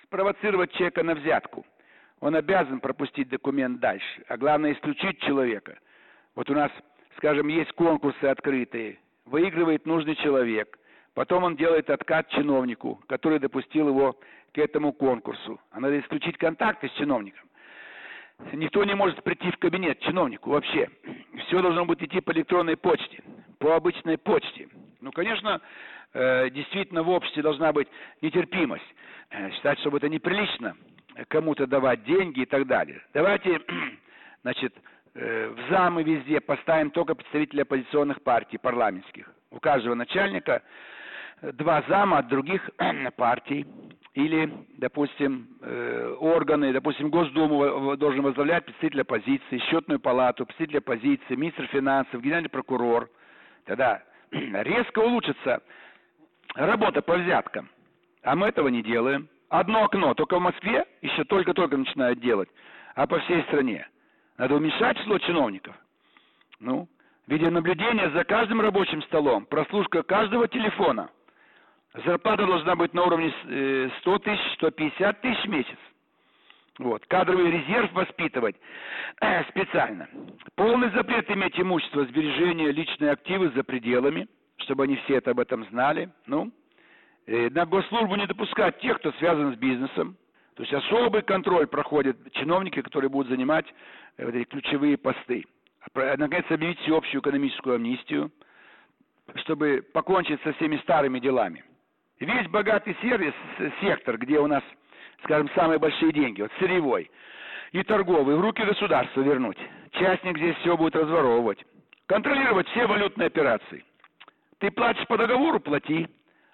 спровоцировать 0.03 0.71
человека 0.73 1.03
на 1.03 1.15
взятку. 1.15 1.65
Он 2.21 2.35
обязан 2.35 2.79
пропустить 2.79 3.29
документ 3.29 3.79
дальше. 3.79 4.23
А 4.27 4.37
главное, 4.37 4.73
исключить 4.73 5.19
человека. 5.21 5.77
Вот 6.35 6.49
у 6.49 6.53
нас, 6.53 6.71
скажем, 7.17 7.47
есть 7.47 7.71
конкурсы 7.73 8.25
открытые. 8.25 8.99
Выигрывает 9.25 9.85
нужный 9.85 10.15
человек. 10.15 10.77
Потом 11.19 11.43
он 11.43 11.57
делает 11.57 11.89
откат 11.89 12.29
чиновнику, 12.29 12.97
который 13.09 13.39
допустил 13.39 13.89
его 13.89 14.17
к 14.53 14.57
этому 14.57 14.93
конкурсу. 14.93 15.59
А 15.69 15.81
надо 15.81 15.99
исключить 15.99 16.37
контакты 16.37 16.87
с 16.87 16.93
чиновником. 16.93 17.45
Никто 18.53 18.85
не 18.85 18.95
может 18.95 19.21
прийти 19.21 19.51
в 19.51 19.57
кабинет 19.57 19.99
чиновнику 19.99 20.51
вообще. 20.51 20.89
Все 21.39 21.61
должно 21.61 21.83
быть 21.83 22.01
идти 22.01 22.21
по 22.21 22.31
электронной 22.31 22.77
почте, 22.77 23.21
по 23.57 23.75
обычной 23.75 24.17
почте. 24.17 24.69
Ну, 25.01 25.11
конечно, 25.11 25.59
э, 26.13 26.51
действительно 26.51 27.03
в 27.03 27.09
обществе 27.09 27.43
должна 27.43 27.73
быть 27.73 27.89
нетерпимость. 28.21 28.95
Э, 29.31 29.51
считать, 29.51 29.77
что 29.79 29.89
это 29.97 30.07
неприлично 30.07 30.77
кому-то 31.27 31.67
давать 31.67 32.05
деньги 32.05 32.43
и 32.43 32.45
так 32.45 32.65
далее. 32.65 33.01
Давайте, 33.13 33.59
значит, 34.43 34.73
э, 35.15 35.49
в 35.49 35.69
замы 35.69 36.03
везде 36.03 36.39
поставим 36.39 36.91
только 36.91 37.13
представителей 37.13 37.63
оппозиционных 37.63 38.23
партий, 38.23 38.57
парламентских. 38.57 39.29
У 39.51 39.59
каждого 39.59 39.95
начальника 39.95 40.61
два 41.41 41.83
зама 41.87 42.19
от 42.19 42.27
других 42.27 42.69
партий, 43.17 43.65
или, 44.13 44.51
допустим, 44.77 45.47
э, 45.61 46.15
органы, 46.19 46.73
допустим, 46.73 47.09
Госдуму 47.09 47.95
должен 47.95 48.21
возглавлять 48.21 48.65
представитель 48.65 49.01
оппозиции, 49.01 49.59
счетную 49.69 49.99
палату, 49.99 50.45
представитель 50.45 50.79
оппозиции, 50.79 51.35
министр 51.35 51.67
финансов, 51.67 52.21
генеральный 52.21 52.49
прокурор. 52.49 53.09
Тогда 53.65 54.03
резко 54.31 54.99
улучшится 54.99 55.61
работа 56.55 57.01
по 57.01 57.15
взяткам. 57.17 57.69
А 58.23 58.35
мы 58.35 58.47
этого 58.47 58.67
не 58.67 58.81
делаем. 58.81 59.29
Одно 59.49 59.85
окно, 59.85 60.13
только 60.13 60.37
в 60.37 60.41
Москве 60.41 60.85
еще 61.01 61.23
только-только 61.23 61.77
начинают 61.77 62.19
делать, 62.19 62.49
а 62.95 63.07
по 63.07 63.19
всей 63.19 63.41
стране. 63.43 63.87
Надо 64.37 64.55
уменьшать 64.55 64.97
число 64.97 65.17
чиновников. 65.19 65.75
Ну, 66.59 66.87
видеонаблюдение 67.27 68.11
за 68.11 68.23
каждым 68.25 68.61
рабочим 68.61 69.01
столом, 69.03 69.45
прослушка 69.45 70.03
каждого 70.03 70.47
телефона– 70.47 71.09
Зарплата 71.93 72.45
должна 72.45 72.75
быть 72.75 72.93
на 72.93 73.03
уровне 73.03 73.33
100 74.01 74.15
э, 74.15 74.19
тысяч, 74.19 74.53
150 74.55 75.21
тысяч 75.21 75.43
в 75.43 75.49
месяц. 75.49 75.77
Вот. 76.77 77.05
Кадровый 77.07 77.51
резерв 77.51 77.91
воспитывать 77.93 78.55
э, 79.21 79.43
специально. 79.45 80.07
Полный 80.55 80.91
запрет 80.91 81.29
иметь 81.31 81.59
имущество, 81.59 82.05
сбережения, 82.05 82.71
личные 82.71 83.11
активы 83.11 83.49
за 83.49 83.63
пределами, 83.63 84.27
чтобы 84.57 84.83
они 84.83 84.97
все 84.97 85.15
это 85.15 85.31
об 85.31 85.39
этом 85.39 85.65
знали. 85.65 86.09
Ну, 86.27 86.51
э, 87.25 87.49
на 87.49 87.65
госслужбу 87.65 88.15
не 88.15 88.27
допускать 88.27 88.79
тех, 88.79 88.99
кто 88.99 89.11
связан 89.13 89.55
с 89.55 89.57
бизнесом. 89.57 90.15
То 90.53 90.63
есть 90.63 90.73
особый 90.73 91.23
контроль 91.23 91.67
проходят 91.67 92.17
чиновники, 92.33 92.81
которые 92.81 93.09
будут 93.09 93.29
занимать 93.29 93.65
э, 94.17 94.25
вот 94.25 94.35
эти 94.35 94.45
ключевые 94.47 94.97
посты. 94.97 95.45
Наконец, 95.95 96.45
объявить 96.49 96.79
всеобщую 96.81 97.21
экономическую 97.21 97.75
амнистию, 97.75 98.31
чтобы 99.37 99.83
покончить 99.93 100.39
со 100.43 100.53
всеми 100.53 100.77
старыми 100.77 101.19
делами. 101.19 101.63
Весь 102.19 102.47
богатый 102.47 102.97
сервис, 103.01 103.33
сектор, 103.81 104.17
где 104.17 104.39
у 104.39 104.47
нас, 104.47 104.63
скажем, 105.23 105.49
самые 105.55 105.79
большие 105.79 106.11
деньги, 106.11 106.41
вот 106.41 106.51
сырьевой 106.59 107.09
и 107.71 107.83
торговый, 107.83 108.35
в 108.35 108.41
руки 108.41 108.63
государства 108.63 109.21
вернуть. 109.21 109.57
Частник 109.91 110.37
здесь 110.37 110.55
все 110.57 110.75
будет 110.75 110.95
разворовывать. 110.95 111.63
Контролировать 112.07 112.67
все 112.69 112.87
валютные 112.87 113.27
операции. 113.27 113.85
Ты 114.57 114.71
платишь 114.71 115.05
по 115.07 115.17
договору, 115.17 115.59
плати. 115.59 116.07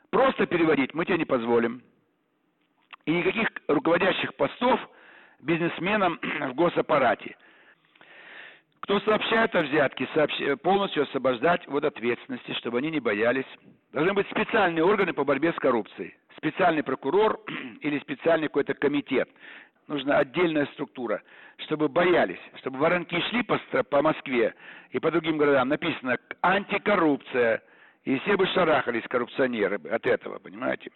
Просто 0.09 0.45
переводить 0.45 0.93
мы 0.93 1.05
тебе 1.05 1.17
не 1.17 1.25
позволим. 1.25 1.81
И 3.05 3.11
никаких 3.11 3.47
руководящих 3.67 4.35
постов 4.35 4.79
бизнесменам 5.39 6.19
в 6.21 6.53
госаппарате. 6.53 7.35
Кто 8.85 8.99
сообщает 8.99 9.55
о 9.55 9.63
взятке, 9.63 10.07
сообщ... 10.13 10.35
полностью 10.61 11.03
освобождать 11.03 11.67
от 11.67 11.85
ответственности, 11.85 12.53
чтобы 12.53 12.77
они 12.77 12.91
не 12.91 12.99
боялись. 12.99 13.47
Должны 13.91 14.13
быть 14.13 14.29
специальные 14.29 14.83
органы 14.83 15.11
по 15.11 15.23
борьбе 15.23 15.53
с 15.53 15.55
коррупцией. 15.55 16.13
Специальный 16.37 16.83
прокурор 16.83 17.39
или 17.81 17.97
специальный 17.97 18.47
какой-то 18.47 18.75
комитет. 18.75 19.27
Нужна 19.87 20.19
отдельная 20.19 20.67
структура, 20.67 21.23
чтобы 21.65 21.89
боялись, 21.89 22.39
чтобы 22.59 22.77
воронки 22.77 23.19
шли 23.29 23.41
по, 23.41 23.59
по 23.89 24.03
Москве 24.03 24.53
и 24.91 24.99
по 24.99 25.09
другим 25.09 25.37
городам. 25.37 25.69
Написано 25.69 26.19
«антикоррупция». 26.43 27.63
И 28.03 28.19
все 28.19 28.37
бы 28.37 28.45
шарахались 28.45 29.03
коррупционеры 29.09 29.79
от 29.89 30.05
этого, 30.05 30.37
понимаете? 30.37 30.91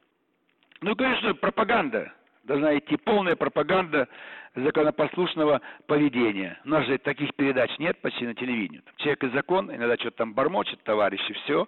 Ну, 0.81 0.95
конечно, 0.95 1.33
пропаганда 1.33 2.13
должна 2.43 2.77
идти 2.77 2.97
полная 2.97 3.35
пропаганда 3.35 4.07
законопослушного 4.55 5.61
поведения. 5.87 6.59
У 6.65 6.69
нас 6.69 6.85
же 6.85 6.97
таких 6.97 7.33
передач 7.35 7.71
нет 7.79 7.99
почти 8.01 8.25
на 8.25 8.33
телевидении. 8.33 8.81
Человек 8.97 9.23
и 9.23 9.29
закон, 9.29 9.73
иногда 9.73 9.95
что-то 9.95 10.17
там 10.17 10.33
бормочет, 10.33 10.81
товарищи, 10.83 11.33
все. 11.33 11.67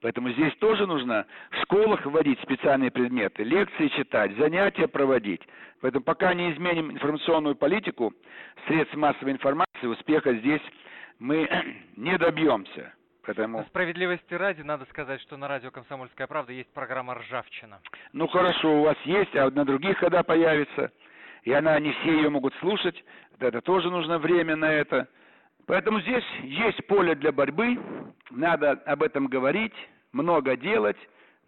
Поэтому 0.00 0.30
здесь 0.30 0.54
тоже 0.56 0.86
нужно 0.86 1.26
в 1.50 1.62
школах 1.62 2.04
вводить 2.04 2.40
специальные 2.40 2.90
предметы, 2.90 3.42
лекции 3.42 3.88
читать, 3.88 4.36
занятия 4.36 4.88
проводить. 4.88 5.42
Поэтому 5.80 6.04
пока 6.04 6.34
не 6.34 6.52
изменим 6.52 6.90
информационную 6.90 7.54
политику 7.54 8.12
средств 8.66 8.96
массовой 8.96 9.32
информации, 9.32 9.86
успеха 9.86 10.34
здесь 10.34 10.62
мы 11.18 11.48
не 11.96 12.16
добьемся. 12.18 12.92
Поэтому... 13.26 13.64
Справедливости 13.64 14.34
ради, 14.34 14.62
надо 14.62 14.84
сказать, 14.86 15.20
что 15.22 15.36
на 15.36 15.48
радио 15.48 15.72
«Комсомольская 15.72 16.28
правда» 16.28 16.52
есть 16.52 16.72
программа 16.72 17.14
«Ржавчина». 17.14 17.80
Ну 18.12 18.28
хорошо, 18.28 18.80
у 18.80 18.82
вас 18.84 18.96
есть, 19.04 19.34
а 19.34 19.50
на 19.50 19.64
других 19.64 19.98
когда 19.98 20.22
появится? 20.22 20.92
И 21.42 21.52
она, 21.52 21.78
не 21.80 21.92
все 21.92 22.12
ее 22.12 22.28
могут 22.30 22.54
слушать, 22.56 23.04
это 23.40 23.60
тоже 23.60 23.90
нужно 23.90 24.18
время 24.18 24.54
на 24.54 24.72
это. 24.72 25.08
Поэтому 25.66 26.00
здесь 26.00 26.24
есть 26.42 26.86
поле 26.86 27.16
для 27.16 27.32
борьбы, 27.32 27.76
надо 28.30 28.72
об 28.86 29.02
этом 29.02 29.26
говорить, 29.26 29.74
много 30.12 30.56
делать, 30.56 30.96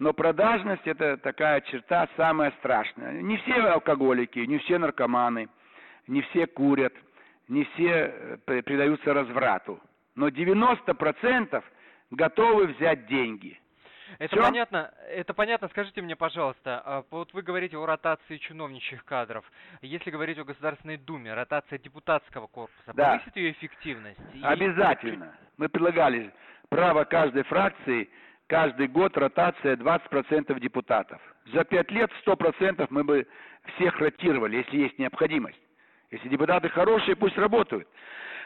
но 0.01 0.12
продажность– 0.12 0.83
это 0.85 1.16
такая 1.16 1.61
черта 1.62 2.09
самая 2.16 2.53
страшная. 2.59 3.22
Не 3.22 3.37
все 3.39 3.55
алкоголики, 3.55 4.41
не 4.41 4.59
все 4.59 4.79
наркоманы, 4.79 5.49
не 6.09 6.22
все 6.22 6.47
курят, 6.49 6.95
не 7.47 7.64
все 7.64 8.12
э, 8.47 8.62
предаются 8.62 9.14
разврату 9.14 9.81
но 10.19 10.29
90% 10.29 11.62
готовы 12.11 12.66
взять 12.66 13.07
деньги. 13.07 13.59
Это 14.19 14.35
Все? 14.35 14.45
понятно, 14.45 14.93
это 15.09 15.33
понятно. 15.33 15.69
Скажите 15.69 16.03
мне, 16.03 16.16
пожалуйста, 16.16 16.83
а, 16.85 17.05
вот 17.11 17.33
вы 17.35 17.43
говорите 17.43 17.77
о 17.77 17.87
ротации 17.87 18.39
чиновничьих 18.39 19.05
кадров. 19.05 19.45
Если 19.81 20.11
говорить 20.11 20.39
о 20.39 20.45
Государственной 20.45 20.97
Думе, 20.97 21.35
ротация 21.35 21.79
депутатского 21.79 22.47
корпуса, 22.49 22.93
да. 22.95 23.12
повысит 23.12 23.37
ее 23.37 23.53
эффективность? 23.53 24.19
Обязательно. 24.43 25.35
Мы 25.57 25.69
предлагали 25.69 26.33
право 26.69 27.05
каждой 27.05 27.45
фракции 27.45 28.09
каждый 28.49 28.89
год 28.89 29.16
ротация 29.16 29.77
20% 29.77 30.59
депутатов. 30.59 31.21
За 31.53 31.64
пять 31.64 31.91
лет 31.93 32.11
100% 32.27 32.87
мы 32.91 33.05
бы 33.05 33.27
всех 33.77 33.99
ротировали, 34.01 34.57
если 34.57 34.79
есть 34.79 34.99
необходимость. 34.99 35.61
Если 36.11 36.29
депутаты 36.29 36.71
хорошие, 36.71 37.14
пусть 37.14 37.37
работают. 37.37 37.87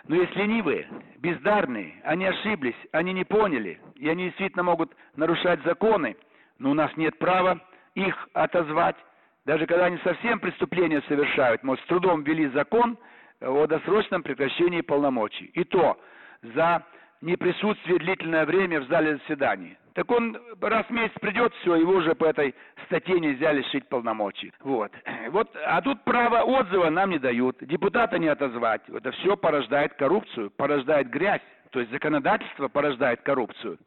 Но 0.09 0.17
если 0.17 0.41
ленивые, 0.41 0.89
бездарные, 1.19 1.95
они 2.05 2.27
ошиблись, 2.27 2.77
они 2.91 3.13
не 3.13 3.25
поняли, 3.25 3.81
и 3.97 4.09
они 4.09 4.25
действительно 4.25 4.65
могут 4.65 4.93
нарушать 5.17 5.63
законы, 5.63 6.17
но 6.59 6.71
у 6.73 6.75
нас 6.75 6.91
нет 6.97 7.19
права 7.19 7.61
их 7.95 8.29
отозвать. 8.33 8.97
Даже 9.45 9.67
когда 9.67 9.87
они 9.87 9.99
совсем 9.99 10.41
преступления 10.41 11.03
совершают, 11.09 11.63
мы 11.63 11.77
с 11.77 11.81
трудом 11.87 12.23
ввели 12.23 12.49
закон 12.49 12.99
о 13.41 13.67
досрочном 13.67 14.23
прекращении 14.23 14.81
полномочий. 14.81 15.47
И 15.47 15.65
то 15.65 16.01
за 16.43 16.85
неприсутствие 17.23 17.99
длительное 17.99 18.45
время 18.45 18.81
в 18.81 18.89
зале 18.89 19.17
заседаний. 19.19 19.77
Так 19.95 20.11
он 20.11 20.37
раз 20.61 20.87
в 20.87 20.91
месяц 20.91 21.13
придет, 21.21 21.53
все, 21.61 21.77
его 21.77 21.95
уже 21.95 22.15
по 22.15 22.25
этой 22.25 22.55
статье 22.87 23.21
нельзя 23.21 23.53
лишить 23.53 23.89
полномочий. 23.89 24.53
Вот. 24.61 24.93
вот. 25.31 25.49
А 25.67 25.81
тут 25.83 26.03
право 26.05 26.43
отзыва 26.43 26.91
нам 26.91 27.11
не 27.11 27.19
дают, 27.19 27.57
депутата 27.61 28.19
не 28.19 28.29
отозвать. 28.29 28.83
Это 28.89 29.13
все 29.13 29.37
порождает 29.37 29.95
коррупцию, 29.95 30.51
порождает 30.51 31.09
грязь. 31.09 31.43
То 31.71 31.81
есть 31.81 31.91
законодательство 31.91 32.69
порождает 32.69 33.23
коррупцию. 33.23 33.79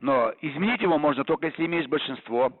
Но 0.00 0.32
изменить 0.40 0.82
его 0.82 0.98
можно 0.98 1.24
только 1.24 1.46
если 1.46 1.66
имеешь 1.66 1.86
большинство. 1.86 2.52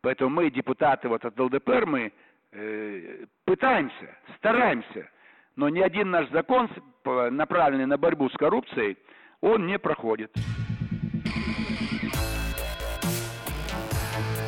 Поэтому 0.00 0.30
мы, 0.30 0.50
депутаты 0.50 1.08
вот 1.08 1.24
от 1.24 1.38
ЛДПР, 1.38 1.86
мы 1.86 2.12
э, 2.52 3.24
пытаемся, 3.44 4.16
стараемся. 4.36 5.08
Но 5.56 5.68
ни 5.68 5.80
один 5.80 6.10
наш 6.10 6.28
закон, 6.30 6.68
направленный 7.04 7.86
на 7.86 7.96
борьбу 7.96 8.28
с 8.28 8.34
коррупцией, 8.34 8.96
он 9.44 9.66
не 9.66 9.78
проходит. 9.78 10.34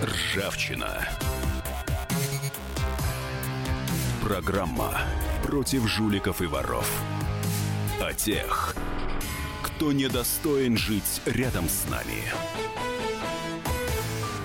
Ржавчина. 0.03 1.07
Программа 4.25 4.93
против 5.45 5.87
жуликов 5.87 6.41
и 6.41 6.47
воров. 6.47 6.91
О 8.01 8.13
тех, 8.15 8.75
кто 9.63 9.93
недостоин 9.93 10.77
жить 10.77 11.21
рядом 11.27 11.69
с 11.69 11.89
нами. 11.91 12.23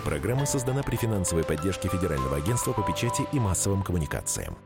Программа 0.04 0.46
создана 0.46 0.84
при 0.84 0.98
финансовой 0.98 1.46
поддержке 1.46 1.88
Федерального 1.88 2.38
агентства 2.38 2.74
по 2.74 2.82
печати 2.82 3.24
и 3.32 3.40
массовым 3.40 3.84
коммуникациям. 3.84 4.58